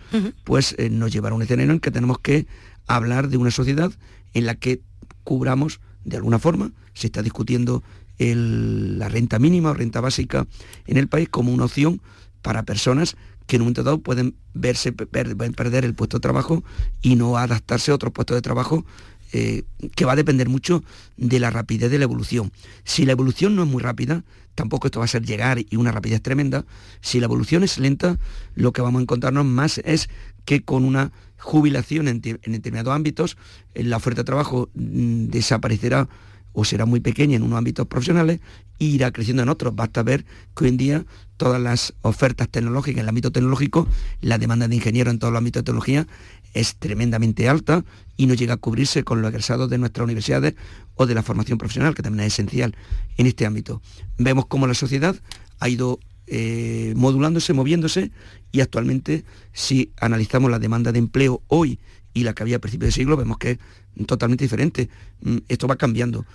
pues 0.44 0.74
eh, 0.78 0.90
nos 0.90 1.12
llevará 1.12 1.34
a 1.34 1.36
un 1.36 1.42
escenario 1.42 1.70
en 1.70 1.76
el 1.76 1.80
que 1.80 1.90
tenemos 1.90 2.18
que 2.18 2.46
hablar 2.86 3.28
de 3.28 3.36
una 3.36 3.50
sociedad 3.50 3.92
en 4.34 4.46
la 4.46 4.54
que 4.54 4.80
cubramos 5.24 5.80
de 6.04 6.16
alguna 6.16 6.38
forma, 6.38 6.72
se 6.94 7.06
está 7.06 7.22
discutiendo 7.22 7.82
la 8.18 9.08
renta 9.08 9.38
mínima 9.38 9.70
o 9.70 9.74
renta 9.74 10.00
básica 10.00 10.46
en 10.86 10.96
el 10.96 11.08
país 11.08 11.28
como 11.28 11.52
una 11.52 11.64
opción 11.64 12.00
para 12.40 12.62
personas 12.62 13.16
que 13.46 13.56
en 13.56 13.62
un 13.62 13.66
momento 13.66 13.82
dado 13.82 13.98
pueden 13.98 14.36
verse 14.54 14.92
perder 14.92 15.84
el 15.84 15.94
puesto 15.94 16.18
de 16.18 16.20
trabajo 16.20 16.62
y 17.00 17.16
no 17.16 17.36
adaptarse 17.36 17.90
a 17.90 17.94
otro 17.94 18.12
puesto 18.12 18.34
de 18.34 18.42
trabajo 18.42 18.84
eh, 19.32 19.62
que 19.94 20.04
va 20.04 20.12
a 20.12 20.16
depender 20.16 20.48
mucho 20.48 20.84
de 21.16 21.40
la 21.40 21.50
rapidez 21.50 21.90
de 21.90 21.98
la 21.98 22.04
evolución. 22.04 22.52
Si 22.84 23.04
la 23.04 23.12
evolución 23.12 23.56
no 23.56 23.62
es 23.62 23.68
muy 23.68 23.82
rápida, 23.82 24.24
tampoco 24.54 24.86
esto 24.86 25.00
va 25.00 25.06
a 25.06 25.08
ser 25.08 25.24
llegar 25.24 25.58
y 25.58 25.76
una 25.76 25.92
rapidez 25.92 26.22
tremenda. 26.22 26.64
Si 27.00 27.18
la 27.18 27.26
evolución 27.26 27.64
es 27.64 27.78
lenta, 27.78 28.18
lo 28.54 28.72
que 28.72 28.82
vamos 28.82 29.00
a 29.00 29.02
encontrarnos 29.02 29.44
más 29.44 29.78
es 29.78 30.08
que 30.44 30.62
con 30.62 30.84
una 30.84 31.12
jubilación 31.38 32.08
en, 32.08 32.20
en 32.24 32.52
determinados 32.52 32.94
ámbitos, 32.94 33.36
la 33.74 33.96
oferta 33.96 34.20
de 34.20 34.26
trabajo 34.26 34.68
mm, 34.74 35.26
desaparecerá 35.26 36.08
o 36.52 36.64
será 36.64 36.86
muy 36.86 37.00
pequeña 37.00 37.36
en 37.36 37.42
unos 37.42 37.58
ámbitos 37.58 37.86
profesionales 37.86 38.40
e 38.78 38.84
irá 38.84 39.10
creciendo 39.10 39.42
en 39.42 39.48
otros. 39.48 39.74
Basta 39.74 40.02
ver 40.02 40.24
que 40.54 40.64
hoy 40.64 40.70
en 40.70 40.76
día 40.76 41.06
todas 41.36 41.60
las 41.60 41.94
ofertas 42.02 42.48
tecnológicas 42.48 42.98
en 42.98 43.04
el 43.04 43.08
ámbito 43.08 43.32
tecnológico, 43.32 43.88
la 44.20 44.38
demanda 44.38 44.68
de 44.68 44.76
ingenieros 44.76 45.12
en 45.12 45.18
todos 45.18 45.32
los 45.32 45.38
ámbitos 45.38 45.60
de 45.60 45.64
tecnología 45.64 46.06
es 46.54 46.76
tremendamente 46.76 47.48
alta 47.48 47.84
y 48.16 48.26
no 48.26 48.34
llega 48.34 48.54
a 48.54 48.58
cubrirse 48.58 49.04
con 49.04 49.22
los 49.22 49.30
egresados 49.30 49.70
de 49.70 49.78
nuestras 49.78 50.04
universidades 50.04 50.54
o 50.94 51.06
de 51.06 51.14
la 51.14 51.22
formación 51.22 51.58
profesional, 51.58 51.94
que 51.94 52.02
también 52.02 52.26
es 52.26 52.34
esencial 52.34 52.76
en 53.16 53.26
este 53.26 53.46
ámbito. 53.46 53.80
Vemos 54.18 54.46
cómo 54.46 54.66
la 54.66 54.74
sociedad 54.74 55.16
ha 55.58 55.68
ido 55.68 55.98
eh, 56.26 56.92
modulándose, 56.96 57.52
moviéndose 57.52 58.10
y 58.52 58.60
actualmente 58.60 59.24
si 59.52 59.90
analizamos 59.98 60.50
la 60.50 60.58
demanda 60.58 60.92
de 60.92 60.98
empleo 60.98 61.42
hoy 61.48 61.78
y 62.14 62.24
la 62.24 62.34
que 62.34 62.42
había 62.42 62.56
a 62.56 62.58
principios 62.60 62.88
de 62.88 62.92
siglo, 62.92 63.16
vemos 63.16 63.38
que 63.38 63.52
es 63.52 64.06
totalmente 64.06 64.44
diferente. 64.44 64.88
Mm, 65.22 65.38
esto 65.48 65.66
va 65.66 65.76
cambiando. 65.76 66.26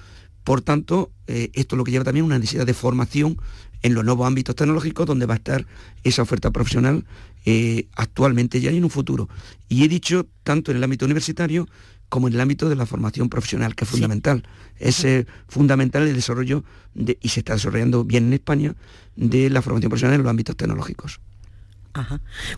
Por 0.43 0.61
tanto, 0.61 1.11
eh, 1.27 1.49
esto 1.53 1.75
es 1.75 1.77
lo 1.77 1.83
que 1.83 1.91
lleva 1.91 2.05
también 2.05 2.25
una 2.25 2.39
necesidad 2.39 2.65
de 2.65 2.73
formación 2.73 3.37
en 3.81 3.93
los 3.93 4.05
nuevos 4.05 4.25
ámbitos 4.25 4.55
tecnológicos 4.55 5.05
donde 5.05 5.25
va 5.25 5.35
a 5.35 5.37
estar 5.37 5.65
esa 6.03 6.21
oferta 6.21 6.51
profesional 6.51 7.05
eh, 7.45 7.87
actualmente 7.95 8.59
ya 8.61 8.71
y 8.71 8.77
en 8.77 8.83
un 8.83 8.89
futuro. 8.89 9.29
Y 9.69 9.83
he 9.83 9.87
dicho 9.87 10.25
tanto 10.43 10.71
en 10.71 10.77
el 10.77 10.83
ámbito 10.83 11.05
universitario 11.05 11.67
como 12.09 12.27
en 12.27 12.35
el 12.35 12.41
ámbito 12.41 12.69
de 12.69 12.75
la 12.75 12.85
formación 12.85 13.29
profesional, 13.29 13.75
que 13.75 13.83
es 13.83 13.89
fundamental. 13.89 14.43
Es 14.77 15.03
eh, 15.03 15.27
fundamental 15.47 16.07
el 16.07 16.15
desarrollo, 16.15 16.63
de, 16.93 17.17
y 17.21 17.29
se 17.29 17.41
está 17.41 17.53
desarrollando 17.53 18.05
bien 18.05 18.27
en 18.27 18.33
España, 18.33 18.75
de 19.15 19.49
la 19.49 19.61
formación 19.61 19.89
profesional 19.89 20.15
en 20.15 20.23
los 20.23 20.29
ámbitos 20.29 20.55
tecnológicos. 20.55 21.19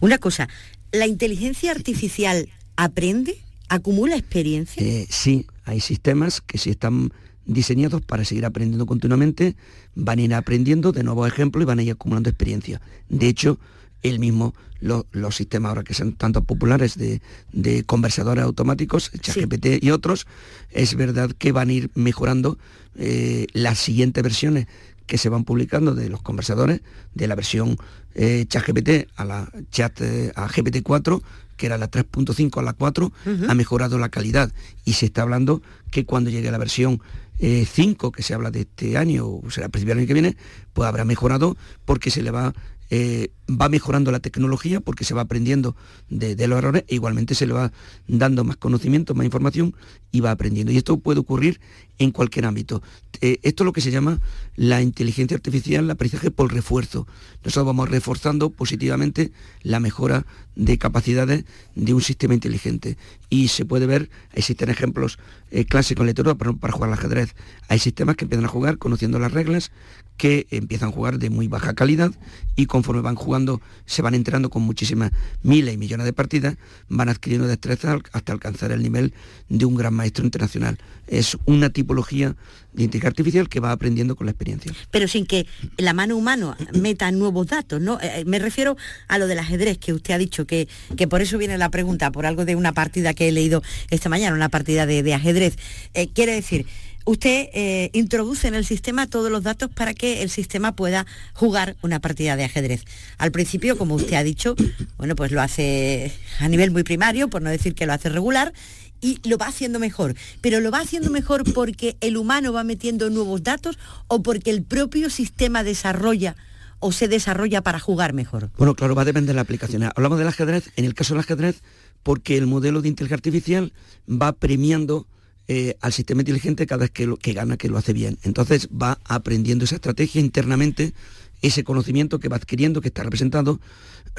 Una 0.01 0.17
cosa, 0.17 0.49
¿la 0.91 1.07
inteligencia 1.07 1.71
artificial 1.71 2.49
aprende? 2.79 3.37
¿Acumula 3.67 4.15
experiencia? 4.15 4.81
Eh, 4.81 5.05
sí, 5.09 5.45
hay 5.65 5.81
sistemas 5.81 6.41
que 6.41 6.57
si 6.57 6.69
están 6.69 7.11
diseñados 7.45 8.01
para 8.01 8.23
seguir 8.23 8.45
aprendiendo 8.45 8.85
continuamente, 8.85 9.55
van 9.95 10.19
a 10.19 10.21
ir 10.21 10.33
aprendiendo 10.33 10.91
de 10.91 11.03
nuevos 11.03 11.27
ejemplos 11.27 11.63
y 11.63 11.65
van 11.65 11.79
a 11.79 11.83
ir 11.83 11.91
acumulando 11.91 12.29
experiencia. 12.29 12.79
De 13.09 13.27
hecho, 13.27 13.59
el 14.01 14.19
mismo, 14.19 14.55
los 14.79 15.35
sistemas 15.35 15.69
ahora 15.69 15.83
que 15.83 15.93
son 15.93 16.13
tanto 16.13 16.43
populares 16.43 16.97
de, 16.97 17.83
conversadores 17.85 18.45
automáticos, 18.45 19.11
ChatGPT 19.11 19.83
y 19.83 19.91
otros, 19.91 20.25
es 20.71 20.95
verdad 20.95 21.31
que 21.37 21.51
van 21.51 21.69
a 21.69 21.73
ir 21.73 21.91
mejorando 21.95 22.57
eh, 22.95 23.47
las 23.51 23.77
siguientes 23.77 24.23
versiones 24.23 24.67
que 25.05 25.17
se 25.17 25.27
van 25.27 25.43
publicando 25.43 25.95
de 25.95 26.07
los 26.07 26.21
conversadores, 26.21 26.81
de 27.13 27.27
la 27.27 27.35
versión 27.35 27.75
eh, 28.15 28.45
ChatGPT 28.47 29.09
a 29.17 29.25
la 29.25 29.51
chat 29.69 29.99
eh, 30.01 30.31
a 30.35 30.47
GPT-4, 30.47 31.21
que 31.59 31.65
era 31.65 31.77
la 31.77 31.91
3.5 31.91 32.57
a 32.57 32.63
la 32.63 32.73
4, 32.73 33.11
ha 33.49 33.53
mejorado 33.53 33.99
la 33.99 34.09
calidad 34.09 34.51
y 34.85 34.93
se 34.93 35.07
está 35.07 35.23
hablando 35.23 35.61
que 35.91 36.05
cuando 36.05 36.29
llegue 36.29 36.49
la 36.49 36.57
versión 36.57 37.01
5, 37.39 38.11
que 38.11 38.23
se 38.23 38.33
habla 38.33 38.49
de 38.49 38.61
este 38.61 38.97
año, 38.97 39.27
o 39.27 39.51
será 39.51 39.67
a 39.67 39.69
principios 39.69 39.95
del 39.95 39.99
año 39.99 40.07
que 40.07 40.13
viene, 40.13 40.37
pues 40.73 40.87
habrá 40.87 41.05
mejorado 41.05 41.57
porque 41.85 42.11
se 42.11 42.23
le 42.23 42.31
va 42.31 42.53
eh, 42.91 43.29
va 43.47 43.69
mejorando 43.69 44.11
la 44.11 44.19
tecnología 44.19 44.79
porque 44.79 45.03
se 45.03 45.13
va 45.13 45.21
aprendiendo 45.21 45.75
de, 46.09 46.47
los 46.47 46.57
errores 46.57 46.85
e 46.87 46.95
igualmente 46.95 47.35
se 47.35 47.45
le 47.45 47.53
va 47.53 47.71
dando 48.07 48.43
más 48.43 48.57
conocimiento, 48.57 49.13
más 49.13 49.25
información 49.25 49.75
y 50.11 50.21
va 50.21 50.31
aprendiendo. 50.31 50.71
Y 50.71 50.77
esto 50.77 50.97
puede 50.97 51.19
ocurrir 51.19 51.59
en 51.99 52.11
cualquier 52.11 52.45
ámbito. 52.45 52.81
Eh, 53.21 53.39
esto 53.43 53.63
es 53.63 53.65
lo 53.65 53.73
que 53.73 53.81
se 53.81 53.91
llama 53.91 54.19
la 54.55 54.81
inteligencia 54.81 55.35
artificial, 55.35 55.83
el 55.83 55.91
aprendizaje 55.91 56.31
por 56.31 56.53
refuerzo. 56.53 57.05
Nosotros 57.43 57.65
vamos 57.65 57.89
reforzando 57.89 58.49
positivamente 58.49 59.31
la 59.61 59.79
mejora 59.79 60.25
de 60.55 60.77
capacidades 60.77 61.45
de 61.75 61.93
un 61.93 62.01
sistema 62.01 62.33
inteligente. 62.33 62.97
Y 63.29 63.49
se 63.49 63.65
puede 63.65 63.85
ver, 63.85 64.09
existen 64.33 64.69
ejemplos 64.69 65.19
eh, 65.51 65.65
clásicos 65.65 66.07
en 66.07 66.37
para, 66.37 66.53
para 66.53 66.73
jugar 66.73 66.89
al 66.89 66.97
ajedrez. 66.97 67.35
Hay 67.67 67.79
sistemas 67.79 68.15
que 68.15 68.25
empiezan 68.25 68.45
a 68.45 68.49
jugar 68.49 68.77
conociendo 68.77 69.19
las 69.19 69.31
reglas, 69.31 69.71
que 70.19 70.47
empiezan 70.51 70.89
a 70.89 70.91
jugar 70.91 71.17
de 71.17 71.29
muy 71.29 71.47
baja 71.47 71.73
calidad 71.73 72.11
y 72.57 72.65
conforme 72.65 73.01
van 73.01 73.15
jugando, 73.15 73.61
se 73.85 74.01
van 74.01 74.15
enterando 74.15 74.49
con 74.49 74.63
muchísimas 74.63 75.11
miles 75.43 75.73
y 75.73 75.77
millones 75.77 76.05
de 76.05 76.11
partidas, 76.11 76.57
van 76.89 77.07
adquiriendo 77.07 77.47
destreza 77.47 77.97
hasta 78.11 78.33
alcanzar 78.33 78.73
el 78.73 78.83
nivel 78.83 79.13
de 79.47 79.63
un 79.63 79.75
gran 79.75 79.93
maestro 79.93 80.25
internacional. 80.25 80.77
Es 81.07 81.37
una 81.45 81.69
de 81.95 82.83
inteligencia 82.83 83.09
artificial 83.09 83.49
que 83.49 83.59
va 83.59 83.71
aprendiendo 83.71 84.15
con 84.15 84.27
la 84.27 84.31
experiencia. 84.31 84.73
Pero 84.91 85.07
sin 85.07 85.25
que 85.25 85.47
la 85.77 85.93
mano 85.93 86.15
humana 86.15 86.55
meta 86.73 87.11
nuevos 87.11 87.47
datos, 87.47 87.81
¿no? 87.81 87.99
Eh, 88.01 88.23
me 88.25 88.39
refiero 88.39 88.77
a 89.07 89.17
lo 89.17 89.27
del 89.27 89.39
ajedrez, 89.39 89.77
que 89.77 89.93
usted 89.93 90.13
ha 90.13 90.17
dicho, 90.17 90.45
que, 90.45 90.67
que 90.95 91.07
por 91.07 91.21
eso 91.21 91.37
viene 91.37 91.57
la 91.57 91.69
pregunta, 91.69 92.11
por 92.11 92.25
algo 92.25 92.45
de 92.45 92.55
una 92.55 92.73
partida 92.73 93.13
que 93.13 93.27
he 93.27 93.31
leído 93.31 93.63
esta 93.89 94.09
mañana, 94.09 94.35
una 94.35 94.49
partida 94.49 94.85
de, 94.85 95.13
ajedrez. 95.13 95.55
Eh, 95.93 96.09
quiere 96.13 96.33
decir, 96.33 96.65
usted 97.05 97.49
eh, 97.53 97.89
introduce 97.93 98.47
en 98.47 98.53
el 98.53 98.65
sistema 98.65 99.07
todos 99.07 99.31
los 99.31 99.43
datos 99.43 99.69
para 99.71 99.93
que 99.93 100.21
el 100.21 100.29
sistema 100.29 100.75
pueda 100.75 101.05
jugar 101.33 101.75
una 101.81 101.99
partida 101.99 102.35
de 102.35 102.43
ajedrez. 102.43 102.83
Al 103.17 103.31
principio, 103.31 103.77
como 103.77 103.95
usted 103.95 104.13
ha 104.13 104.23
dicho, 104.23 104.55
bueno, 104.97 105.15
pues 105.15 105.31
lo 105.31 105.41
hace 105.41 106.11
a 106.39 106.47
nivel 106.47 106.71
muy 106.71 106.83
primario, 106.83 107.29
por 107.29 107.41
no 107.41 107.49
decir 107.49 107.73
que 107.73 107.87
lo 107.87 107.93
hace 107.93 108.09
regular, 108.09 108.53
y 109.01 109.19
lo 109.27 109.37
va 109.37 109.47
haciendo 109.47 109.79
mejor. 109.79 110.15
Pero 110.41 110.59
lo 110.59 110.71
va 110.71 110.79
haciendo 110.79 111.09
mejor 111.09 111.43
porque 111.53 111.97
el 112.01 112.17
humano 112.17 112.53
va 112.53 112.63
metiendo 112.63 113.09
nuevos 113.09 113.43
datos 113.43 113.77
o 114.07 114.21
porque 114.21 114.51
el 114.51 114.63
propio 114.63 115.09
sistema 115.09 115.63
desarrolla 115.63 116.35
o 116.79 116.91
se 116.91 117.07
desarrolla 117.07 117.61
para 117.61 117.79
jugar 117.79 118.13
mejor. 118.13 118.49
Bueno, 118.57 118.75
claro, 118.75 118.95
va 118.95 119.01
a 119.01 119.05
depender 119.05 119.29
de 119.29 119.35
la 119.35 119.41
aplicación. 119.41 119.83
Hablamos 119.83 120.17
del 120.17 120.27
ajedrez, 120.27 120.71
en 120.75 120.85
el 120.85 120.93
caso 120.93 121.13
del 121.13 121.21
ajedrez, 121.21 121.61
porque 122.03 122.37
el 122.37 122.47
modelo 122.47 122.81
de 122.81 122.87
inteligencia 122.87 123.15
artificial 123.15 123.73
va 124.09 124.31
premiando 124.31 125.05
eh, 125.47 125.75
al 125.81 125.91
sistema 125.91 126.21
inteligente 126.21 126.65
cada 126.67 126.81
vez 126.81 126.91
que, 126.91 127.11
que 127.21 127.33
gana, 127.33 127.57
que 127.57 127.69
lo 127.69 127.77
hace 127.77 127.91
bien. 127.91 128.17
Entonces 128.23 128.69
va 128.69 128.99
aprendiendo 129.03 129.65
esa 129.65 129.75
estrategia 129.75 130.21
internamente, 130.21 130.93
ese 131.41 131.63
conocimiento 131.63 132.19
que 132.19 132.29
va 132.29 132.37
adquiriendo, 132.37 132.81
que 132.81 132.89
está 132.89 133.03
representado, 133.03 133.59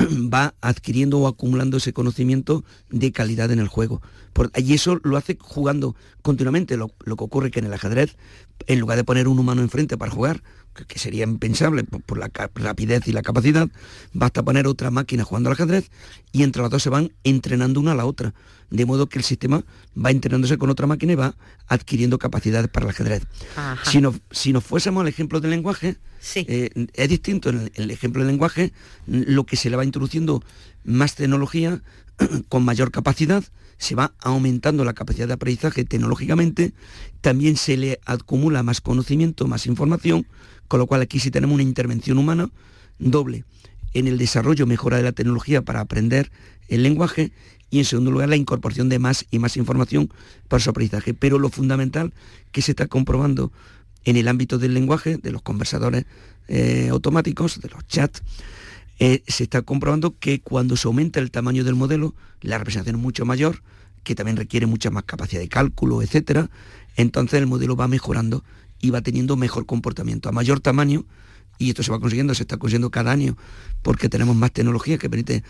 va 0.32 0.54
adquiriendo 0.60 1.18
o 1.18 1.28
acumulando 1.28 1.76
ese 1.76 1.92
conocimiento 1.92 2.64
de 2.90 3.12
calidad 3.12 3.50
en 3.50 3.58
el 3.58 3.68
juego. 3.68 4.00
y 4.56 4.74
eso 4.74 5.00
lo 5.02 5.16
hace 5.16 5.36
jugando 5.40 5.94
continuamente. 6.22 6.76
Lo, 6.76 6.88
que 6.88 7.24
ocurre 7.24 7.50
que 7.50 7.60
en 7.60 7.66
el 7.66 7.74
ajedrez, 7.74 8.16
en 8.66 8.80
lugar 8.80 8.96
de 8.96 9.04
poner 9.04 9.28
un 9.28 9.38
humano 9.38 9.62
enfrente 9.62 9.98
para 9.98 10.10
jugar, 10.10 10.42
que, 10.86 10.98
sería 10.98 11.24
impensable 11.24 11.84
por, 11.84 12.18
la 12.18 12.30
rapidez 12.54 13.08
y 13.08 13.12
la 13.12 13.22
capacidad, 13.22 13.68
basta 14.12 14.42
poner 14.42 14.66
otra 14.66 14.90
máquina 14.90 15.24
jugando 15.24 15.48
al 15.48 15.54
ajedrez 15.54 15.90
y 16.32 16.42
entre 16.42 16.62
las 16.62 16.70
dos 16.70 16.82
se 16.82 16.90
van 16.90 17.12
entrenando 17.24 17.80
una 17.80 17.92
a 17.92 17.96
la 17.96 18.06
otra 18.06 18.34
de 18.70 18.86
modo 18.86 19.08
que 19.08 19.18
el 19.18 19.24
sistema 19.24 19.64
va 19.96 20.10
entrenándose 20.10 20.56
con 20.56 20.70
otra 20.70 20.86
máquina 20.86 21.12
y 21.12 21.16
va 21.16 21.34
adquiriendo 21.66 22.18
capacidades 22.18 22.70
para 22.70 22.86
el 22.86 22.90
ajedrez. 22.90 23.24
Si 23.84 24.00
nos, 24.00 24.16
si 24.30 24.52
nos 24.52 24.64
fuésemos 24.64 25.02
al 25.02 25.08
ejemplo 25.08 25.40
del 25.40 25.50
lenguaje, 25.50 25.96
eh, 26.34 26.70
es 26.94 27.08
distinto 27.08 27.50
en 27.50 27.70
el, 27.74 27.90
ejemplo 27.90 28.22
del 28.22 28.28
lenguaje, 28.28 28.72
lo 29.06 29.44
que 29.44 29.56
se 29.56 29.70
le 29.70 29.76
va 29.76 29.84
introduciendo 29.84 30.42
más 30.84 31.16
tecnología 31.16 31.82
con 32.48 32.64
mayor 32.64 32.90
capacidad, 32.90 33.44
se 33.80 33.94
va 33.94 34.12
aumentando 34.20 34.84
la 34.84 34.92
capacidad 34.92 35.26
de 35.26 35.32
aprendizaje 35.32 35.84
tecnológicamente, 35.84 36.74
también 37.22 37.56
se 37.56 37.78
le 37.78 37.98
acumula 38.04 38.62
más 38.62 38.82
conocimiento, 38.82 39.48
más 39.48 39.66
información, 39.66 40.26
con 40.68 40.80
lo 40.80 40.86
cual 40.86 41.00
aquí 41.00 41.18
sí 41.18 41.30
tenemos 41.30 41.54
una 41.54 41.62
intervención 41.62 42.18
humana 42.18 42.50
doble 42.98 43.44
en 43.94 44.06
el 44.06 44.18
desarrollo, 44.18 44.66
mejora 44.66 44.98
de 44.98 45.02
la 45.02 45.12
tecnología 45.12 45.62
para 45.62 45.80
aprender 45.80 46.30
el 46.68 46.82
lenguaje 46.82 47.32
y 47.70 47.78
en 47.78 47.86
segundo 47.86 48.10
lugar 48.10 48.28
la 48.28 48.36
incorporación 48.36 48.90
de 48.90 48.98
más 48.98 49.24
y 49.30 49.38
más 49.38 49.56
información 49.56 50.10
para 50.48 50.62
su 50.62 50.68
aprendizaje. 50.68 51.14
Pero 51.14 51.38
lo 51.38 51.48
fundamental 51.48 52.12
que 52.52 52.60
se 52.60 52.72
está 52.72 52.86
comprobando 52.86 53.50
en 54.04 54.18
el 54.18 54.28
ámbito 54.28 54.58
del 54.58 54.74
lenguaje, 54.74 55.16
de 55.16 55.32
los 55.32 55.40
conversadores 55.40 56.04
eh, 56.48 56.88
automáticos, 56.90 57.60
de 57.62 57.70
los 57.70 57.86
chats, 57.88 58.22
eh, 59.00 59.22
se 59.26 59.44
está 59.44 59.62
comprobando 59.62 60.18
que 60.18 60.42
cuando 60.42 60.76
se 60.76 60.86
aumenta 60.86 61.20
el 61.20 61.30
tamaño 61.30 61.64
del 61.64 61.74
modelo, 61.74 62.14
la 62.42 62.58
representación 62.58 62.96
es 62.96 63.02
mucho 63.02 63.24
mayor, 63.24 63.62
que 64.04 64.14
también 64.14 64.36
requiere 64.36 64.66
mucha 64.66 64.90
más 64.90 65.04
capacidad 65.04 65.40
de 65.40 65.48
cálculo, 65.48 66.02
etcétera, 66.02 66.50
entonces 66.96 67.40
el 67.40 67.46
modelo 67.46 67.76
va 67.76 67.88
mejorando 67.88 68.44
y 68.78 68.90
va 68.90 69.00
teniendo 69.00 69.36
mejor 69.36 69.64
comportamiento. 69.64 70.28
A 70.28 70.32
mayor 70.32 70.60
tamaño, 70.60 71.06
y 71.56 71.70
esto 71.70 71.82
se 71.82 71.90
va 71.90 71.98
consiguiendo, 71.98 72.34
se 72.34 72.42
está 72.42 72.58
consiguiendo 72.58 72.90
cada 72.90 73.10
año, 73.10 73.38
porque 73.80 74.10
tenemos 74.10 74.36
más 74.36 74.52
tecnología 74.52 74.98
que 74.98 75.08
permite 75.08 75.44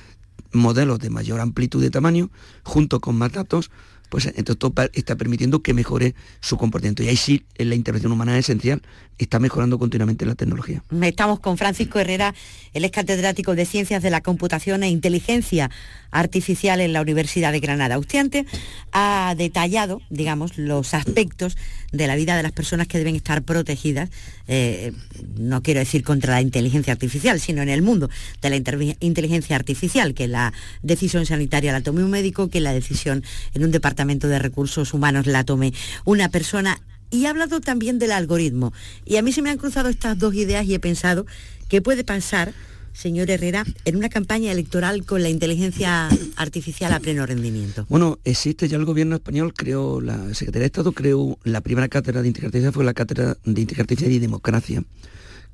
modelos 0.52 1.00
de 1.00 1.10
mayor 1.10 1.40
amplitud 1.40 1.82
de 1.82 1.90
tamaño, 1.90 2.30
junto 2.62 3.00
con 3.00 3.16
más 3.16 3.32
datos, 3.32 3.72
pues 4.10 4.26
entonces 4.26 4.58
todo 4.58 4.74
está 4.92 5.16
permitiendo 5.16 5.62
que 5.62 5.72
mejore 5.72 6.14
su 6.40 6.58
comportamiento. 6.58 7.02
Y 7.02 7.08
ahí 7.08 7.16
sí 7.16 7.44
la 7.56 7.74
intervención 7.74 8.12
humana 8.12 8.36
es 8.36 8.46
esencial, 8.46 8.82
está 9.18 9.38
mejorando 9.38 9.78
continuamente 9.78 10.26
la 10.26 10.34
tecnología. 10.34 10.82
Estamos 11.00 11.40
con 11.40 11.56
Francisco 11.56 11.98
Herrera, 11.98 12.34
él 12.74 12.84
es 12.84 12.90
catedrático 12.90 13.54
de 13.54 13.64
Ciencias 13.64 14.02
de 14.02 14.10
la 14.10 14.20
Computación 14.20 14.82
e 14.82 14.90
Inteligencia 14.90 15.70
Artificial 16.10 16.80
en 16.80 16.92
la 16.92 17.00
Universidad 17.00 17.52
de 17.52 17.60
Granada. 17.60 17.98
Usted 17.98 18.18
antes 18.18 18.46
ha 18.92 19.34
detallado, 19.38 20.02
digamos, 20.10 20.58
los 20.58 20.92
aspectos 20.92 21.56
de 21.92 22.06
la 22.06 22.16
vida 22.16 22.36
de 22.36 22.42
las 22.42 22.52
personas 22.52 22.86
que 22.86 22.98
deben 22.98 23.16
estar 23.16 23.42
protegidas, 23.42 24.10
eh, 24.46 24.92
no 25.36 25.62
quiero 25.62 25.80
decir 25.80 26.02
contra 26.02 26.34
la 26.34 26.40
inteligencia 26.40 26.92
artificial, 26.92 27.40
sino 27.40 27.62
en 27.62 27.68
el 27.68 27.82
mundo 27.82 28.10
de 28.40 28.50
la 28.50 28.56
inteligencia 29.00 29.56
artificial, 29.56 30.14
que 30.14 30.28
la 30.28 30.52
decisión 30.82 31.26
sanitaria 31.26 31.72
la 31.72 31.80
tome 31.80 32.04
un 32.04 32.10
médico, 32.10 32.48
que 32.48 32.60
la 32.60 32.72
decisión 32.72 33.24
en 33.54 33.64
un 33.64 33.70
departamento 33.70 34.28
de 34.28 34.38
recursos 34.38 34.94
humanos 34.94 35.26
la 35.26 35.44
tome 35.44 35.72
una 36.04 36.28
persona 36.28 36.80
y 37.10 37.26
ha 37.26 37.30
hablado 37.30 37.60
también 37.60 37.98
del 37.98 38.12
algoritmo. 38.12 38.72
Y 39.04 39.16
a 39.16 39.22
mí 39.22 39.32
se 39.32 39.42
me 39.42 39.50
han 39.50 39.58
cruzado 39.58 39.88
estas 39.88 40.18
dos 40.18 40.34
ideas 40.34 40.64
y 40.66 40.74
he 40.74 40.78
pensado 40.78 41.26
que 41.68 41.82
puede 41.82 42.04
pasar 42.04 42.52
señor 42.92 43.30
Herrera, 43.30 43.64
en 43.84 43.96
una 43.96 44.08
campaña 44.08 44.52
electoral 44.52 45.04
con 45.04 45.22
la 45.22 45.28
inteligencia 45.28 46.08
artificial 46.36 46.92
a 46.92 47.00
pleno 47.00 47.26
rendimiento? 47.26 47.86
Bueno, 47.88 48.18
existe 48.24 48.68
ya 48.68 48.76
el 48.76 48.84
gobierno 48.84 49.16
español, 49.16 49.54
creó 49.54 50.00
la 50.00 50.34
Secretaría 50.34 50.60
de 50.60 50.66
Estado, 50.66 50.92
creó 50.92 51.38
la 51.44 51.60
primera 51.60 51.88
cátedra 51.88 52.22
de 52.22 52.28
inteligencia 52.28 52.68
artificial, 52.68 52.72
fue 52.72 52.84
la 52.84 52.94
cátedra 52.94 53.36
de 53.44 53.60
inteligencia 53.60 53.82
artificial 53.82 54.12
y 54.12 54.18
democracia, 54.18 54.84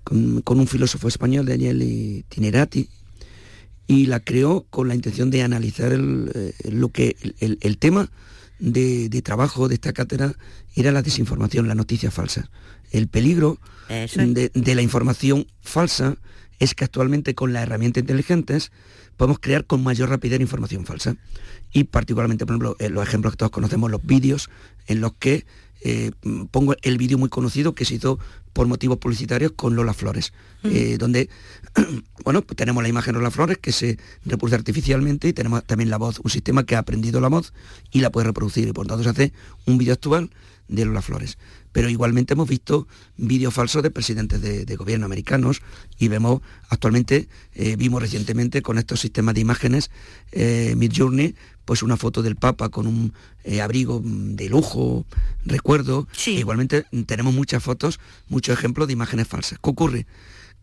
con, 0.05 0.43
un 0.47 0.67
filósofo 0.67 1.09
español, 1.09 1.47
Daniel 1.47 2.25
Tinerati, 2.29 2.89
y 3.87 4.07
la 4.07 4.21
creó 4.21 4.67
con 4.71 4.89
la 4.89 4.95
intención 4.95 5.31
de 5.31 5.43
analizar 5.43 5.93
eh, 5.93 6.53
lo 6.71 6.89
que 6.89 7.17
el, 7.39 7.79
tema 7.79 8.11
de, 8.59 9.09
trabajo 9.23 9.69
de 9.69 9.75
esta 9.75 9.93
cátedra 9.93 10.35
era 10.75 10.93
la 10.93 11.03
desinformación, 11.03 11.69
la 11.69 11.75
noticia 11.75 12.11
falsa. 12.11 12.51
El 12.91 13.09
peligro 13.09 13.59
de 13.89 14.75
la 14.75 14.83
información 14.83 15.47
falsa 15.61 16.17
es 16.59 16.75
que 16.75 16.85
actualmente 16.85 17.35
con 17.35 17.53
las 17.53 17.63
herramientas 17.63 18.03
inteligentes 18.03 18.73
podemos 19.17 19.39
crear 19.41 19.65
con 19.65 19.83
mayor 19.83 20.11
rapidez 20.11 20.41
información 20.41 20.87
falsa. 20.87 21.17
Y 21.73 21.85
particularmente, 21.85 22.47
por 22.47 22.55
ejemplo, 22.55 22.77
en 22.79 22.95
los 22.95 23.07
ejemplos 23.07 23.35
que 23.35 23.39
todos 23.39 23.53
conocemos, 23.53 23.91
los 23.91 24.05
vídeos 24.05 24.51
en 24.87 25.01
los 25.01 25.13
que 25.15 25.47
eh, 25.83 26.13
pongo 26.51 26.75
el 26.83 26.99
vídeo 26.99 27.19
muy 27.19 27.29
conocido 27.29 27.75
que 27.75 27.85
se 27.85 27.95
hizo 27.97 28.19
por 28.57 28.67
motivos 28.67 28.97
publicitarios 28.97 29.53
con 29.55 29.77
Lola 29.77 29.93
Flores, 29.93 30.33
mm. 30.63 30.69
eh, 30.73 30.97
donde 30.97 31.29
bueno, 32.25 32.41
pues 32.41 32.57
tenemos 32.57 32.83
la 32.83 32.89
imagen 32.89 33.13
de 33.13 33.19
Lola 33.19 33.31
Flores 33.31 33.59
que 33.59 33.71
se 33.71 33.99
reproduce 34.25 34.55
artificialmente 34.55 35.29
y 35.29 35.35
tenemos 35.35 35.63
también 35.65 35.91
la 35.91 35.99
voz, 35.99 36.21
un 36.25 36.31
sistema 36.31 36.65
que 36.65 36.75
ha 36.75 36.79
aprendido 36.79 37.21
la 37.21 37.29
voz 37.29 37.53
y 37.93 38.01
la 38.01 38.09
puede 38.09 38.29
reproducir 38.29 38.67
y 38.67 38.73
por 38.73 38.87
tanto 38.87 39.05
se 39.05 39.11
hace 39.11 39.33
un 39.67 39.77
vídeo 39.77 39.93
actual 39.93 40.31
de 40.69 40.87
Lola 40.87 41.03
Flores 41.03 41.37
pero 41.77 41.91
igualmente 41.91 42.33
hemos 42.33 42.49
visto 42.49 42.89
vídeos 43.19 43.53
falsos 43.53 43.83
de 43.83 43.91
presidentes 43.91 44.41
de, 44.41 44.77
gobierno 44.77 45.05
americanos 45.05 45.61
y 45.99 46.09
vemos 46.09 46.41
actualmente, 46.71 47.29
eh, 47.53 47.77
vimos 47.77 48.01
recientemente 48.01 48.63
con 48.63 48.79
estos 48.79 49.01
sistemas 49.01 49.35
de 49.35 49.43
imágenes, 49.43 49.91
eh, 50.33 50.73
Mid 50.79 50.93
Journey, 50.97 51.35
pues 51.67 51.83
una 51.83 51.99
foto 51.99 52.23
del 52.23 52.37
Papa 52.37 52.71
con 52.71 52.87
un 52.87 53.13
eh, 53.45 53.61
abrigo 53.61 54.01
de 54.03 54.49
lujo, 54.49 55.05
recuerdo. 55.45 56.09
igualmente 56.27 56.87
tenemos 57.05 57.35
muchas 57.35 57.63
fotos, 57.63 58.01
muchos 58.29 58.57
ejemplos 58.57 58.87
de 58.87 58.95
imágenes 58.95 59.29
falsas. 59.29 59.59
¿Qué 59.63 59.69
ocurre? 59.69 60.07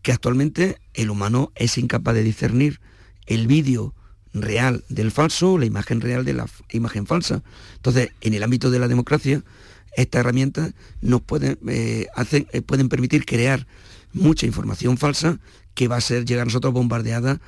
Que 0.02 0.12
actualmente 0.12 0.78
el 0.94 1.10
humano 1.10 1.52
es 1.54 1.78
incapaz 1.78 2.14
de 2.14 2.24
discernir 2.24 2.80
el 3.26 3.46
vídeo 3.46 3.94
real 4.32 4.82
del 4.88 5.10
falso, 5.10 5.58
la 5.58 5.66
imagen 5.66 6.00
real 6.00 6.24
de 6.24 6.32
la 6.32 6.46
imagen 6.72 7.06
falsa. 7.06 7.42
Entonces, 7.76 8.10
en 8.22 8.34
el 8.34 8.42
ámbito 8.42 8.70
de 8.70 8.78
la 8.78 8.88
democracia, 8.88 9.44
estas 9.96 10.20
herramientas 10.20 10.72
nos 11.02 11.20
pueden, 11.20 11.58
eh, 11.68 12.08
eh, 12.32 12.62
pueden 12.62 12.88
permitir 12.88 13.26
crear 13.26 13.66
mucha 14.14 14.46
información 14.46 14.96
falsa 14.96 15.38
que 15.74 15.86
va 15.86 15.96
a 15.96 16.00
ser 16.00 16.24
llegar 16.24 16.42
a 16.42 16.44
nosotros 16.46 16.72
bombardeada 16.72 17.40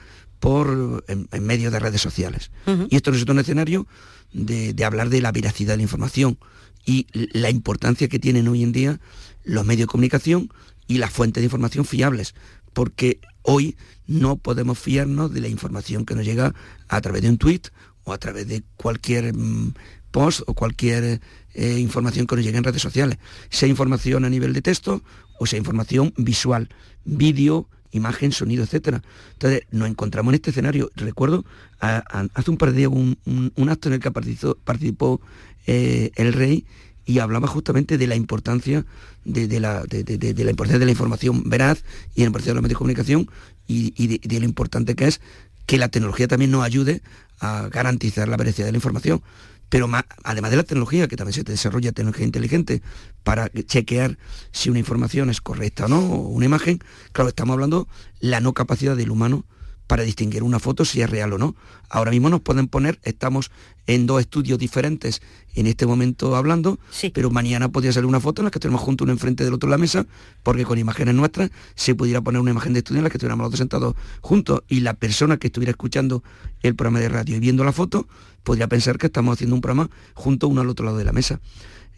por 0.46 1.04
en, 1.08 1.26
medio 1.44 1.72
de 1.72 1.80
redes 1.80 2.00
sociales. 2.00 2.52
Y 2.88 2.94
esto 2.94 3.10
es 3.10 3.24
un 3.24 3.40
escenario 3.40 3.88
de, 4.32 4.74
de, 4.74 4.84
hablar 4.84 5.08
de 5.08 5.20
la 5.20 5.32
veracidad 5.32 5.72
de 5.72 5.78
la 5.78 5.82
información 5.82 6.38
y 6.84 7.08
la 7.12 7.50
importancia 7.50 8.06
que 8.06 8.20
tienen 8.20 8.46
hoy 8.46 8.62
en 8.62 8.70
día 8.70 9.00
los 9.42 9.66
medios 9.66 9.88
de 9.88 9.90
comunicación 9.90 10.48
y 10.86 10.98
las 10.98 11.10
fuentes 11.10 11.40
de 11.40 11.46
información 11.46 11.84
fiables, 11.84 12.36
porque 12.74 13.18
hoy 13.42 13.76
no 14.06 14.36
podemos 14.36 14.78
fiarnos 14.78 15.34
de 15.34 15.40
la 15.40 15.48
información 15.48 16.06
que 16.06 16.14
nos 16.14 16.24
llega 16.24 16.54
a 16.86 17.00
través 17.00 17.22
de 17.22 17.30
un 17.30 17.38
tweet 17.38 17.62
o 18.04 18.12
a 18.12 18.18
través 18.18 18.46
de 18.46 18.62
cualquier 18.76 19.34
mm, 19.34 19.74
post 20.12 20.42
o 20.46 20.54
cualquier 20.54 21.20
eh, 21.54 21.78
información 21.80 22.28
que 22.28 22.36
nos 22.36 22.44
llegue 22.44 22.58
en 22.58 22.62
redes 22.62 22.82
sociales, 22.82 23.18
sea 23.50 23.68
información 23.68 24.24
a 24.24 24.30
nivel 24.30 24.52
de 24.52 24.62
texto 24.62 25.02
o 25.40 25.46
sea 25.46 25.58
información 25.58 26.14
visual, 26.16 26.68
vídeo, 27.04 27.68
imagen, 27.92 28.32
sonido, 28.32 28.64
etcétera. 28.64 29.02
Entonces 29.32 29.62
nos 29.70 29.88
encontramos 29.88 30.32
en 30.32 30.36
este 30.36 30.50
escenario. 30.50 30.90
Recuerdo 30.96 31.44
hace 31.78 32.50
un 32.50 32.56
par 32.56 32.72
de 32.72 32.78
días 32.78 32.90
un, 32.92 33.68
acto 33.68 33.88
en 33.88 33.94
el 33.94 34.00
que 34.00 34.10
participó, 34.10 35.20
eh, 35.66 36.12
el 36.14 36.32
rey 36.32 36.64
y 37.04 37.18
hablaba 37.18 37.46
justamente 37.46 37.98
de 37.98 38.06
la 38.06 38.16
importancia 38.16 38.84
de, 39.24 39.60
la, 39.60 39.82
importancia 39.82 40.78
de 40.78 40.84
la 40.84 40.90
información 40.90 41.48
veraz 41.48 41.82
y 42.14 42.20
la 42.20 42.26
importancia 42.26 42.52
de 42.52 42.54
los 42.54 42.62
medios 42.62 42.74
de 42.74 42.78
comunicación 42.78 43.30
y, 43.66 44.18
de, 44.18 44.40
lo 44.40 44.44
importante 44.44 44.94
que 44.94 45.06
es 45.06 45.20
que 45.66 45.78
la 45.78 45.88
tecnología 45.88 46.28
también 46.28 46.50
nos 46.50 46.64
ayude 46.64 47.02
a 47.40 47.68
garantizar 47.68 48.28
la 48.28 48.36
veracidad 48.36 48.66
de 48.66 48.72
la 48.72 48.78
información. 48.78 49.22
Pero 49.68 49.88
además 50.22 50.50
de 50.50 50.56
la 50.56 50.62
tecnología, 50.62 51.08
que 51.08 51.16
también 51.16 51.34
se 51.34 51.42
desarrolla 51.42 51.92
tecnología 51.92 52.24
inteligente 52.24 52.82
para 53.24 53.48
chequear 53.48 54.18
si 54.52 54.70
una 54.70 54.78
información 54.78 55.28
es 55.30 55.40
correcta 55.40 55.86
o 55.86 55.88
no, 55.88 55.98
o 55.98 56.28
una 56.28 56.46
imagen, 56.46 56.78
claro, 57.12 57.28
estamos 57.28 57.54
hablando 57.54 57.88
la 58.20 58.40
no 58.40 58.52
capacidad 58.52 58.96
del 58.96 59.10
humano 59.10 59.44
para 59.86 60.02
distinguir 60.02 60.42
una 60.42 60.58
foto 60.58 60.84
si 60.84 61.00
es 61.00 61.08
real 61.08 61.32
o 61.32 61.38
no. 61.38 61.54
Ahora 61.88 62.10
mismo 62.10 62.28
nos 62.28 62.40
pueden 62.40 62.68
poner, 62.68 62.98
estamos 63.02 63.50
en 63.86 64.06
dos 64.06 64.20
estudios 64.20 64.58
diferentes 64.58 65.22
en 65.54 65.66
este 65.66 65.86
momento 65.86 66.36
hablando, 66.36 66.78
pero 67.14 67.30
mañana 67.30 67.70
podría 67.70 67.92
salir 67.92 68.06
una 68.06 68.20
foto 68.20 68.42
en 68.42 68.46
la 68.46 68.50
que 68.50 68.58
tenemos 68.58 68.80
juntos 68.80 69.04
uno 69.04 69.12
enfrente 69.12 69.44
del 69.44 69.54
otro 69.54 69.68
en 69.68 69.70
la 69.72 69.78
mesa, 69.78 70.06
porque 70.42 70.64
con 70.64 70.78
imágenes 70.78 71.14
nuestras 71.14 71.50
se 71.74 71.94
pudiera 71.94 72.20
poner 72.20 72.40
una 72.40 72.50
imagen 72.50 72.72
de 72.72 72.80
estudio 72.80 72.98
en 72.98 73.04
la 73.04 73.10
que 73.10 73.16
estuviéramos 73.16 73.44
los 73.44 73.52
dos 73.52 73.58
sentados 73.58 73.94
juntos 74.20 74.62
y 74.68 74.80
la 74.80 74.94
persona 74.94 75.36
que 75.36 75.46
estuviera 75.46 75.70
escuchando 75.70 76.22
el 76.62 76.74
programa 76.74 77.00
de 77.00 77.08
radio 77.08 77.36
y 77.36 77.40
viendo 77.40 77.64
la 77.64 77.72
foto 77.72 78.08
podría 78.42 78.68
pensar 78.68 78.98
que 78.98 79.06
estamos 79.06 79.34
haciendo 79.34 79.54
un 79.54 79.60
programa 79.60 79.90
juntos 80.14 80.50
uno 80.50 80.60
al 80.60 80.68
otro 80.68 80.84
lado 80.84 80.98
de 80.98 81.04
la 81.04 81.12
mesa. 81.12 81.40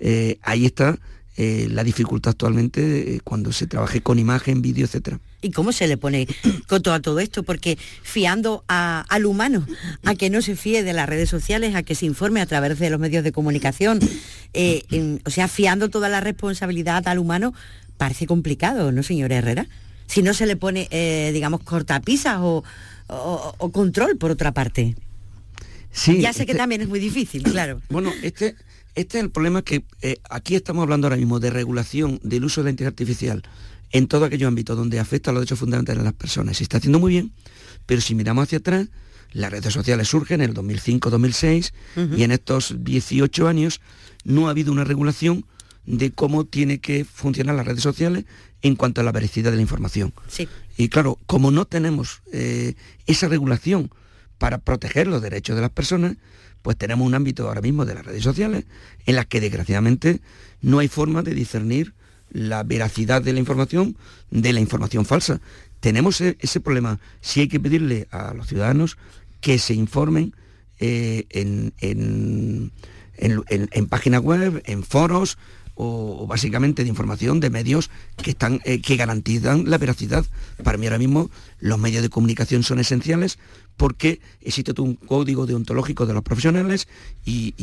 Eh, 0.00 0.38
ahí 0.42 0.66
está 0.66 0.98
eh, 1.40 1.68
la 1.70 1.84
dificultad 1.84 2.30
actualmente 2.30 3.14
eh, 3.14 3.20
cuando 3.22 3.52
se 3.52 3.68
trabaje 3.68 4.00
con 4.00 4.18
imagen, 4.18 4.60
vídeo, 4.60 4.84
etcétera. 4.84 5.20
¿Y 5.40 5.52
cómo 5.52 5.70
se 5.70 5.86
le 5.86 5.96
pone 5.96 6.26
coto 6.66 6.92
a 6.92 6.98
todo 6.98 7.20
esto? 7.20 7.44
Porque 7.44 7.78
fiando 8.02 8.64
al 8.66 9.24
humano, 9.24 9.64
a 10.04 10.16
que 10.16 10.30
no 10.30 10.42
se 10.42 10.56
fíe 10.56 10.82
de 10.82 10.92
las 10.92 11.08
redes 11.08 11.28
sociales, 11.30 11.76
a 11.76 11.84
que 11.84 11.94
se 11.94 12.06
informe 12.06 12.40
a 12.40 12.46
través 12.46 12.80
de 12.80 12.90
los 12.90 12.98
medios 12.98 13.22
de 13.22 13.30
comunicación, 13.30 14.00
eh, 14.52 15.20
o 15.24 15.30
sea, 15.30 15.46
fiando 15.46 15.90
toda 15.90 16.08
la 16.08 16.20
responsabilidad 16.20 17.06
al 17.06 17.20
humano, 17.20 17.54
parece 17.98 18.26
complicado, 18.26 18.90
¿no, 18.90 19.04
señor 19.04 19.30
Herrera? 19.30 19.68
Si 20.08 20.22
no 20.22 20.34
se 20.34 20.44
le 20.44 20.56
pone, 20.56 20.88
digamos, 21.32 21.62
cortapisas 21.62 22.38
o, 22.40 22.64
o, 23.06 23.70
control, 23.70 24.16
por 24.16 24.32
otra 24.32 24.50
parte. 24.50 24.96
Sí, 25.92 26.20
ya 26.20 26.32
sé 26.32 26.46
que 26.46 26.52
este 26.52 26.58
también 26.58 26.80
es 26.80 26.88
muy 26.88 26.98
difícil, 26.98 27.44
claro. 27.44 27.80
Bueno, 27.90 28.12
este, 28.22 28.56
este 28.98 29.18
es 29.18 29.24
el 29.24 29.30
problema 29.30 29.62
que 29.62 29.84
eh, 30.02 30.16
aquí 30.28 30.56
estamos 30.56 30.82
hablando 30.82 31.06
ahora 31.06 31.16
mismo 31.16 31.38
de 31.38 31.50
regulación 31.50 32.18
del 32.24 32.44
uso 32.44 32.60
de 32.60 32.64
la 32.64 32.70
inteligencia 32.70 32.88
artificial 32.88 33.42
en 33.92 34.08
todo 34.08 34.24
aquello 34.24 34.48
ámbito 34.48 34.74
donde 34.74 34.98
afecta 34.98 35.30
a 35.30 35.34
los 35.34 35.42
derechos 35.42 35.60
fundamentales 35.60 36.00
de 36.00 36.04
las 36.04 36.14
personas. 36.14 36.56
Se 36.56 36.64
está 36.64 36.78
haciendo 36.78 36.98
muy 36.98 37.12
bien, 37.12 37.32
pero 37.86 38.00
si 38.00 38.16
miramos 38.16 38.42
hacia 38.42 38.58
atrás, 38.58 38.88
las 39.32 39.52
redes 39.52 39.72
sociales 39.72 40.08
surgen 40.08 40.40
en 40.40 40.50
el 40.50 40.56
2005-2006 40.56 41.72
y 42.16 42.22
en 42.24 42.32
estos 42.32 42.74
18 42.80 43.46
años 43.46 43.80
no 44.24 44.48
ha 44.48 44.50
habido 44.50 44.72
una 44.72 44.82
regulación 44.82 45.44
de 45.86 46.10
cómo 46.10 46.44
tiene 46.44 46.80
que 46.80 47.04
funcionar 47.04 47.54
las 47.54 47.66
redes 47.66 47.82
sociales 47.82 48.24
en 48.62 48.74
cuanto 48.74 49.00
a 49.00 49.04
la 49.04 49.12
veracidad 49.12 49.52
de 49.52 49.56
la 49.56 49.62
información. 49.62 50.12
Y 50.76 50.88
claro, 50.88 51.18
como 51.26 51.52
no 51.52 51.66
tenemos 51.66 52.22
eh, 52.32 52.74
esa 53.06 53.28
regulación 53.28 53.90
para 54.38 54.58
proteger 54.58 55.06
los 55.06 55.22
derechos 55.22 55.54
de 55.54 55.62
las 55.62 55.70
personas, 55.70 56.16
pues 56.62 56.76
tenemos 56.76 57.06
un 57.06 57.14
ámbito 57.14 57.46
ahora 57.46 57.60
mismo 57.60 57.84
de 57.84 57.94
las 57.94 58.04
redes 58.04 58.22
sociales 58.22 58.64
en 59.06 59.16
las 59.16 59.26
que 59.26 59.40
desgraciadamente 59.40 60.20
no 60.60 60.78
hay 60.78 60.88
forma 60.88 61.22
de 61.22 61.34
discernir 61.34 61.94
la 62.30 62.62
veracidad 62.62 63.22
de 63.22 63.32
la 63.32 63.38
información 63.38 63.96
de 64.30 64.52
la 64.52 64.60
información 64.60 65.06
falsa. 65.06 65.40
Tenemos 65.80 66.20
e-, 66.20 66.36
ese 66.40 66.60
problema. 66.60 66.98
Si 67.20 67.40
hay 67.40 67.48
que 67.48 67.60
pedirle 67.60 68.08
a 68.10 68.34
los 68.34 68.48
ciudadanos 68.48 68.98
que 69.40 69.58
se 69.58 69.74
informen 69.74 70.34
eh, 70.78 71.26
en, 71.30 71.72
en, 71.80 73.88
páginas 73.88 74.20
web, 74.20 74.62
en 74.66 74.82
foros, 74.82 75.38
o, 75.80 76.26
básicamente 76.26 76.82
de 76.82 76.88
información 76.88 77.38
de 77.38 77.50
medios 77.50 77.88
que, 78.16 78.30
están, 78.30 78.60
eh, 78.64 78.82
que 78.82 78.96
garantizan 78.96 79.70
la 79.70 79.78
veracidad. 79.78 80.26
Para 80.64 80.76
mí 80.76 80.86
ahora 80.86 80.98
mismo 80.98 81.30
los 81.60 81.78
medios 81.78 82.02
de 82.02 82.10
comunicación 82.10 82.64
son 82.64 82.80
esenciales 82.80 83.38
porque 83.76 84.20
existe 84.40 84.78
un 84.80 84.94
código 84.94 85.46
deontológico 85.46 86.04
de 86.04 86.14
los 86.14 86.24
profesionales 86.24 86.88
y, 87.24 87.54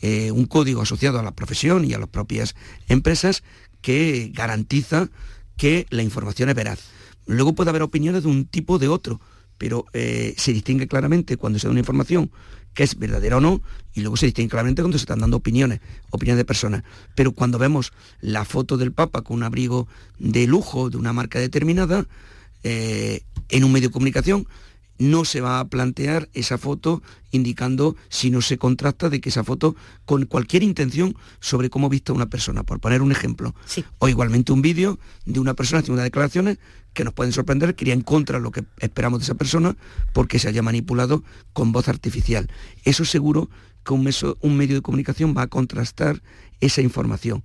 eh, 0.00 0.30
un, 0.30 0.46
código 0.46 0.82
asociado 0.82 1.18
a 1.18 1.24
la 1.24 1.32
profesión 1.32 1.84
y 1.84 1.92
a 1.92 1.98
las 1.98 2.08
propias 2.08 2.54
empresas 2.88 3.42
que 3.82 4.30
garantiza 4.32 5.08
que 5.56 5.86
la 5.90 6.04
información 6.04 6.50
es 6.50 6.54
veraz. 6.54 6.78
Luego 7.26 7.54
puede 7.54 7.70
haber 7.70 7.82
opiniones 7.82 8.22
de 8.22 8.28
un 8.28 8.44
tipo 8.44 8.74
o 8.74 8.78
de 8.78 8.86
otro, 8.86 9.20
pero 9.58 9.86
eh, 9.92 10.34
se 10.36 10.52
distingue 10.52 10.86
claramente 10.86 11.36
cuando 11.36 11.58
se 11.58 11.66
da 11.66 11.70
una 11.70 11.80
información 11.80 12.30
que 12.74 12.82
es 12.82 12.98
verdadera 12.98 13.36
o 13.36 13.40
no, 13.40 13.62
y 13.94 14.00
luego 14.00 14.16
se 14.16 14.26
distingue 14.26 14.50
claramente 14.50 14.82
cuando 14.82 14.98
se 14.98 15.04
están 15.04 15.20
dando 15.20 15.36
opiniones, 15.36 15.80
opiniones 16.10 16.38
de 16.38 16.44
personas. 16.44 16.82
Pero 17.14 17.32
cuando 17.32 17.58
vemos 17.58 17.92
la 18.20 18.44
foto 18.44 18.76
del 18.76 18.92
Papa 18.92 19.22
con 19.22 19.36
un 19.36 19.42
abrigo 19.44 19.86
de 20.18 20.46
lujo 20.46 20.90
de 20.90 20.96
una 20.96 21.12
marca 21.12 21.38
determinada, 21.38 22.06
eh, 22.64 23.22
en 23.48 23.64
un 23.64 23.72
medio 23.72 23.88
de 23.88 23.92
comunicación, 23.92 24.48
no 24.98 25.24
se 25.24 25.40
va 25.40 25.60
a 25.60 25.68
plantear 25.68 26.28
esa 26.34 26.58
foto 26.58 27.02
indicando 27.30 27.96
si 28.08 28.30
no 28.30 28.40
se 28.40 28.58
contrasta 28.58 29.10
de 29.10 29.20
que 29.20 29.28
esa 29.28 29.44
foto 29.44 29.74
con 30.04 30.24
cualquier 30.26 30.62
intención 30.62 31.16
sobre 31.40 31.68
cómo 31.68 31.88
vista 31.88 32.12
una 32.12 32.26
persona, 32.26 32.62
por 32.62 32.80
poner 32.80 33.02
un 33.02 33.12
ejemplo. 33.12 33.54
O 33.98 34.08
igualmente 34.08 34.52
un 34.52 34.62
vídeo 34.62 34.98
de 35.24 35.40
una 35.40 35.54
persona 35.54 35.80
haciendo 35.80 35.94
unas 35.94 36.04
declaraciones 36.04 36.58
que 36.94 37.04
nos 37.04 37.12
pueden 37.12 37.32
sorprender, 37.32 37.74
que 37.74 37.84
iría 37.84 37.94
en 37.94 38.00
contra 38.00 38.38
de 38.38 38.42
lo 38.42 38.50
que 38.50 38.64
esperamos 38.78 39.20
de 39.20 39.24
esa 39.24 39.34
persona 39.34 39.76
porque 40.12 40.38
se 40.38 40.48
haya 40.48 40.62
manipulado 40.62 41.22
con 41.52 41.72
voz 41.72 41.88
artificial. 41.88 42.48
Eso 42.84 43.04
seguro 43.04 43.50
que 43.84 43.92
un, 43.92 44.08
un 44.40 44.56
medio 44.56 44.76
de 44.76 44.82
comunicación 44.82 45.34
va 45.36 45.42
a 45.42 45.46
contrastar 45.48 46.22
esa 46.60 46.80
información 46.80 47.44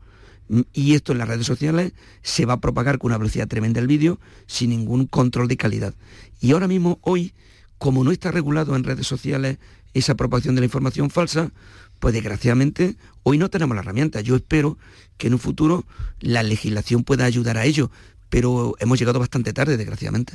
y 0.73 0.95
esto 0.95 1.11
en 1.11 1.19
las 1.19 1.27
redes 1.27 1.45
sociales 1.45 1.93
se 2.21 2.45
va 2.45 2.53
a 2.53 2.59
propagar 2.59 2.97
con 2.97 3.09
una 3.09 3.17
velocidad 3.17 3.47
tremenda 3.47 3.79
el 3.79 3.87
vídeo 3.87 4.19
sin 4.47 4.71
ningún 4.71 5.05
control 5.05 5.47
de 5.47 5.57
calidad. 5.57 5.93
Y 6.41 6.51
ahora 6.51 6.67
mismo, 6.67 6.99
hoy, 7.01 7.33
como 7.77 8.03
no 8.03 8.11
está 8.11 8.31
regulado 8.31 8.75
en 8.75 8.83
redes 8.83 9.05
sociales 9.05 9.57
esa 9.93 10.15
propagación 10.15 10.55
de 10.55 10.61
la 10.61 10.65
información 10.65 11.09
falsa, 11.09 11.51
pues 11.99 12.13
desgraciadamente 12.13 12.95
hoy 13.23 13.37
no 13.37 13.49
tenemos 13.49 13.75
la 13.75 13.81
herramienta. 13.81 14.21
Yo 14.21 14.35
espero 14.35 14.77
que 15.17 15.27
en 15.27 15.33
un 15.33 15.39
futuro 15.39 15.85
la 16.19 16.43
legislación 16.43 17.03
pueda 17.03 17.25
ayudar 17.25 17.57
a 17.57 17.65
ello, 17.65 17.91
pero 18.29 18.75
hemos 18.79 18.99
llegado 18.99 19.19
bastante 19.19 19.53
tarde, 19.53 19.77
desgraciadamente. 19.77 20.33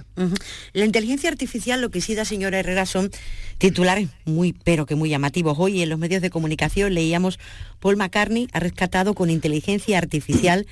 La 0.73 0.85
inteligencia 0.85 1.31
artificial, 1.31 1.81
lo 1.81 1.91
que 1.91 2.01
sí 2.01 2.15
da 2.15 2.25
señora 2.25 2.59
Herrera, 2.59 2.87
son 2.87 3.11
titulares 3.59 4.09
muy, 4.25 4.53
pero 4.65 4.87
que 4.87 4.95
muy 4.95 5.11
llamativos. 5.11 5.57
Hoy 5.59 5.83
en 5.83 5.89
los 5.89 5.99
medios 5.99 6.23
de 6.23 6.31
comunicación 6.31 6.95
leíamos 6.95 7.39
Paul 7.81 7.97
McCartney 7.97 8.49
ha 8.53 8.61
rescatado 8.61 9.15
con 9.15 9.31
inteligencia 9.31 9.99
artificial 9.99 10.67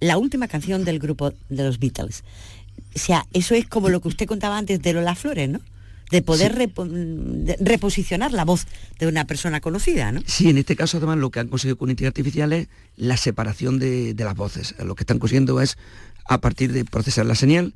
la 0.00 0.18
última 0.18 0.48
canción 0.48 0.84
del 0.84 0.98
grupo 0.98 1.32
de 1.48 1.64
los 1.64 1.78
Beatles. 1.78 2.24
O 2.94 2.98
sea, 2.98 3.26
eso 3.32 3.54
es 3.54 3.66
como 3.66 3.88
lo 3.88 4.00
que 4.00 4.08
usted 4.08 4.26
contaba 4.26 4.58
antes 4.58 4.80
de 4.82 4.92
Lola 4.92 5.14
Flores, 5.14 5.48
¿no? 5.48 5.60
de 6.10 6.22
poder 6.22 6.70
reposicionar 7.60 8.32
la 8.32 8.44
voz 8.44 8.66
de 8.98 9.08
una 9.08 9.26
persona 9.26 9.60
conocida, 9.60 10.12
¿no? 10.12 10.22
Sí, 10.24 10.48
en 10.48 10.58
este 10.58 10.76
caso 10.76 10.98
además 10.98 11.18
lo 11.18 11.30
que 11.30 11.40
han 11.40 11.48
conseguido 11.48 11.76
con 11.76 11.90
inteligencia 11.90 12.20
artificial 12.20 12.52
es 12.52 12.68
la 12.96 13.16
separación 13.16 13.80
de, 13.80 14.14
de, 14.14 14.24
las 14.24 14.36
voces. 14.36 14.76
Lo 14.84 14.94
que 14.94 15.02
están 15.02 15.18
consiguiendo 15.18 15.60
es 15.60 15.76
a 16.28 16.38
partir 16.38 16.72
de 16.72 16.84
procesar 16.84 17.26
la 17.26 17.34
señal. 17.34 17.74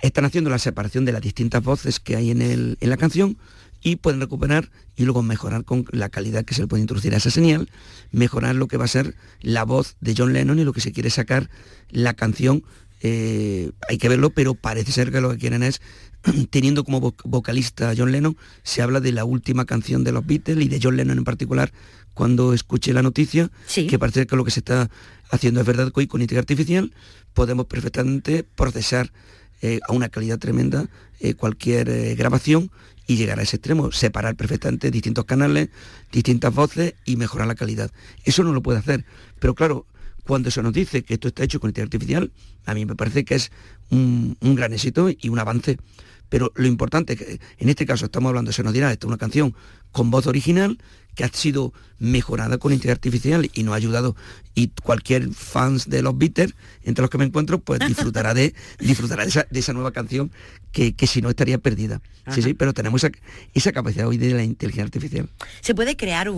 Están 0.00 0.24
haciendo 0.24 0.50
la 0.50 0.58
separación 0.58 1.04
de 1.04 1.12
las 1.12 1.22
distintas 1.22 1.62
voces 1.62 2.00
que 2.00 2.16
hay 2.16 2.30
en, 2.30 2.42
el, 2.42 2.76
en 2.80 2.90
la 2.90 2.96
canción 2.96 3.36
y 3.82 3.96
pueden 3.96 4.20
recuperar 4.20 4.70
y 4.96 5.04
luego 5.04 5.22
mejorar 5.22 5.64
con 5.64 5.84
la 5.92 6.08
calidad 6.08 6.44
que 6.44 6.54
se 6.54 6.62
le 6.62 6.66
puede 6.66 6.80
introducir 6.80 7.14
a 7.14 7.18
esa 7.18 7.30
señal, 7.30 7.68
mejorar 8.10 8.56
lo 8.56 8.66
que 8.66 8.76
va 8.76 8.84
a 8.84 8.88
ser 8.88 9.14
la 9.40 9.64
voz 9.64 9.96
de 10.00 10.14
John 10.16 10.32
Lennon 10.32 10.58
y 10.58 10.64
lo 10.64 10.72
que 10.72 10.80
se 10.80 10.92
quiere 10.92 11.10
sacar 11.10 11.50
la 11.90 12.14
canción. 12.14 12.64
Eh, 13.02 13.70
hay 13.88 13.98
que 13.98 14.08
verlo, 14.08 14.30
pero 14.30 14.54
parece 14.54 14.90
ser 14.90 15.12
que 15.12 15.20
lo 15.20 15.30
que 15.30 15.38
quieren 15.38 15.62
es, 15.62 15.80
teniendo 16.50 16.82
como 16.82 17.14
vocalista 17.24 17.90
a 17.90 17.94
John 17.96 18.10
Lennon, 18.10 18.36
se 18.62 18.82
habla 18.82 19.00
de 19.00 19.12
la 19.12 19.24
última 19.24 19.66
canción 19.66 20.02
de 20.02 20.12
los 20.12 20.26
Beatles 20.26 20.64
y 20.64 20.68
de 20.68 20.80
John 20.82 20.96
Lennon 20.96 21.18
en 21.18 21.24
particular, 21.24 21.72
cuando 22.16 22.54
escuché 22.54 22.94
la 22.94 23.02
noticia, 23.02 23.50
que 23.68 23.98
parece 23.98 24.26
que 24.26 24.36
lo 24.36 24.44
que 24.46 24.50
se 24.50 24.60
está 24.60 24.88
haciendo 25.30 25.60
es 25.60 25.66
verdad 25.66 25.92
que 25.92 26.00
hoy 26.00 26.06
con 26.06 26.22
inteligencia 26.22 26.54
artificial 26.54 26.94
podemos 27.34 27.66
perfectamente 27.66 28.42
procesar 28.42 29.12
eh, 29.60 29.80
a 29.86 29.92
una 29.92 30.08
calidad 30.08 30.38
tremenda 30.38 30.88
eh, 31.20 31.34
cualquier 31.34 31.90
eh, 31.90 32.14
grabación 32.14 32.70
y 33.06 33.16
llegar 33.16 33.38
a 33.38 33.42
ese 33.42 33.56
extremo, 33.56 33.92
separar 33.92 34.34
perfectamente 34.34 34.90
distintos 34.90 35.26
canales, 35.26 35.68
distintas 36.10 36.54
voces 36.54 36.94
y 37.04 37.16
mejorar 37.16 37.48
la 37.48 37.54
calidad. 37.54 37.90
Eso 38.24 38.42
no 38.44 38.54
lo 38.54 38.62
puede 38.62 38.78
hacer. 38.78 39.04
Pero 39.38 39.54
claro, 39.54 39.84
cuando 40.24 40.50
se 40.50 40.62
nos 40.62 40.72
dice 40.72 41.04
que 41.04 41.14
esto 41.14 41.28
está 41.28 41.44
hecho 41.44 41.60
con 41.60 41.68
inteligencia 41.68 41.98
artificial, 41.98 42.32
a 42.64 42.72
mí 42.72 42.86
me 42.86 42.96
parece 42.96 43.26
que 43.26 43.34
es 43.34 43.52
un, 43.90 44.38
un 44.40 44.54
gran 44.54 44.72
éxito 44.72 45.10
y 45.10 45.28
un 45.28 45.38
avance 45.38 45.76
pero 46.28 46.52
lo 46.56 46.66
importante 46.66 47.12
es 47.12 47.18
que 47.18 47.40
en 47.58 47.68
este 47.68 47.86
caso 47.86 48.06
estamos 48.06 48.30
hablando, 48.30 48.52
se 48.52 48.62
nos 48.62 48.72
dirá, 48.72 48.90
esta 48.90 49.06
es 49.06 49.08
una 49.08 49.18
canción 49.18 49.54
con 49.92 50.10
voz 50.10 50.26
original 50.26 50.78
que 51.16 51.24
ha 51.24 51.28
sido 51.28 51.72
mejorada 51.98 52.58
con 52.58 52.72
inteligencia 52.72 52.92
artificial 52.92 53.50
y 53.52 53.62
nos 53.64 53.72
ha 53.72 53.76
ayudado. 53.76 54.14
Y 54.54 54.68
cualquier 54.68 55.30
fans 55.30 55.88
de 55.88 56.02
los 56.02 56.16
Beatles 56.16 56.54
entre 56.84 57.02
los 57.02 57.10
que 57.10 57.18
me 57.18 57.24
encuentro 57.24 57.58
pues 57.58 57.80
disfrutará 57.88 58.34
de 58.34 58.54
disfrutará 58.78 59.24
de 59.24 59.58
esa, 59.58 59.72
nueva 59.72 59.92
canción 59.92 60.30
que, 60.70 60.94
si 61.06 61.22
no 61.22 61.30
estaría 61.30 61.58
perdida. 61.58 62.00
Sí 62.32 62.42
sí 62.42 62.54
pero 62.54 62.74
tenemos 62.74 63.04
esa, 63.54 63.72
capacidad 63.72 64.06
hoy 64.06 64.18
de 64.18 64.34
la 64.34 64.44
inteligencia 64.44 64.84
artificial. 64.84 65.28
Se 65.62 65.74
puede 65.74 65.96
crear 65.96 66.30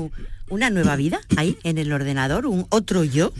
una 0.48 0.70
nueva 0.70 0.96
vida 0.96 1.20
ahí 1.36 1.58
en 1.64 1.76
el 1.76 1.92
ordenador 1.92 2.46
un 2.46 2.66
otro 2.70 3.04
yo 3.04 3.32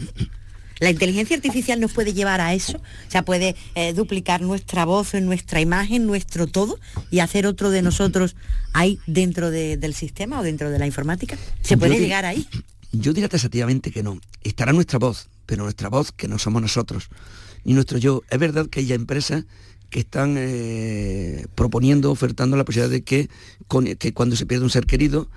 ¿La 0.79 0.89
inteligencia 0.89 1.35
artificial 1.35 1.79
nos 1.79 1.91
puede 1.91 2.13
llevar 2.13 2.39
a 2.39 2.53
eso? 2.53 2.77
O 2.77 3.11
sea, 3.11 3.23
puede 3.23 3.55
eh, 3.75 3.93
duplicar 3.93 4.41
nuestra 4.41 4.85
voz, 4.85 5.13
nuestra 5.15 5.59
imagen, 5.59 6.07
nuestro 6.07 6.47
todo 6.47 6.79
y 7.11 7.19
hacer 7.19 7.45
otro 7.45 7.69
de 7.69 7.81
nosotros 7.81 8.35
ahí 8.73 8.99
dentro 9.05 9.51
del 9.51 9.93
sistema 9.93 10.39
o 10.39 10.43
dentro 10.43 10.69
de 10.69 10.79
la 10.79 10.87
informática. 10.87 11.37
¿Se 11.61 11.77
puede 11.77 11.99
llegar 11.99 12.25
ahí? 12.25 12.47
Yo 12.91 13.13
diría 13.13 13.29
tasativamente 13.29 13.91
que 13.91 14.03
no. 14.03 14.19
Estará 14.43 14.71
nuestra 14.71 14.99
voz, 14.99 15.29
pero 15.45 15.63
nuestra 15.63 15.89
voz 15.89 16.11
que 16.11 16.27
no 16.27 16.39
somos 16.39 16.61
nosotros, 16.61 17.09
ni 17.65 17.73
nuestro 17.73 17.97
yo. 17.97 18.23
Es 18.29 18.39
verdad 18.39 18.67
que 18.67 18.79
hay 18.79 18.93
empresas 18.93 19.45
que 19.89 19.99
están 19.99 20.35
eh, 20.37 21.45
proponiendo, 21.55 22.11
ofertando 22.11 22.55
la 22.55 22.63
posibilidad 22.63 22.91
de 22.91 23.03
que, 23.03 23.29
que 23.97 24.13
cuando 24.13 24.35
se 24.35 24.45
pierde 24.45 24.63
un 24.63 24.69
ser 24.69 24.85
querido, 24.85 25.29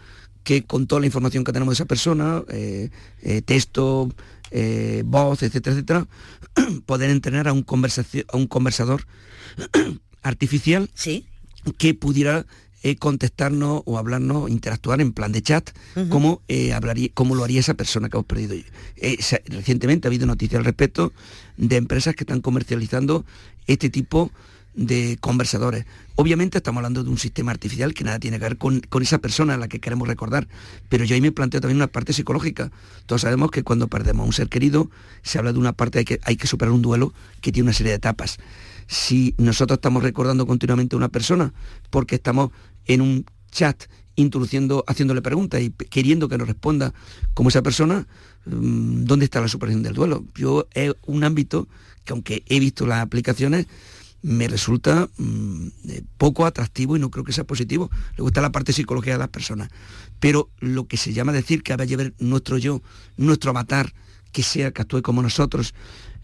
que 0.45 0.64
con 0.64 0.86
toda 0.86 1.01
la 1.01 1.07
información 1.07 1.45
que 1.45 1.53
tenemos 1.53 1.72
de 1.72 1.76
esa 1.76 1.84
persona, 1.86 2.43
eh, 2.49 2.90
texto, 3.45 4.09
eh, 4.53 5.03
voz, 5.07 5.43
etcétera, 5.43 5.75
etcétera, 5.75 6.07
poder 6.87 7.11
entrenar 7.11 7.49
a 7.49 7.53
un, 7.53 7.65
a 7.65 8.37
un 8.37 8.47
conversador 8.47 9.07
artificial 10.23 10.91
¿Sí? 10.95 11.27
que 11.79 11.95
pudiera 11.95 12.47
eh, 12.83 12.97
contestarnos 12.97 13.83
o 13.85 13.99
hablarnos, 13.99 14.51
interactuar 14.51 15.01
en 15.01 15.13
plan 15.13 15.33
de 15.33 15.43
chat, 15.43 15.71
como, 16.09 16.43
eh, 16.49 16.73
hablaría, 16.73 17.09
como 17.15 17.35
lo 17.35 17.45
haría 17.45 17.61
esa 17.61 17.75
persona 17.75 18.09
que 18.09 18.17
hemos 18.17 18.27
perdido. 18.27 18.57
recientemente 19.47 20.07
ha 20.07 20.11
habido 20.11 20.27
noticias 20.27 20.59
al 20.59 20.65
respecto 20.65 21.13
de 21.57 21.77
empresas 21.77 22.15
que 22.15 22.25
están 22.25 22.41
comercializando 22.41 23.25
este 23.67 23.89
tipo 23.89 24.27
de 24.27 24.52
conversadores. 25.20 25.87
Obviamente 26.14 26.59
estamos 26.59 26.79
hablando 26.79 27.05
de 27.05 27.11
un 27.11 27.18
sistema 27.18 27.53
artificial 27.53 27.95
que 27.95 28.05
nada 28.05 28.18
tiene 28.18 28.39
que 28.39 28.45
ver 28.45 28.59
con, 28.59 28.83
esa 29.01 29.18
persona 29.18 29.55
a 29.55 29.57
la 29.57 29.68
que 29.68 29.81
queremos 29.81 30.09
recordar, 30.09 30.49
pero 30.89 31.05
yo 31.05 31.14
ahí 31.14 31.20
me 31.20 31.33
planteo 31.33 31.61
también 31.61 31.77
una 31.77 31.87
parte 31.87 32.12
psicológica. 32.12 32.70
Todos 33.07 33.23
sabemos 33.23 33.51
que 33.51 33.62
cuando 33.62 33.89
perdemos 33.89 34.25
a 34.25 34.27
un 34.27 34.33
ser 34.33 34.49
querido 34.49 34.91
se 35.23 35.39
habla 35.39 35.53
de 35.53 35.59
una 35.59 35.73
parte 35.73 35.99
de 35.99 36.05
que 36.05 36.20
hay 36.23 36.37
que 36.37 36.47
superar 36.47 36.73
un 36.73 36.83
duelo 36.83 37.12
que 37.41 37.53
tiene 37.53 37.68
una 37.68 37.75
serie 37.75 37.91
de 37.91 37.97
etapas. 37.97 38.39
Si 38.87 39.35
nosotros 39.39 39.79
estamos 39.79 40.03
recordando 40.03 40.47
continuamente 40.47 40.97
a 40.97 40.99
una 40.99 41.09
persona 41.09 41.53
porque 41.91 42.16
estamos 42.16 42.51
en 42.87 43.01
un 43.01 43.27
chat 43.51 43.85
introduciendo, 44.16 44.85
haciéndole 44.87 45.23
preguntas 45.23 45.62
y 45.62 45.70
queriendo 45.70 46.29
que 46.29 46.39
nos 46.39 46.47
responda 46.47 46.93
como 47.35 47.49
esa 47.49 47.62
persona, 47.62 48.07
mm, 48.45 49.05
¿dónde 49.05 49.25
está 49.25 49.41
la 49.41 49.49
superación 49.49 49.83
del 49.83 49.95
duelo? 49.95 50.25
Yo 50.35 50.66
es 50.75 50.95
un 51.07 51.25
ámbito 51.25 51.68
que 52.05 52.12
aunque 52.12 52.43
he 52.47 52.61
visto 52.61 52.87
las 52.87 53.01
aplicaciones, 53.01 53.66
me 54.23 54.47
resulta 54.49 55.09
mm, 55.18 55.66
eh, 55.89 56.03
poco 56.16 56.47
atractivo 56.47 56.97
y 56.97 57.01
no 57.01 57.11
creo 57.11 57.25
que 57.25 57.33
sea 57.33 57.45
positivo. 57.45 57.91
Le 58.16 58.23
gusta 58.23 58.41
la 58.41 58.53
parte 58.53 58.73
psicológica 58.73 59.12
de 59.12 59.18
las 59.18 59.29
personas. 59.29 59.68
Pero 60.20 60.51
lo 60.61 60.87
que 60.87 60.97
se 60.97 61.12
llama 61.12 61.33
decir 61.33 61.62
que 61.62 61.75
vaya 61.77 61.95
a 61.95 61.99
ver 61.99 62.14
nuestro 62.18 62.57
yo, 62.59 62.83
nuestro 63.16 63.51
avatar, 63.51 63.93
que 64.31 64.43
sea, 64.43 64.70
que 64.70 64.83
actúe 64.83 65.03
como 65.03 65.23
nosotros 65.23 65.75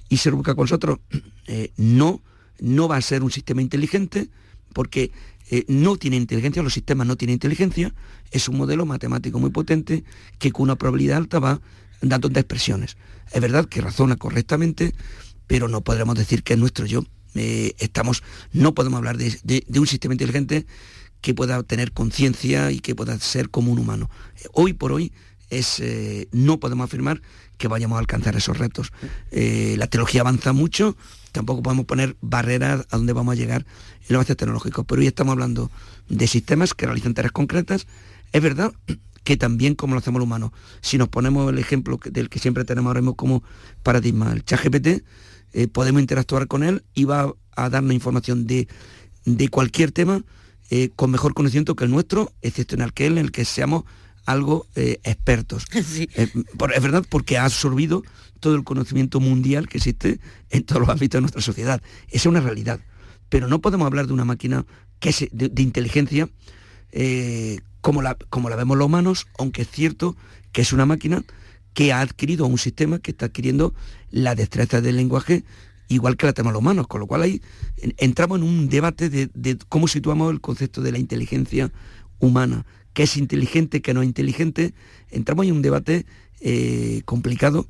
y 0.08 0.18
se 0.18 0.30
busca 0.30 0.54
con 0.54 0.64
nosotros, 0.64 1.00
eh, 1.46 1.72
no, 1.76 2.22
no 2.60 2.88
va 2.88 2.96
a 2.96 3.02
ser 3.02 3.22
un 3.22 3.30
sistema 3.30 3.62
inteligente 3.62 4.30
porque 4.72 5.10
eh, 5.50 5.64
no 5.66 5.96
tiene 5.96 6.16
inteligencia, 6.16 6.62
los 6.62 6.74
sistemas 6.74 7.06
no 7.06 7.16
tienen 7.16 7.34
inteligencia, 7.34 7.94
es 8.30 8.48
un 8.48 8.58
modelo 8.58 8.86
matemático 8.86 9.38
muy 9.38 9.50
potente 9.50 10.04
que 10.38 10.52
con 10.52 10.64
una 10.64 10.76
probabilidad 10.76 11.18
alta 11.18 11.38
va 11.38 11.60
dando 12.00 12.28
expresiones. 12.28 12.96
Es 13.32 13.40
verdad 13.40 13.66
que 13.66 13.80
razona 13.80 14.16
correctamente, 14.16 14.94
pero 15.46 15.66
no 15.68 15.80
podremos 15.80 16.16
decir 16.16 16.42
que 16.42 16.52
es 16.52 16.58
nuestro 16.58 16.86
yo. 16.86 17.04
Eh, 17.34 17.74
estamos, 17.78 18.22
no 18.52 18.74
podemos 18.74 18.98
hablar 18.98 19.16
de, 19.16 19.64
un 19.76 19.86
sistema 19.86 20.14
inteligente 20.14 20.66
que 21.20 21.34
pueda 21.34 21.62
tener 21.62 21.92
conciencia 21.92 22.70
y 22.70 22.80
que 22.80 22.94
pueda 22.94 23.18
ser 23.18 23.50
como 23.50 23.72
un 23.72 23.78
humano. 23.78 24.10
hoy 24.52 24.72
por 24.72 24.92
hoy 24.92 25.12
es, 25.50 25.80
eh, 25.80 26.28
no 26.32 26.60
podemos 26.60 26.84
afirmar 26.84 27.22
que 27.56 27.68
vayamos 27.68 27.96
a 27.96 28.00
alcanzar 28.00 28.36
esos 28.36 28.58
retos. 28.58 28.92
Eh, 29.30 29.74
la 29.78 29.86
tecnología 29.86 30.20
avanza 30.20 30.52
mucho, 30.52 30.96
tampoco 31.32 31.62
podemos 31.62 31.86
poner 31.86 32.16
barreras 32.20 32.86
a 32.90 32.96
donde 32.96 33.12
vamos 33.12 33.32
a 33.32 33.36
llegar 33.36 33.62
en 33.62 34.06
los 34.08 34.16
avances 34.16 34.36
tecnológicos, 34.36 34.84
pero 34.86 35.00
hoy 35.00 35.06
estamos 35.06 35.32
hablando 35.32 35.70
de 36.08 36.26
sistemas 36.26 36.74
que 36.74 36.86
realizan 36.86 37.14
tareas 37.14 37.32
concretas. 37.32 37.86
Es 38.32 38.42
verdad 38.42 38.72
que 39.24 39.36
también 39.36 39.74
como 39.74 39.94
lo 39.94 39.98
hacemos 39.98 40.20
los 40.20 40.26
humanos, 40.26 40.52
si 40.80 40.96
nos 40.96 41.08
ponemos 41.08 41.50
el 41.50 41.58
ejemplo 41.58 41.98
del 42.02 42.30
que 42.30 42.38
siempre 42.38 42.64
tenemos 42.64 42.88
ahora 42.88 43.00
mismo 43.00 43.14
como 43.14 43.42
paradigma, 43.82 44.32
el 44.32 44.44
chat 44.44 44.62
GPT, 44.62 45.04
eh, 45.52 45.68
podemos 45.68 46.00
interactuar 46.00 46.46
con 46.46 46.62
él 46.62 46.82
y 46.94 47.04
va 47.04 47.32
a 47.56 47.70
darnos 47.70 47.94
información 47.94 48.46
de, 48.46 48.68
cualquier 49.50 49.92
tema 49.92 50.22
eh, 50.70 50.90
con 50.94 51.10
mejor 51.10 51.34
conocimiento 51.34 51.74
que 51.74 51.84
el 51.84 51.90
nuestro, 51.90 52.32
excepto 52.42 52.74
en 52.74 52.82
aquel 52.82 53.12
en 53.12 53.26
el 53.26 53.32
que 53.32 53.44
seamos 53.44 53.84
algo 54.26 54.66
eh, 54.74 55.00
expertos. 55.04 55.66
es 55.72 56.82
verdad, 56.82 57.04
porque 57.08 57.38
ha 57.38 57.44
absorbido 57.44 58.02
todo 58.40 58.54
el 58.54 58.64
conocimiento 58.64 59.20
mundial 59.20 59.68
que 59.68 59.78
existe 59.78 60.20
en 60.50 60.64
todos 60.64 60.80
los 60.80 60.90
ámbitos 60.90 61.18
de 61.18 61.22
nuestra 61.22 61.42
sociedad. 61.42 61.82
Esa 62.08 62.16
es 62.16 62.26
una 62.26 62.40
realidad. 62.40 62.80
Pero 63.28 63.48
no 63.48 63.60
podemos 63.60 63.86
hablar 63.86 64.06
de 64.06 64.12
una 64.12 64.24
máquina 64.24 64.64
que 65.00 65.10
es 65.10 65.26
de, 65.32 65.62
inteligencia 65.62 66.28
como, 67.80 68.00
la, 68.00 68.16
como 68.30 68.48
la 68.48 68.56
vemos 68.56 68.76
los 68.76 68.86
humanos, 68.86 69.26
aunque 69.38 69.62
es 69.62 69.70
cierto 69.70 70.16
que 70.52 70.62
es 70.62 70.72
una 70.72 70.86
máquina 70.86 71.24
que 71.78 71.92
ha 71.92 72.00
adquirido 72.00 72.44
un 72.44 72.58
sistema 72.58 72.98
que 72.98 73.12
está 73.12 73.26
adquiriendo 73.26 73.72
la 74.10 74.34
destreza 74.34 74.80
del 74.80 74.96
lenguaje 74.96 75.44
igual 75.86 76.16
que 76.16 76.26
la 76.26 76.32
tenemos 76.32 76.52
los 76.52 76.60
humanos, 76.60 76.88
con 76.88 76.98
lo 76.98 77.06
cual 77.06 77.22
ahí 77.22 77.40
entramos 77.98 78.40
en 78.40 78.42
un 78.42 78.68
debate 78.68 79.08
de, 79.08 79.58
cómo 79.68 79.86
situamos 79.86 80.32
el 80.32 80.40
concepto 80.40 80.82
de 80.82 80.90
la 80.90 80.98
inteligencia 80.98 81.70
humana, 82.18 82.66
qué 82.94 83.04
es 83.04 83.16
inteligente, 83.16 83.80
qué 83.80 83.94
no 83.94 84.02
es 84.02 84.08
inteligente, 84.08 84.74
entramos 85.12 85.46
en 85.46 85.52
un 85.52 85.62
debate 85.62 86.04
eh, 86.40 87.02
complicado, 87.04 87.68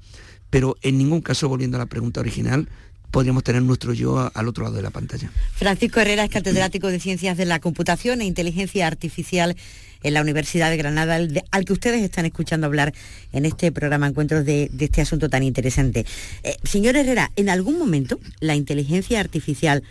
pero 0.48 0.76
en 0.80 0.96
ningún 0.96 1.20
caso, 1.20 1.46
volviendo 1.46 1.76
a 1.76 1.80
la 1.80 1.86
pregunta 1.86 2.20
original, 2.20 2.66
podríamos 3.10 3.44
tener 3.44 3.60
nuestro 3.60 3.92
yo 3.92 4.30
al 4.32 4.48
otro 4.48 4.64
lado 4.64 4.76
de 4.76 4.82
la 4.82 4.90
pantalla. 4.90 5.30
Francisco 5.52 6.00
Herrera 6.00 6.24
es 6.24 6.30
catedrático 6.30 6.88
de 6.88 6.98
Ciencias 6.98 7.36
de 7.36 7.44
la 7.44 7.58
Computación 7.60 8.22
e 8.22 8.24
Inteligencia 8.24 8.86
Artificial 8.86 9.54
en 10.02 10.14
la 10.14 10.22
Universidad 10.22 10.70
de 10.70 10.76
Granada, 10.76 11.16
al, 11.16 11.64
que 11.64 11.72
ustedes 11.72 12.02
están 12.02 12.26
escuchando 12.26 12.66
hablar 12.66 12.94
en 13.32 13.44
este 13.44 13.72
programa 13.72 14.06
Encuentros 14.06 14.44
de, 14.44 14.70
este 14.78 15.00
asunto 15.00 15.28
tan 15.28 15.42
interesante. 15.42 16.06
Eh, 16.42 16.56
señor 16.62 16.96
Herrera, 16.96 17.30
¿en 17.36 17.48
algún 17.48 17.78
momento 17.78 18.18
la 18.40 18.54
inteligencia 18.54 19.20
artificial 19.20 19.82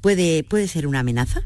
puede, 0.00 0.44
puede 0.44 0.68
ser 0.68 0.86
una 0.86 1.00
amenaza? 1.00 1.42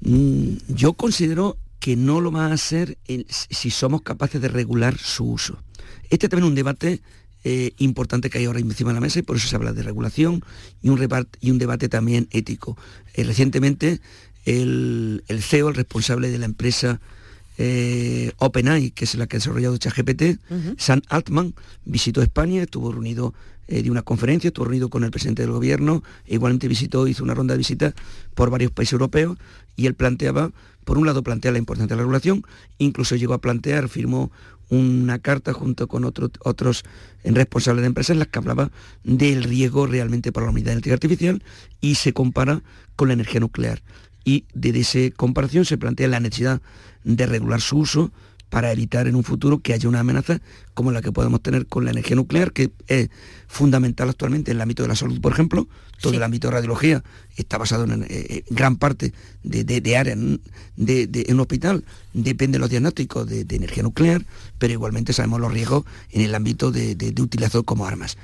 Mm, 0.00 0.56
yo 0.68 0.94
considero 0.94 1.56
que 1.78 1.96
no 1.96 2.20
lo 2.20 2.32
va 2.32 2.52
a 2.52 2.56
ser 2.56 2.98
si 3.28 3.70
somos 3.70 4.02
capaces 4.02 4.40
de 4.40 4.48
regular 4.48 4.98
su 4.98 5.24
uso. 5.30 5.62
Este 6.10 6.28
también 6.28 6.46
es 6.46 6.48
un 6.50 6.54
debate 6.54 7.00
eh, 7.44 7.74
importante 7.78 8.28
que 8.28 8.38
hay 8.38 8.46
ahora 8.46 8.58
encima 8.58 8.90
de 8.90 8.94
la 8.94 9.00
mesa 9.00 9.20
y 9.20 9.22
por 9.22 9.36
eso 9.36 9.46
se 9.46 9.54
habla 9.54 9.72
de 9.72 9.84
regulación 9.84 10.42
y 10.82 10.88
un, 10.88 11.26
y 11.40 11.50
un 11.52 11.58
debate 11.58 11.88
también 11.88 12.26
ético. 12.32 12.76
Eh, 13.14 13.22
recientemente 13.22 14.00
el, 14.46 15.22
CEO, 15.40 15.68
el 15.68 15.74
responsable 15.74 16.30
de 16.30 16.38
la 16.38 16.46
empresa 16.46 17.00
eh, 17.58 18.32
OpenAI, 18.38 18.92
que 18.92 19.04
es 19.04 19.14
la 19.16 19.26
que 19.26 19.36
ha 19.36 19.38
desarrollado 19.38 19.76
ChatGPT, 19.76 20.40
Sam 20.78 21.02
Altman, 21.08 21.54
visitó 21.84 22.22
España, 22.22 22.62
estuvo 22.62 22.92
reunido 22.92 23.34
eh, 23.66 23.82
de 23.82 23.90
una 23.90 24.02
conferencia, 24.02 24.48
estuvo 24.48 24.66
reunido 24.66 24.88
con 24.88 25.04
el 25.04 25.10
presidente 25.10 25.42
del 25.42 25.50
gobierno, 25.50 26.02
e 26.26 26.34
igualmente 26.34 26.68
visitó, 26.68 27.08
hizo 27.08 27.24
una 27.24 27.34
ronda 27.34 27.54
de 27.54 27.58
visitas 27.58 27.94
por 28.34 28.50
varios 28.50 28.70
países 28.70 28.92
europeos 28.92 29.36
y 29.74 29.86
él 29.86 29.94
planteaba, 29.94 30.52
por 30.84 30.96
un 30.96 31.06
lado 31.06 31.22
plantea 31.24 31.50
la 31.50 31.58
importancia 31.58 31.96
de 31.96 31.96
la 31.96 32.02
regulación, 32.02 32.44
incluso 32.78 33.16
llegó 33.16 33.34
a 33.34 33.40
plantear, 33.40 33.88
firmó 33.88 34.30
una 34.68 35.18
carta 35.18 35.52
junto 35.52 35.86
con 35.86 36.04
otros 36.04 36.84
responsables 37.22 37.82
de 37.82 37.86
empresas 37.86 38.10
en 38.10 38.18
las 38.18 38.28
que 38.28 38.38
hablaba 38.38 38.70
del 39.04 39.44
riesgo 39.44 39.86
realmente 39.86 40.32
para 40.32 40.46
la 40.46 40.50
humanidad 40.50 40.70
de 40.70 40.74
la 40.74 40.78
inteligencia 40.78 41.06
artificial 41.06 41.42
y 41.80 41.94
se 41.96 42.12
compara 42.12 42.62
con 42.96 43.08
la 43.08 43.14
energía 43.14 43.40
nuclear 43.40 43.80
y 44.26 44.44
desde 44.52 44.80
esa 44.80 45.16
comparación 45.16 45.64
se 45.64 45.78
plantea 45.78 46.08
la 46.08 46.20
necesidad 46.20 46.60
de 47.04 47.26
regular 47.26 47.60
su 47.60 47.78
uso 47.78 48.10
para 48.50 48.72
evitar 48.72 49.06
en 49.06 49.14
un 49.14 49.22
futuro 49.22 49.60
que 49.60 49.72
haya 49.72 49.88
una 49.88 50.00
amenaza 50.00 50.40
como 50.74 50.90
la 50.90 51.00
que 51.00 51.12
podemos 51.12 51.40
tener 51.42 51.66
con 51.66 51.84
la 51.84 51.92
energía 51.92 52.16
nuclear, 52.16 52.52
que 52.52 52.72
es 52.88 53.08
fundamental 53.46 54.08
actualmente 54.08 54.50
en 54.50 54.56
el 54.56 54.60
ámbito 54.60 54.82
de 54.82 54.88
la 54.88 54.96
salud, 54.96 55.20
por 55.20 55.32
ejemplo. 55.32 55.68
Todo 56.00 56.14
el 56.14 56.22
ámbito 56.22 56.48
de 56.48 56.54
radiología 56.54 57.02
está 57.36 57.56
basado 57.56 57.84
en, 57.84 58.04
eh, 58.08 58.42
gran 58.50 58.76
parte 58.76 59.12
de, 59.42 59.64
de, 59.64 59.96
áreas 59.96 60.18
de, 60.76 61.26
un 61.30 61.40
hospital, 61.40 61.84
depende 62.12 62.56
de 62.56 62.60
los 62.60 62.70
diagnósticos 62.70 63.26
de, 63.28 63.46
energía 63.48 63.82
nuclear, 63.82 64.26
pero 64.58 64.72
igualmente 64.72 65.12
sabemos 65.12 65.40
los 65.40 65.52
riesgos 65.52 65.84
en 66.10 66.22
el 66.22 66.34
ámbito 66.34 66.72
de, 66.72 67.14
utilización 67.20 67.62
como 67.62 67.86
armas. 67.86 68.18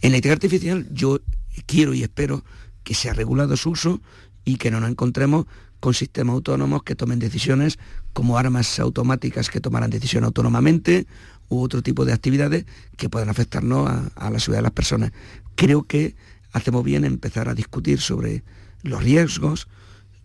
En 0.00 0.12
la 0.12 0.16
inteligencia 0.16 0.32
artificial 0.32 0.86
yo 0.92 1.20
quiero 1.66 1.92
y 1.94 2.02
espero 2.02 2.42
que 2.82 2.94
sea 2.94 3.12
regulado 3.12 3.56
su 3.56 3.70
uso 3.70 4.00
y 4.44 4.56
que 4.56 4.70
no 4.70 4.80
nos 4.80 4.90
encontremos 4.90 5.46
con 5.80 5.94
sistemas 5.94 6.34
autónomos 6.34 6.84
que 6.84 6.94
tomen 6.94 7.18
decisiones 7.18 7.78
como 8.12 8.38
armas 8.38 8.78
automáticas 8.78 9.50
que 9.50 9.60
tomarán 9.60 9.90
decisión 9.90 10.22
autónomamente 10.22 11.06
u 11.48 11.60
otro 11.60 11.82
tipo 11.82 12.04
de 12.04 12.12
actividades 12.12 12.66
que 12.96 13.08
puedan 13.08 13.28
afectarnos 13.28 13.90
a, 14.14 14.30
la 14.30 14.38
seguridad 14.38 14.58
de 14.58 14.62
las 14.62 14.72
personas. 14.72 15.12
Creo 15.56 15.82
que 15.82 16.14
hacemos 16.52 16.84
bien 16.84 17.04
empezar 17.04 17.48
a 17.48 17.54
discutir 17.54 18.00
sobre 18.00 18.44
los 18.82 19.02
riesgos, 19.02 19.66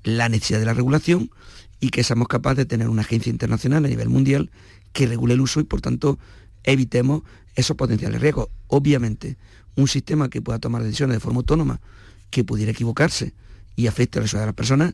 la 0.04 0.30
necesidad 0.30 0.60
de 0.60 0.66
la 0.66 0.76
regulación 0.76 1.32
y 1.80 1.90
que 1.90 2.04
seamos 2.04 2.28
capaces 2.28 2.58
de 2.58 2.66
tener 2.66 2.88
una 2.88 3.02
agencia 3.02 3.32
internacional 3.32 3.84
a 3.84 3.90
nivel 3.90 4.10
mundial 4.10 4.52
que 4.94 5.08
regule 5.08 5.34
el 5.34 5.42
uso 5.42 5.60
y 5.60 5.64
por 5.64 5.82
tanto 5.82 6.20
evitemos 6.64 7.24
esos 7.56 7.76
potenciales 7.76 8.22
riesgos. 8.22 8.50
Obviamente, 8.68 9.38
un 9.76 9.88
sistema 9.88 10.30
que 10.30 10.42
pueda 10.42 10.60
tomar 10.60 10.84
decisiones 10.84 11.16
de 11.16 11.20
forma 11.20 11.40
autónoma, 11.40 11.82
que 12.30 12.44
pudiera 12.44 12.72
equivocarse 12.72 13.34
y 13.78 13.88
afecte 13.88 14.20
a 14.20 14.24
la 14.24 14.28
seguridad 14.28 14.44
de 14.44 14.48
las 14.48 14.56
personas, 14.56 14.94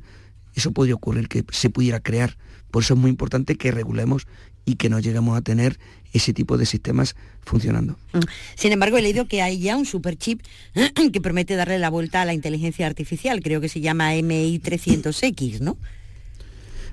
eso 0.54 0.72
podría 0.72 0.94
ocurrir 0.94 1.28
que 1.28 1.44
se 1.50 1.72
pudiera 1.72 2.00
crear. 2.00 2.38
Por 2.70 2.84
eso 2.84 2.94
es 2.94 3.00
muy 3.00 3.10
importante 3.10 3.56
que 3.56 3.72
regulemos 3.72 4.28
y 4.66 4.76
que 4.76 4.90
no 4.90 5.00
lleguemos 5.00 5.36
a 5.36 5.42
tener 5.42 5.80
ese 6.14 6.34
tipo 6.34 6.58
de 6.58 6.66
sistemas 6.66 7.16
funcionando. 7.42 7.98
Mm. 8.14 8.20
Sin 8.56 8.72
embargo, 8.72 8.98
he 8.98 9.02
leído 9.02 9.28
que 9.28 9.42
hay 9.42 9.60
ya 9.60 9.76
un 9.76 9.86
superchip 9.86 10.42
que 11.12 11.22
promete 11.22 11.56
darle 11.56 11.80
la 11.80 11.90
vuelta 11.90 12.22
a 12.22 12.26
la 12.26 12.34
inteligencia 12.34 12.86
artificial, 12.86 13.42
creo 13.42 13.62
que 13.62 13.70
se 13.70 13.82
llama 13.82 14.14
MI300X, 14.14 15.60
¿no? 15.60 15.78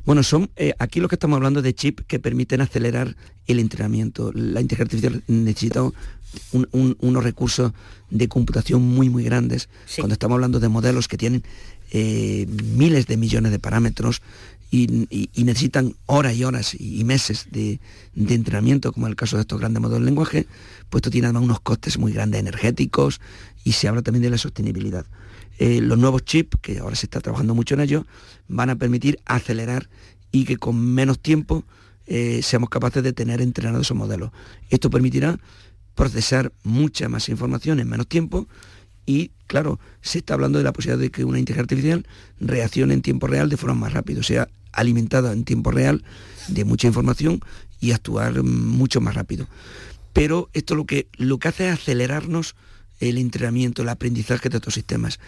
Bueno, 0.06 0.22
son 0.22 0.50
eh, 0.56 0.72
aquí 0.78 0.98
lo 0.98 1.08
que 1.08 1.16
estamos 1.16 1.36
hablando 1.36 1.60
de 1.60 1.74
chips 1.74 2.04
que 2.06 2.18
permiten 2.18 2.62
acelerar 2.62 3.16
el 3.46 3.58
entrenamiento. 3.58 4.32
La 4.32 4.62
inteligencia 4.62 4.84
artificial 4.84 5.22
necesita 5.26 5.82
unos 6.62 7.24
recursos 7.24 7.72
de 8.08 8.28
computación 8.28 8.82
muy, 8.82 9.10
muy 9.10 9.24
grandes. 9.24 9.68
Cuando 9.96 10.14
estamos 10.14 10.36
hablando 10.36 10.58
de 10.58 10.68
modelos 10.68 11.06
que 11.06 11.18
tienen 11.18 11.42
eh, 11.90 12.46
miles 12.48 13.06
de 13.06 13.16
millones 13.16 13.52
de 13.52 13.58
parámetros 13.58 14.22
y, 14.70 14.86
necesitan 15.36 15.96
horas 16.06 16.36
y 16.36 16.44
horas 16.44 16.76
y 16.78 17.02
meses 17.04 17.48
de, 17.50 17.80
entrenamiento, 18.14 18.92
como 18.92 19.06
en 19.06 19.10
el 19.10 19.16
caso 19.16 19.36
de 19.36 19.42
estos 19.42 19.58
grandes 19.58 19.80
modelos 19.80 20.00
de 20.00 20.06
lenguaje, 20.06 20.46
pues 20.88 21.00
esto 21.00 21.10
tiene 21.10 21.26
además 21.26 21.42
unos 21.42 21.60
costes 21.60 21.98
muy 21.98 22.12
grandes 22.12 22.40
energéticos 22.40 23.20
y 23.64 23.72
se 23.72 23.88
habla 23.88 24.02
también 24.02 24.22
de 24.22 24.30
la 24.30 24.38
sostenibilidad. 24.38 25.06
Eh, 25.58 25.80
los 25.80 25.98
nuevos 25.98 26.24
chips, 26.24 26.58
que 26.62 26.78
ahora 26.78 26.94
se 26.94 27.06
está 27.06 27.20
trabajando 27.20 27.54
mucho 27.54 27.74
en 27.74 27.80
ellos, 27.80 28.04
van 28.48 28.70
a 28.70 28.76
permitir 28.76 29.18
acelerar 29.24 29.88
y 30.30 30.44
que 30.44 30.56
con 30.56 30.80
menos 30.80 31.18
tiempo 31.18 31.64
eh, 32.06 32.40
seamos 32.42 32.70
capaces 32.70 33.02
de 33.02 33.12
tener 33.12 33.40
entrenados 33.40 33.86
esos 33.86 33.96
modelos. 33.96 34.30
Esto 34.70 34.88
permitirá 34.88 35.38
procesar 35.94 36.52
mucha 36.62 37.08
más 37.08 37.28
información 37.28 37.80
en 37.80 37.88
menos 37.88 38.06
tiempo 38.06 38.46
y 39.10 39.32
claro, 39.48 39.80
se 40.02 40.18
está 40.18 40.34
hablando 40.34 40.58
de 40.58 40.64
la 40.64 40.72
posibilidad 40.72 41.00
de 41.00 41.10
que 41.10 41.24
una 41.24 41.40
inteligencia 41.40 41.62
artificial 41.62 42.06
reaccione 42.38 42.94
en 42.94 43.02
tiempo 43.02 43.26
real 43.26 43.48
de 43.48 43.56
forma 43.56 43.74
más 43.74 43.92
rápida, 43.92 44.22
sea, 44.22 44.48
alimentada 44.70 45.32
en 45.32 45.42
tiempo 45.42 45.72
real 45.72 46.04
de 46.46 46.64
mucha 46.64 46.86
información 46.86 47.40
y 47.80 47.90
actuar 47.90 48.44
mucho 48.44 49.00
más 49.00 49.16
rápido. 49.16 49.48
Pero 50.12 50.48
esto 50.52 50.76
lo 50.76 50.86
que, 50.86 51.08
lo 51.16 51.38
que 51.38 51.48
hace 51.48 51.66
es 51.66 51.74
acelerarnos 51.74 52.54
el 53.00 53.18
entrenamiento, 53.18 53.82
el 53.82 53.88
aprendizaje 53.88 54.48
de 54.48 54.58
estos 54.58 54.74
sistemas. 54.74 55.18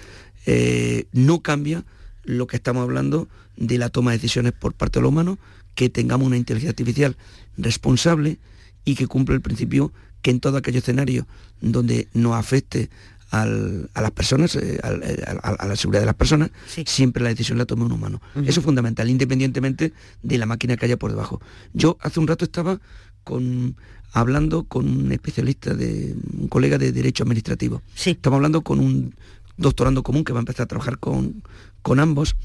Eh, 0.46 1.06
no 1.10 1.40
cambia 1.40 1.84
lo 2.22 2.46
que 2.46 2.54
estamos 2.54 2.84
hablando 2.84 3.26
de 3.56 3.78
la 3.78 3.88
toma 3.88 4.12
de 4.12 4.18
decisiones 4.18 4.52
por 4.52 4.74
parte 4.74 5.00
de 5.00 5.02
los 5.02 5.08
humanos, 5.08 5.38
que 5.74 5.88
tengamos 5.88 6.28
una 6.28 6.36
inteligencia 6.36 6.70
artificial 6.70 7.16
responsable 7.56 8.38
y 8.84 8.94
que 8.94 9.08
cumpla 9.08 9.34
el 9.34 9.40
principio 9.40 9.92
que 10.22 10.30
en 10.30 10.38
todo 10.38 10.56
aquello 10.56 10.78
escenario 10.78 11.26
donde 11.60 12.08
no 12.12 12.36
afecte 12.36 12.90
a 13.32 13.46
las 13.46 14.10
personas, 14.10 14.54
eh, 14.56 14.78
eh, 14.82 15.24
a, 15.42 15.66
la 15.66 15.74
seguridad 15.76 16.02
de 16.02 16.06
las 16.06 16.14
personas, 16.14 16.50
siempre 16.84 17.22
la 17.22 17.30
decisión 17.30 17.56
la 17.56 17.64
tome 17.64 17.84
un 17.84 17.92
humano. 17.92 18.20
Eso 18.44 18.60
es 18.60 18.64
fundamental, 18.64 19.08
independientemente 19.08 19.94
de 20.22 20.38
la 20.38 20.44
máquina 20.44 20.76
que 20.76 20.84
haya 20.84 20.98
por 20.98 21.10
debajo. 21.10 21.40
Yo 21.72 21.96
hace 22.02 22.20
un 22.20 22.28
rato 22.28 22.44
estaba 22.44 22.78
con, 23.24 23.76
hablando 24.12 24.64
con 24.64 24.86
un 24.86 25.12
especialista, 25.12 25.72
de 25.72 26.14
un 26.38 26.48
colega 26.48 26.76
de 26.76 26.92
Derecho 26.92 27.22
Administrativo. 27.22 27.80
Estamos 28.04 28.36
hablando 28.36 28.60
con 28.60 28.78
un 28.78 29.14
doctorando 29.56 30.02
común 30.02 30.24
que 30.24 30.34
va 30.34 30.40
a 30.40 30.42
empezar 30.42 30.64
a 30.64 30.68
trabajar 30.68 30.98
con, 30.98 31.42
con 31.80 32.00
ambos 32.00 32.36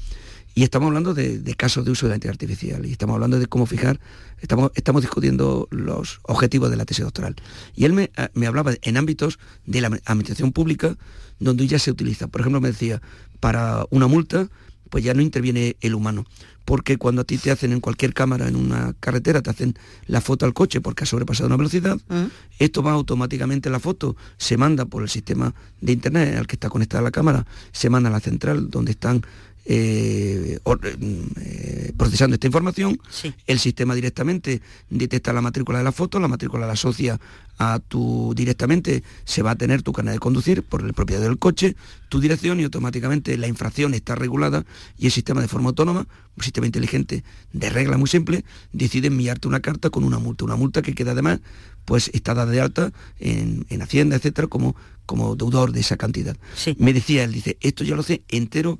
y 0.54 0.64
estamos 0.64 0.88
hablando 0.88 1.14
de, 1.14 1.54
casos 1.56 1.84
de 1.84 1.90
uso 1.92 2.06
de 2.06 2.10
la 2.10 2.16
inteligencia 2.16 2.46
artificial 2.46 2.86
y 2.86 2.92
estamos 2.92 3.14
hablando 3.14 3.38
de 3.38 3.46
cómo 3.46 3.66
fijar, 3.66 4.00
estamos, 4.40 4.72
estamos 4.74 5.02
discutiendo 5.02 5.68
los 5.70 6.20
objetivos 6.24 6.70
de 6.70 6.76
la 6.76 6.84
tesis 6.84 7.04
doctoral. 7.04 7.36
Y 7.74 7.84
él 7.84 7.92
me, 7.92 8.10
me 8.34 8.46
hablaba 8.46 8.72
en 8.82 8.96
ámbitos 8.96 9.38
de 9.66 9.80
la 9.80 9.88
administración 10.04 10.52
pública 10.52 10.96
donde 11.38 11.66
ya 11.66 11.78
se 11.78 11.90
utiliza. 11.90 12.26
Por 12.26 12.40
ejemplo, 12.40 12.60
me 12.60 12.68
decía, 12.68 13.00
para 13.40 13.86
una 13.90 14.08
multa, 14.08 14.48
pues 14.90 15.04
ya 15.04 15.14
no 15.14 15.22
interviene 15.22 15.76
el 15.80 15.94
humano. 15.94 16.24
Porque 16.64 16.98
cuando 16.98 17.22
a 17.22 17.24
ti 17.24 17.38
te 17.38 17.50
hacen 17.50 17.72
en 17.72 17.80
cualquier 17.80 18.12
cámara, 18.12 18.46
en 18.46 18.54
una 18.54 18.94
carretera, 19.00 19.40
te 19.40 19.48
hacen 19.48 19.74
la 20.06 20.20
foto 20.20 20.44
al 20.44 20.52
coche 20.52 20.82
porque 20.82 21.04
ha 21.04 21.06
sobrepasado 21.06 21.46
una 21.46 21.56
velocidad, 21.56 21.96
mm. 22.08 22.24
esto 22.58 22.82
va 22.82 22.92
automáticamente 22.92 23.70
la 23.70 23.80
foto, 23.80 24.16
se 24.36 24.58
manda 24.58 24.84
por 24.84 25.02
el 25.02 25.08
sistema 25.08 25.54
de 25.80 25.92
internet 25.92 26.36
al 26.36 26.46
que 26.46 26.56
está 26.56 26.68
conectada 26.68 27.02
la 27.02 27.10
cámara, 27.10 27.46
se 27.72 27.88
manda 27.88 28.10
a 28.10 28.12
la 28.12 28.20
central 28.20 28.68
donde 28.68 28.90
están 28.90 29.22
eh, 29.70 30.58
eh, 30.64 31.92
procesando 31.94 32.34
esta 32.34 32.46
información, 32.46 32.98
el 33.46 33.58
sistema 33.58 33.94
directamente 33.94 34.62
detecta 34.88 35.34
la 35.34 35.42
matrícula 35.42 35.76
de 35.76 35.84
la 35.84 35.92
foto, 35.92 36.18
la 36.18 36.26
matrícula 36.26 36.66
la 36.66 36.72
asocia 36.72 37.20
a 37.58 37.78
tu 37.78 38.32
directamente, 38.34 39.02
se 39.24 39.42
va 39.42 39.50
a 39.50 39.56
tener 39.56 39.82
tu 39.82 39.92
carnet 39.92 40.14
de 40.14 40.20
conducir 40.20 40.62
por 40.62 40.80
el 40.80 40.94
propietario 40.94 41.28
del 41.28 41.38
coche, 41.38 41.76
tu 42.08 42.18
dirección 42.18 42.60
y 42.60 42.64
automáticamente 42.64 43.36
la 43.36 43.46
infracción 43.46 43.92
está 43.92 44.14
regulada 44.14 44.64
y 44.96 45.06
el 45.06 45.12
sistema 45.12 45.42
de 45.42 45.48
forma 45.48 45.68
autónoma, 45.68 46.06
un 46.36 46.42
sistema 46.42 46.66
inteligente 46.66 47.22
de 47.52 47.68
regla 47.68 47.98
muy 47.98 48.08
simple, 48.08 48.46
decide 48.72 49.08
enviarte 49.08 49.48
una 49.48 49.60
carta 49.60 49.90
con 49.90 50.02
una 50.02 50.18
multa, 50.18 50.46
una 50.46 50.56
multa 50.56 50.80
que 50.80 50.94
queda 50.94 51.10
además 51.12 51.40
pues 51.84 52.10
está 52.12 52.34
dada 52.34 52.52
de 52.52 52.60
alta 52.60 52.92
en, 53.18 53.66
Hacienda, 53.80 54.16
etcétera, 54.16 54.46
como, 54.46 54.76
como 55.06 55.36
deudor 55.36 55.72
de 55.72 55.80
esa 55.80 55.96
cantidad. 55.96 56.36
Me 56.76 56.92
decía 56.92 57.24
él, 57.24 57.32
dice, 57.32 57.56
esto 57.62 57.82
ya 57.82 57.96
lo 57.96 58.02
sé 58.02 58.22
entero 58.28 58.78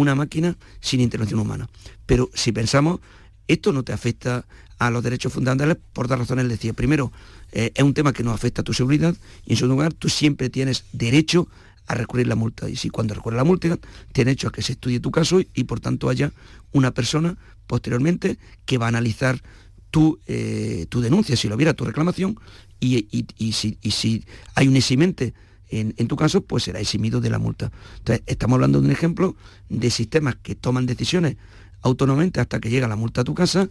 una 0.00 0.14
máquina 0.14 0.56
sin 0.80 1.00
intervención 1.00 1.40
humana. 1.40 1.68
Pero 2.06 2.30
si 2.34 2.52
pensamos, 2.52 3.00
esto 3.48 3.72
no 3.72 3.82
te 3.82 3.92
afecta 3.92 4.44
a 4.78 4.90
los 4.90 5.02
derechos 5.02 5.32
fundamentales 5.32 5.76
por 5.92 6.08
dos 6.08 6.18
razones. 6.18 6.48
Decía, 6.48 6.72
primero, 6.72 7.12
eh, 7.52 7.72
es 7.74 7.84
un 7.84 7.94
tema 7.94 8.12
que 8.12 8.22
no 8.22 8.32
afecta 8.32 8.62
a 8.62 8.64
tu 8.64 8.72
seguridad 8.72 9.14
y 9.44 9.52
en 9.52 9.56
segundo 9.56 9.74
lugar, 9.74 9.92
tú 9.92 10.08
siempre 10.08 10.50
tienes 10.50 10.84
derecho 10.92 11.48
a 11.86 11.94
recurrir 11.94 12.26
la 12.28 12.36
multa. 12.36 12.68
Y 12.68 12.76
si 12.76 12.88
cuando 12.88 13.14
recurre 13.14 13.36
la 13.36 13.44
multa, 13.44 13.78
tienes 14.12 14.34
hecho 14.34 14.48
a 14.48 14.52
que 14.52 14.62
se 14.62 14.72
estudie 14.72 15.00
tu 15.00 15.10
caso 15.10 15.40
y, 15.40 15.64
por 15.64 15.80
tanto 15.80 16.08
haya 16.08 16.32
una 16.72 16.92
persona 16.92 17.36
posteriormente 17.66 18.38
que 18.64 18.78
va 18.78 18.86
a 18.86 18.88
analizar 18.88 19.42
tu, 19.90 20.20
eh, 20.26 20.86
tu 20.88 21.00
denuncia, 21.00 21.36
si 21.36 21.48
lo 21.48 21.56
viera, 21.56 21.74
tu 21.74 21.84
reclamación, 21.84 22.38
y, 22.78 23.26
si, 23.52 23.76
y 23.82 23.90
si 23.90 24.24
hay 24.54 24.68
un 24.68 24.76
eximente 24.76 25.34
en, 25.70 26.08
tu 26.08 26.16
caso, 26.16 26.42
pues 26.42 26.64
será 26.64 26.80
eximido 26.80 27.20
de 27.20 27.30
la 27.30 27.38
multa. 27.38 27.70
Entonces, 27.98 28.22
estamos 28.26 28.56
hablando 28.56 28.80
de 28.80 28.86
un 28.86 28.92
ejemplo 28.92 29.36
de 29.68 29.90
sistemas 29.90 30.36
que 30.36 30.54
toman 30.54 30.86
decisiones 30.86 31.36
autónomamente 31.82 32.40
hasta 32.40 32.60
que 32.60 32.70
llega 32.70 32.88
la 32.88 32.96
multa 32.96 33.20
a 33.20 33.24
tu 33.24 33.34
casa, 33.34 33.68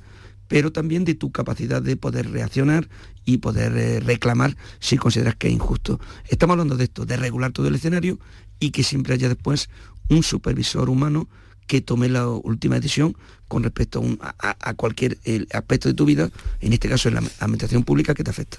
pero 0.47 0.71
también 0.71 1.05
de 1.05 1.13
tu 1.13 1.31
capacidad 1.31 1.81
de 1.81 1.95
poder 1.95 2.31
reaccionar 2.31 2.89
y 3.25 3.37
poder 3.37 3.77
eh, 3.77 3.99
reclamar 3.99 4.55
si 4.79 4.97
consideras 4.97 5.35
que 5.35 5.47
es 5.47 5.53
injusto. 5.53 5.99
Estamos 6.27 6.53
hablando 6.55 6.75
de 6.75 6.85
esto, 6.85 7.05
de 7.05 7.17
regular 7.17 7.51
todo 7.51 7.67
el 7.67 7.75
escenario 7.75 8.17
y 8.59 8.71
que 8.71 8.83
siempre 8.83 9.13
haya 9.13 9.27
después 9.27 9.69
un 10.09 10.23
supervisor 10.23 10.89
humano 10.89 11.29
que 11.67 11.81
tome 11.81 12.09
la 12.09 12.27
última 12.27 12.75
decisión 12.75 13.15
con 13.47 13.61
respecto 13.61 14.03
a, 14.39 14.73
cualquier 14.73 15.19
aspecto 15.53 15.87
de 15.87 15.93
tu 15.93 16.05
vida, 16.05 16.31
en 16.61 16.73
este 16.73 16.89
caso 16.89 17.09
en 17.09 17.15
la 17.15 17.23
administración 17.39 17.83
pública 17.83 18.15
que 18.15 18.23
te 18.23 18.31
afecta 18.31 18.57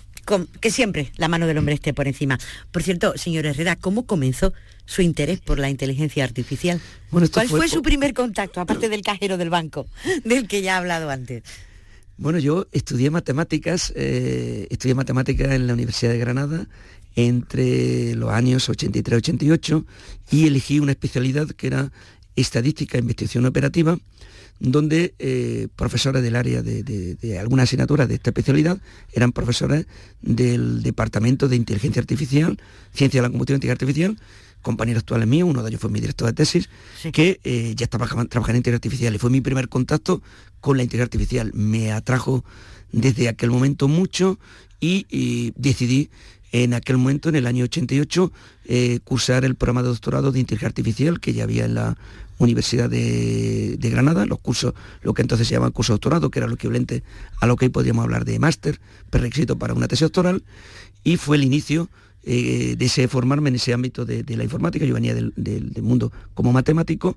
que 0.61 0.71
siempre 0.71 1.13
la 1.17 1.29
mano 1.29 1.47
del 1.47 1.59
hombre 1.59 1.75
esté 1.75 1.95
por 1.95 2.07
encima. 2.07 2.39
Por 2.71 2.83
cierto, 2.83 3.17
señor 3.17 3.47
Herrera, 3.47 3.77
¿cómo 3.77 4.07
comenzó 4.07 4.53
su 4.85 5.03
interés 5.03 5.41
por 5.41 5.59
la 5.59 5.71
inteligencia 5.71 6.25
artificial? 6.25 6.81
¿Cuál 7.11 7.49
fue, 7.49 7.69
su 7.69 7.83
primer 7.83 8.15
contacto, 8.15 8.61
aparte 8.61 8.89
del 8.89 9.03
cajero 9.03 9.37
del 9.37 9.51
banco, 9.51 9.87
del 10.25 10.49
que 10.49 10.63
ya 10.63 10.75
ha 10.75 10.79
hablado 10.79 11.11
antes? 11.11 11.43
Bueno, 12.17 12.39
yo 12.39 12.67
estudié 12.73 13.11
matemáticas, 13.11 13.93
eh, 13.97 14.67
estudié 14.71 14.95
matemáticas 14.95 15.53
en 15.53 15.67
la 15.67 15.73
Universidad 15.73 16.13
de 16.13 16.19
Granada 16.19 16.67
entre 17.17 18.15
los 18.15 18.31
años 18.31 18.69
83 18.69 19.13
y 19.13 19.17
88 19.17 19.87
y 20.31 20.47
elegí 20.47 20.81
una 20.81 20.93
especialidad 20.93 21.49
que 21.49 21.67
era 21.67 21.93
estadística 22.37 22.99
e 22.99 23.01
investigación 23.01 23.47
operativa, 23.47 23.99
donde 24.61 25.15
eh, 25.19 25.69
profesores 25.75 26.23
del 26.23 26.37
área 26.37 26.63
de, 26.63 26.83
de, 26.83 27.39
algunas 27.39 27.65
asignaturas 27.65 28.07
de 28.09 28.15
esta 28.15 28.31
especialidad 28.31 28.79
eran 29.13 29.33
profesores 29.33 29.87
del 30.21 30.83
Departamento 30.83 31.49
de 31.49 31.57
Inteligencia 31.57 32.01
Artificial, 32.01 32.61
Ciencia 32.93 33.21
de 33.21 33.29
la 33.29 33.31
Computación 33.31 33.61
e 33.65 33.71
Artificial, 33.73 34.19
compañeros 34.63 35.01
actuales 35.03 35.27
míos, 35.27 35.49
uno 35.49 35.63
de 35.63 35.71
ellos 35.71 35.81
fue 35.81 35.91
mi 35.91 36.01
director 36.01 36.29
de 36.29 36.35
tesis, 36.35 36.69
que 37.13 37.41
eh, 37.43 37.75
ya 37.75 37.85
estaba 37.85 38.07
trabajando 38.07 38.51
en 38.51 38.57
inteligencia 38.57 38.77
artificial 38.77 39.15
y 39.15 39.19
fue 39.19 39.31
mi 39.31 39.41
primer 39.41 39.69
contacto 39.69 40.23
con 40.61 40.77
la 40.77 40.83
inteligencia 40.83 41.05
artificial. 41.05 41.53
Me 41.55 41.93
atrajo 41.93 42.45
desde 42.93 43.29
aquel 43.29 43.51
momento 43.51 43.89
mucho 43.89 44.39
y, 44.81 45.53
decidí 45.57 46.11
en 46.53 46.75
aquel 46.75 46.97
momento, 46.97 47.29
en 47.29 47.37
el 47.37 47.47
año 47.47 47.65
88, 47.65 48.33
eh, 48.67 49.01
cursar 49.05 49.45
el 49.45 49.55
programa 49.55 49.83
de 49.83 49.89
doctorado 49.89 50.33
de 50.33 50.41
inteligencia 50.41 50.69
artificial 50.69 51.21
que 51.21 51.33
ya 51.33 51.45
había 51.45 51.65
en 51.65 51.75
la 51.75 51.97
Universidad 52.39 52.89
de, 52.89 53.77
Granada, 53.81 54.25
los 54.25 54.41
cursos, 54.41 54.75
lo 55.03 55.13
que 55.13 55.23
entonces 55.23 55.47
se 55.47 55.55
llama 55.55 55.71
curso 55.71 55.93
doctorado, 55.93 56.31
que 56.31 56.39
era 56.39 56.49
lo 56.49 56.55
equivalente 56.55 57.03
a 57.41 57.47
lo 57.47 57.57
que 57.57 57.67
hoy 57.67 57.69
podríamos 57.69 58.03
hablar 58.03 58.25
de 58.25 58.39
máster, 58.39 58.81
prerequisito 59.11 59.59
para 59.59 59.75
una 59.75 59.89
tesis 59.89 60.07
doctoral, 60.07 60.43
y 61.05 61.19
fue 61.19 61.37
el 61.37 61.45
inicio 61.45 61.89
eh, 62.25 62.77
de 62.77 63.09
formarme 63.09 63.51
en 63.51 63.57
ese 63.57 63.75
ámbito 63.75 64.05
de, 64.07 64.25
la 64.37 64.43
informática, 64.43 64.87
yo 64.87 64.95
venía 64.95 65.15
del, 65.15 65.73
mundo 65.83 66.13
como 66.33 66.53
matemático, 66.53 67.17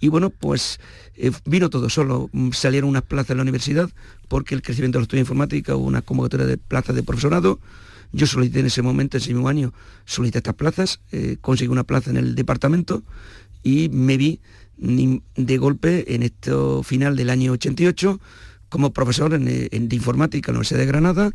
y 0.00 0.08
bueno, 0.08 0.30
pues 0.30 0.80
eh, 1.16 1.32
vino 1.46 1.70
todo 1.70 1.88
solo, 1.88 2.30
salieron 2.52 2.90
unas 2.90 3.02
plazas 3.02 3.30
en 3.30 3.38
la 3.38 3.42
universidad, 3.42 3.90
porque 4.28 4.54
el 4.54 4.62
crecimiento 4.62 4.98
de 4.98 5.00
los 5.00 5.04
estudios 5.06 5.26
de 5.26 5.32
informática, 5.32 5.76
hubo 5.76 5.86
una 5.86 6.02
convocatoria 6.02 6.46
de 6.46 6.58
plazas 6.58 6.94
de 6.94 7.02
profesorado, 7.02 7.58
yo 8.12 8.26
solicité 8.26 8.60
en 8.60 8.66
ese 8.66 8.82
momento, 8.82 9.16
en 9.16 9.22
ese 9.22 9.32
mismo 9.32 9.48
año, 9.48 9.72
solicité 10.04 10.38
estas 10.38 10.54
plazas, 10.54 11.00
eh, 11.12 11.36
conseguí 11.40 11.70
una 11.70 11.84
plaza 11.84 12.10
en 12.10 12.16
el 12.16 12.34
departamento 12.34 13.02
y 13.62 13.88
me 13.90 14.16
vi 14.16 14.40
de 14.78 15.58
golpe 15.58 16.14
en 16.14 16.22
este 16.22 16.52
final 16.84 17.16
del 17.16 17.30
año 17.30 17.52
88 17.52 18.20
como 18.68 18.92
profesor 18.92 19.34
en, 19.34 19.44
de 19.44 19.96
informática 19.96 20.50
en 20.50 20.54
la 20.54 20.58
Universidad 20.58 20.80
de 20.80 20.86
Granada 20.86 21.32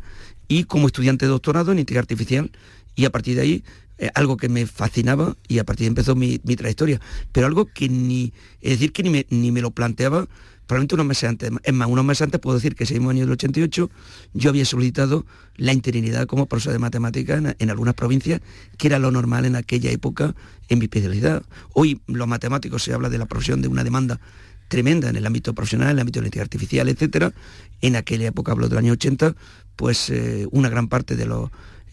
y 0.48 0.64
como 0.64 0.86
estudiante 0.86 1.26
de 1.26 1.30
doctorado 1.30 1.72
en 1.72 1.78
inteligencia 1.78 2.00
artificial. 2.00 2.50
Y 2.94 3.04
a 3.04 3.10
partir 3.10 3.34
de 3.36 3.42
ahí 3.42 3.64
eh, 3.98 4.08
algo 4.14 4.36
que 4.36 4.48
me 4.48 4.66
fascinaba 4.66 5.36
y 5.48 5.58
a 5.58 5.64
partir 5.64 5.84
de 5.84 5.86
ahí 5.86 5.88
empezó 5.88 6.14
mi, 6.14 6.38
trayectoria, 6.38 7.00
pero 7.32 7.46
algo 7.46 7.66
que 7.66 7.88
ni, 7.88 8.32
es 8.60 8.72
decir, 8.72 8.92
que 8.92 9.02
ni 9.02 9.10
me, 9.10 9.26
ni 9.30 9.50
me 9.52 9.60
lo 9.60 9.72
planteaba 9.72 10.28
probablemente 10.66 10.94
unos 10.94 11.06
meses 11.06 11.28
antes. 11.28 11.50
Es 11.62 11.72
más, 11.74 11.88
unos 11.88 12.04
meses 12.04 12.22
antes 12.22 12.40
puedo 12.40 12.56
decir 12.56 12.74
que 12.74 12.84
ese 12.84 12.94
mismo 12.94 13.10
año 13.10 13.20
del 13.20 13.32
88 13.32 13.90
yo 14.32 14.50
había 14.50 14.64
solicitado 14.64 15.26
la 15.56 15.72
interinidad 15.72 16.26
como 16.26 16.46
profesor 16.46 16.72
de 16.72 16.78
matemáticas 16.78 17.54
en, 17.58 17.70
algunas 17.70 17.94
provincias, 17.94 18.40
que 18.78 18.88
era 18.88 18.98
lo 18.98 19.10
normal 19.10 19.44
en 19.44 19.56
aquella 19.56 19.90
época 19.90 20.34
en 20.68 20.78
mi 20.78 20.86
especialidad. 20.86 21.42
Hoy 21.72 22.00
los 22.06 22.26
matemáticos 22.26 22.82
se 22.82 22.92
habla 22.92 23.08
de 23.08 23.18
la 23.18 23.26
profesión 23.26 23.62
de 23.62 23.68
una 23.68 23.84
demanda 23.84 24.20
tremenda 24.68 25.10
en 25.10 25.16
el 25.16 25.26
ámbito 25.26 25.54
profesional, 25.54 25.88
en 25.88 25.96
el 25.96 26.00
ámbito 26.00 26.20
de 26.20 26.22
la 26.22 26.28
inteligencia 26.28 26.42
artificial, 26.42 26.88
etc. 26.88 27.34
En 27.80 27.96
aquella 27.96 28.28
época, 28.28 28.52
hablo 28.52 28.68
del 28.68 28.78
año 28.78 28.92
80, 28.92 29.36
pues 29.76 30.10
eh, 30.10 30.46
una 30.50 30.68
gran 30.68 30.88
parte 30.88 31.16
de 31.16 31.26
los 31.26 31.50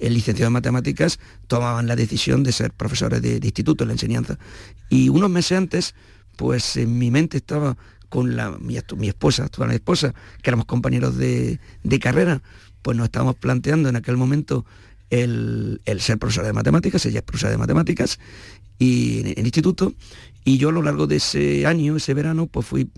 licenciados 0.09 0.47
en 0.47 0.53
matemáticas 0.53 1.19
tomaban 1.47 1.87
la 1.87 1.95
decisión 1.95 2.43
de 2.43 2.51
ser 2.51 2.71
profesores 2.71 3.21
de, 3.21 3.39
instituto 3.43 3.83
en 3.83 3.89
la 3.89 3.93
enseñanza. 3.93 4.39
Y 4.89 5.09
unos 5.09 5.29
meses 5.29 5.57
antes, 5.57 5.95
pues 6.37 6.77
en 6.77 6.97
mi 6.97 7.11
mente 7.11 7.37
estaba 7.37 7.77
con 8.11 8.35
la, 8.35 8.51
mi, 8.59 8.75
esposa, 9.07 9.45
actual 9.45 9.71
esposa, 9.71 10.13
que 10.43 10.49
éramos 10.49 10.65
compañeros 10.65 11.17
de, 11.17 11.59
carrera, 12.01 12.41
pues 12.81 12.97
nos 12.97 13.05
estábamos 13.05 13.37
planteando 13.37 13.87
en 13.87 13.95
aquel 13.95 14.17
momento 14.17 14.65
el, 15.09 15.79
ser 15.99 16.19
profesor 16.19 16.43
de 16.43 16.51
matemáticas, 16.51 17.05
ella 17.05 17.19
es 17.19 17.23
profesora 17.23 17.51
de 17.51 17.57
matemáticas, 17.57 18.19
y 18.77 19.21
en, 19.21 19.27
el 19.27 19.45
instituto, 19.45 19.93
y 20.43 20.57
yo 20.57 20.69
a 20.69 20.71
lo 20.73 20.81
largo 20.81 21.07
de 21.07 21.15
ese 21.15 21.65
año, 21.65 21.95
ese 21.95 22.13
verano, 22.13 22.47
pues 22.47 22.67
fui, 22.67 22.89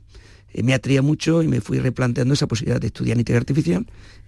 eh, 0.51 0.63
me 0.63 0.73
atraía 0.73 1.03
mucho 1.03 1.43
y 1.43 1.47
me 1.47 1.61
fui 1.61 1.77
replanteando 1.77 2.33
esa 2.33 2.47
posibilidad 2.47 2.81
de 2.81 2.87
estudiar 2.87 3.19
inteligencia 3.19 3.41
artificial, 3.51 3.85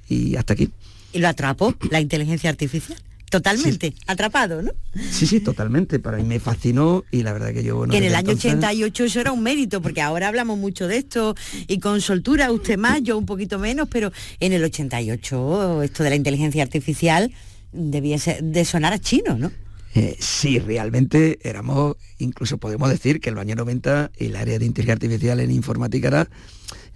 y 0.07 0.35
hasta 0.35 0.53
aquí. 0.53 0.69
¿Y 1.13 1.17
lo 1.17 1.29
atrapó 1.29 1.73
la 1.89 1.99
inteligencia 1.99 2.51
artificial? 2.51 2.99
Totalmente 3.29 3.93
atrapado, 4.07 4.61
¿no? 4.61 4.71
Sí, 5.11 5.27
sí, 5.27 5.39
totalmente. 5.39 5.99
Para 5.99 6.17
mí 6.17 6.23
me 6.23 6.39
fascinó 6.39 7.03
y 7.11 7.23
la 7.23 7.33
verdad 7.33 7.53
que 7.53 7.63
yo... 7.63 7.77
Bueno, 7.77 7.91
que 7.91 7.97
en 7.97 8.03
el 8.05 8.15
año 8.15 8.31
88 8.31 9.03
eso 9.03 9.19
era 9.19 9.31
un 9.31 9.43
mérito, 9.43 9.81
porque 9.81 10.01
ahora 10.01 10.27
hablamos 10.27 10.57
mucho 10.57 10.87
de 10.87 10.97
esto 10.97 11.35
y 11.67 11.79
con 11.79 12.01
soltura, 12.01 12.51
usted 12.51 12.77
más, 12.77 13.01
yo 13.03 13.17
un 13.17 13.25
poquito 13.25 13.59
menos, 13.59 13.87
pero 13.89 14.11
en 14.39 14.53
el 14.53 14.63
88 14.63 15.83
esto 15.83 16.03
de 16.03 16.09
la 16.09 16.15
inteligencia 16.15 16.63
artificial 16.63 17.31
debía 17.71 18.17
de 18.41 18.65
sonar 18.65 18.93
a 18.93 18.99
chino, 18.99 19.37
¿no? 19.37 19.51
Eh, 19.95 20.17
sí, 20.19 20.59
realmente 20.59 21.39
éramos, 21.41 21.95
incluso 22.17 22.57
podemos 22.57 22.89
decir 22.89 23.21
que 23.21 23.29
en 23.29 23.35
los 23.35 23.41
años 23.43 23.55
90 23.55 24.11
el 24.17 24.35
área 24.35 24.59
de 24.59 24.65
inteligencia 24.65 24.93
artificial 24.93 25.39
en 25.39 25.51
informática 25.51 26.09
era 26.09 26.29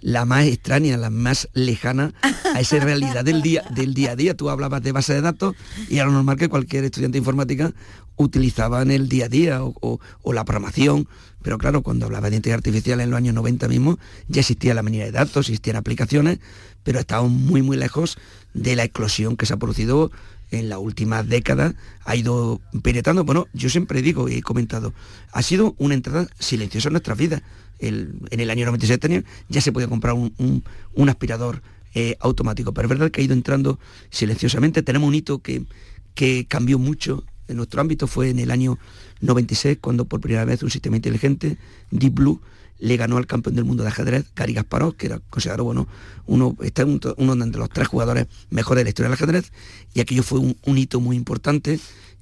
la 0.00 0.24
más 0.24 0.46
extraña, 0.46 0.96
la 0.96 1.10
más 1.10 1.48
lejana 1.52 2.12
a 2.54 2.60
esa 2.60 2.78
realidad 2.80 3.24
del 3.24 3.42
día, 3.42 3.64
del 3.74 3.94
día 3.94 4.12
a 4.12 4.16
día. 4.16 4.34
Tú 4.34 4.50
hablabas 4.50 4.82
de 4.82 4.92
base 4.92 5.14
de 5.14 5.20
datos 5.20 5.54
y 5.88 5.96
era 5.96 6.06
lo 6.06 6.12
normal 6.12 6.36
que 6.36 6.48
cualquier 6.48 6.84
estudiante 6.84 7.14
de 7.14 7.18
informática 7.18 7.72
utilizaba 8.16 8.82
en 8.82 8.90
el 8.90 9.08
día 9.08 9.26
a 9.26 9.28
día 9.28 9.60
o, 9.62 10.00
la 10.32 10.44
programación. 10.44 11.08
Pero 11.42 11.56
claro, 11.58 11.82
cuando 11.82 12.06
hablaba 12.06 12.28
de 12.28 12.36
inteligencia 12.36 12.70
artificial 12.70 13.00
en 13.00 13.10
los 13.10 13.16
años 13.16 13.34
90 13.34 13.68
mismo, 13.68 13.98
ya 14.28 14.40
existía 14.40 14.74
la 14.74 14.82
minera 14.82 15.06
de 15.06 15.12
datos, 15.12 15.48
existían 15.48 15.76
aplicaciones, 15.76 16.38
pero 16.82 17.00
estábamos 17.00 17.32
muy, 17.32 17.62
muy 17.62 17.76
lejos 17.76 18.18
de 18.52 18.76
la 18.76 18.84
eclosión 18.84 19.36
que 19.36 19.46
se 19.46 19.54
ha 19.54 19.56
producido 19.56 20.10
en 20.50 20.68
las 20.68 20.78
últimas 20.78 21.28
décadas 21.28 21.74
ha 22.04 22.16
ido 22.16 22.60
penetrando. 22.82 23.24
Bueno, 23.24 23.46
yo 23.52 23.68
siempre 23.68 24.02
digo 24.02 24.28
y 24.28 24.34
he 24.34 24.42
comentado, 24.42 24.92
ha 25.32 25.42
sido 25.42 25.74
una 25.78 25.94
entrada 25.94 26.28
silenciosa 26.38 26.88
en 26.88 26.94
nuestras 26.94 27.18
vidas 27.18 27.42
en 27.80 28.40
el 28.40 28.50
año 28.50 28.66
97 28.66 29.24
ya 29.48 29.60
se 29.60 29.72
podía 29.72 29.88
comprar 29.88 30.14
un, 30.14 31.08
aspirador 31.08 31.62
eh, 31.94 32.16
automático, 32.20 32.72
pero 32.72 32.86
es 32.86 32.90
verdad 32.90 33.10
que 33.10 33.20
ha 33.20 33.24
ido 33.24 33.32
entrando 33.32 33.78
silenciosamente. 34.10 34.82
Tenemos 34.82 35.08
un 35.08 35.14
hito 35.14 35.40
que 35.40 36.46
cambió 36.46 36.78
mucho 36.78 37.24
en 37.48 37.56
nuestro 37.56 37.80
ámbito, 37.80 38.06
fue 38.06 38.30
en 38.30 38.38
el 38.38 38.50
año 38.50 38.78
96, 39.20 39.78
cuando 39.80 40.04
por 40.04 40.20
primera 40.20 40.44
vez 40.44 40.62
un 40.62 40.70
sistema 40.70 40.96
inteligente, 40.96 41.58
Deep 41.90 42.14
Blue, 42.14 42.40
le 42.80 42.96
ganó 42.96 43.16
al 43.16 43.26
campeón 43.26 43.54
del 43.54 43.64
mundo 43.64 43.82
de 43.82 43.90
ajedrez, 43.90 44.24
Gary 44.34 44.54
Kasparov, 44.54 44.96
que 44.96 45.06
era 45.06 45.20
considerado 45.30 45.64
bueno, 45.64 45.86
uno, 46.26 46.56
está 46.62 46.84
uno 46.84 47.36
de 47.36 47.58
los 47.58 47.70
tres 47.70 47.88
jugadores 47.88 48.26
mejores 48.50 48.80
de 48.80 48.84
la 48.84 48.90
historia 48.90 49.08
del 49.08 49.14
ajedrez, 49.14 49.52
y 49.94 50.00
aquello 50.00 50.22
fue 50.22 50.40
un, 50.40 50.78
hito 50.78 51.00
muy 51.00 51.16
importante, 51.16 51.78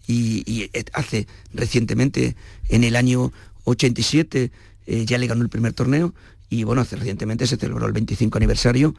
y, 0.06 0.42
y, 0.50 0.70
hace 0.92 1.26
recientemente, 1.52 2.34
en 2.68 2.84
el 2.84 2.96
año 2.96 3.32
87, 3.64 4.50
eh, 4.86 5.04
ya 5.04 5.18
le 5.18 5.26
ganó 5.26 5.42
el 5.42 5.50
primer 5.50 5.74
torneo 5.74 6.14
y 6.50 6.64
bueno, 6.64 6.80
hace, 6.80 6.96
recientemente 6.96 7.46
se 7.46 7.56
celebró 7.56 7.86
el 7.86 7.92
25 7.92 8.38
aniversario 8.38 8.94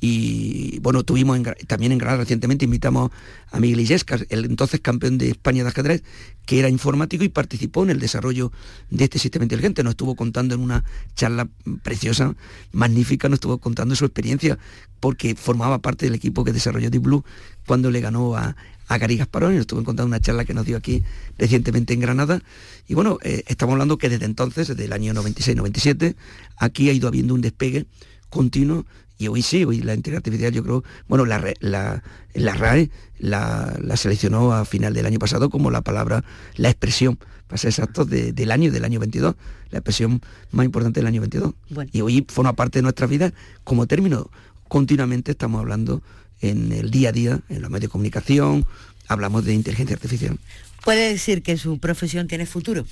y 0.00 0.78
bueno, 0.80 1.02
tuvimos 1.04 1.38
también 1.66 1.92
en 1.92 1.98
Granada 1.98 2.22
recientemente, 2.22 2.64
invitamos 2.64 3.10
a 3.50 3.60
Miguel 3.60 3.80
Illescas, 3.80 4.24
el 4.30 4.46
entonces 4.46 4.80
campeón 4.80 5.18
de 5.18 5.28
España 5.28 5.62
de 5.62 5.68
ajedrez, 5.68 6.02
que 6.46 6.58
era 6.58 6.70
informático 6.70 7.22
y 7.22 7.28
participó 7.28 7.82
en 7.82 7.90
el 7.90 8.00
desarrollo 8.00 8.50
de 8.88 9.04
este 9.04 9.18
sistema 9.18 9.44
inteligente. 9.44 9.82
Nos 9.82 9.92
estuvo 9.92 10.16
contando 10.16 10.54
en 10.54 10.62
una 10.62 10.84
charla 11.14 11.48
preciosa, 11.82 12.34
magnífica, 12.72 13.28
nos 13.28 13.36
estuvo 13.36 13.58
contando 13.58 13.94
su 13.94 14.06
experiencia, 14.06 14.58
porque 15.00 15.34
formaba 15.34 15.78
parte 15.80 16.06
del 16.06 16.14
equipo 16.14 16.44
que 16.44 16.52
desarrolló 16.52 16.88
Deep 16.88 17.02
Blue 17.02 17.24
cuando 17.66 17.90
le 17.90 18.00
ganó 18.00 18.36
a, 18.36 18.56
a 18.88 18.98
Gary 18.98 19.18
Gasparoni, 19.18 19.56
nos 19.56 19.62
estuvo 19.62 19.84
contando 19.84 20.06
una 20.08 20.20
charla 20.20 20.46
que 20.46 20.54
nos 20.54 20.64
dio 20.64 20.78
aquí 20.78 21.04
recientemente 21.36 21.92
en 21.92 22.00
Granada. 22.00 22.40
Y 22.88 22.94
bueno, 22.94 23.18
eh, 23.22 23.44
estamos 23.48 23.74
hablando 23.74 23.98
que 23.98 24.08
desde 24.08 24.24
entonces, 24.24 24.66
desde 24.66 24.86
el 24.86 24.94
año 24.94 25.12
96-97, 25.12 26.16
aquí 26.56 26.88
ha 26.88 26.92
ido 26.94 27.06
habiendo 27.06 27.34
un 27.34 27.42
despegue 27.42 27.84
continuo 28.30 28.86
y 29.20 29.28
hoy 29.28 29.42
sí, 29.42 29.64
hoy 29.64 29.82
la 29.82 29.94
inteligencia 29.94 30.16
artificial 30.16 30.52
yo 30.52 30.64
creo, 30.64 30.84
bueno, 31.06 31.26
la, 31.26 31.44
la, 31.60 32.02
la 32.32 32.54
RAE 32.54 32.90
la, 33.18 33.78
seleccionó 33.94 34.54
a 34.54 34.64
final 34.64 34.94
del 34.94 35.04
año 35.04 35.18
pasado 35.18 35.50
como 35.50 35.70
la 35.70 35.82
palabra, 35.82 36.24
la 36.56 36.70
expresión, 36.70 37.18
para 37.46 37.58
ser 37.58 37.68
exactos, 37.68 38.08
del 38.08 38.50
año, 38.50 38.72
del 38.72 38.82
año 38.82 38.98
22, 38.98 39.34
la 39.72 39.78
expresión 39.78 40.22
más 40.52 40.64
importante 40.64 41.00
del 41.00 41.06
año 41.06 41.20
22. 41.20 41.52
Y 41.92 42.00
hoy 42.00 42.24
forma 42.30 42.54
parte 42.54 42.78
de 42.78 42.82
nuestra 42.82 43.06
vida 43.06 43.34
como 43.62 43.86
término. 43.86 44.30
Continuamente 44.68 45.32
estamos 45.32 45.60
hablando 45.60 46.00
en 46.40 46.72
el 46.72 46.90
día 46.90 47.10
a 47.10 47.12
día, 47.12 47.40
en 47.50 47.60
los 47.60 47.70
medios 47.70 47.88
de 47.90 47.92
comunicación, 47.92 48.64
hablamos 49.06 49.44
de 49.44 49.52
inteligencia 49.52 49.96
artificial. 49.96 50.38
Puede 50.84 51.10
decir 51.10 51.42
que 51.42 51.56
su 51.58 51.78
profesión 51.78 52.26
tiene 52.26 52.46
futuro, 52.46 52.86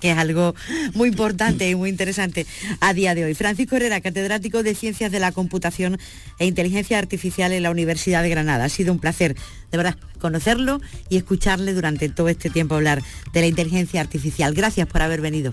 que 0.00 0.12
es 0.12 0.18
algo 0.18 0.54
muy 0.94 1.10
importante 1.10 1.68
y 1.68 1.74
muy 1.74 1.90
interesante 1.90 2.46
a 2.80 2.94
día 2.94 3.14
de 3.14 3.24
hoy. 3.24 3.34
Francisco 3.34 3.76
Herrera, 3.76 4.00
catedrático 4.00 4.62
de 4.62 4.74
Ciencias 4.74 5.12
de 5.12 5.20
la 5.20 5.32
Computación 5.32 5.98
e 6.38 6.46
Inteligencia 6.46 6.98
Artificial 6.98 7.52
en 7.52 7.62
la 7.62 7.70
Universidad 7.70 8.22
de 8.22 8.30
Granada. 8.30 8.64
Ha 8.64 8.68
sido 8.68 8.92
un 8.92 8.98
placer, 8.98 9.36
de 9.70 9.76
verdad, 9.76 9.96
conocerlo 10.18 10.80
y 11.08 11.16
escucharle 11.16 11.74
durante 11.74 12.08
todo 12.08 12.28
este 12.28 12.50
tiempo 12.50 12.74
hablar 12.74 13.02
de 13.32 13.40
la 13.40 13.46
inteligencia 13.46 14.00
artificial. 14.00 14.54
Gracias 14.54 14.86
por 14.86 15.02
haber 15.02 15.20
venido. 15.20 15.52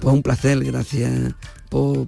Pues 0.00 0.14
un 0.14 0.22
placer, 0.22 0.64
gracias 0.64 1.34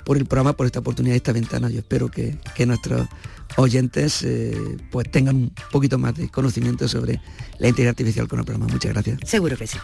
por, 0.05 0.17
el 0.17 0.27
programa, 0.27 0.53
por 0.53 0.67
esta 0.67 0.79
oportunidad, 0.79 1.17
esta 1.17 1.33
ventana. 1.33 1.69
Yo 1.69 1.81
espero 1.81 2.09
que, 2.09 2.37
que 2.55 2.67
nuestros 2.67 3.09
oyentes 3.57 4.23
eh, 4.23 4.77
pues 4.91 5.11
tengan 5.11 5.37
un 5.37 5.53
poquito 5.73 5.99
más 5.99 6.15
de 6.15 6.29
conocimiento 6.29 6.87
sobre 6.87 7.21
la 7.59 7.69
inteligencia 7.69 7.91
artificial 7.91 8.29
con 8.29 8.39
el 8.39 8.45
programa. 8.45 8.73
Muchas 8.73 8.93
gracias. 8.93 9.19
Seguro 9.25 9.57
que 9.57 9.67
sí. 9.67 9.79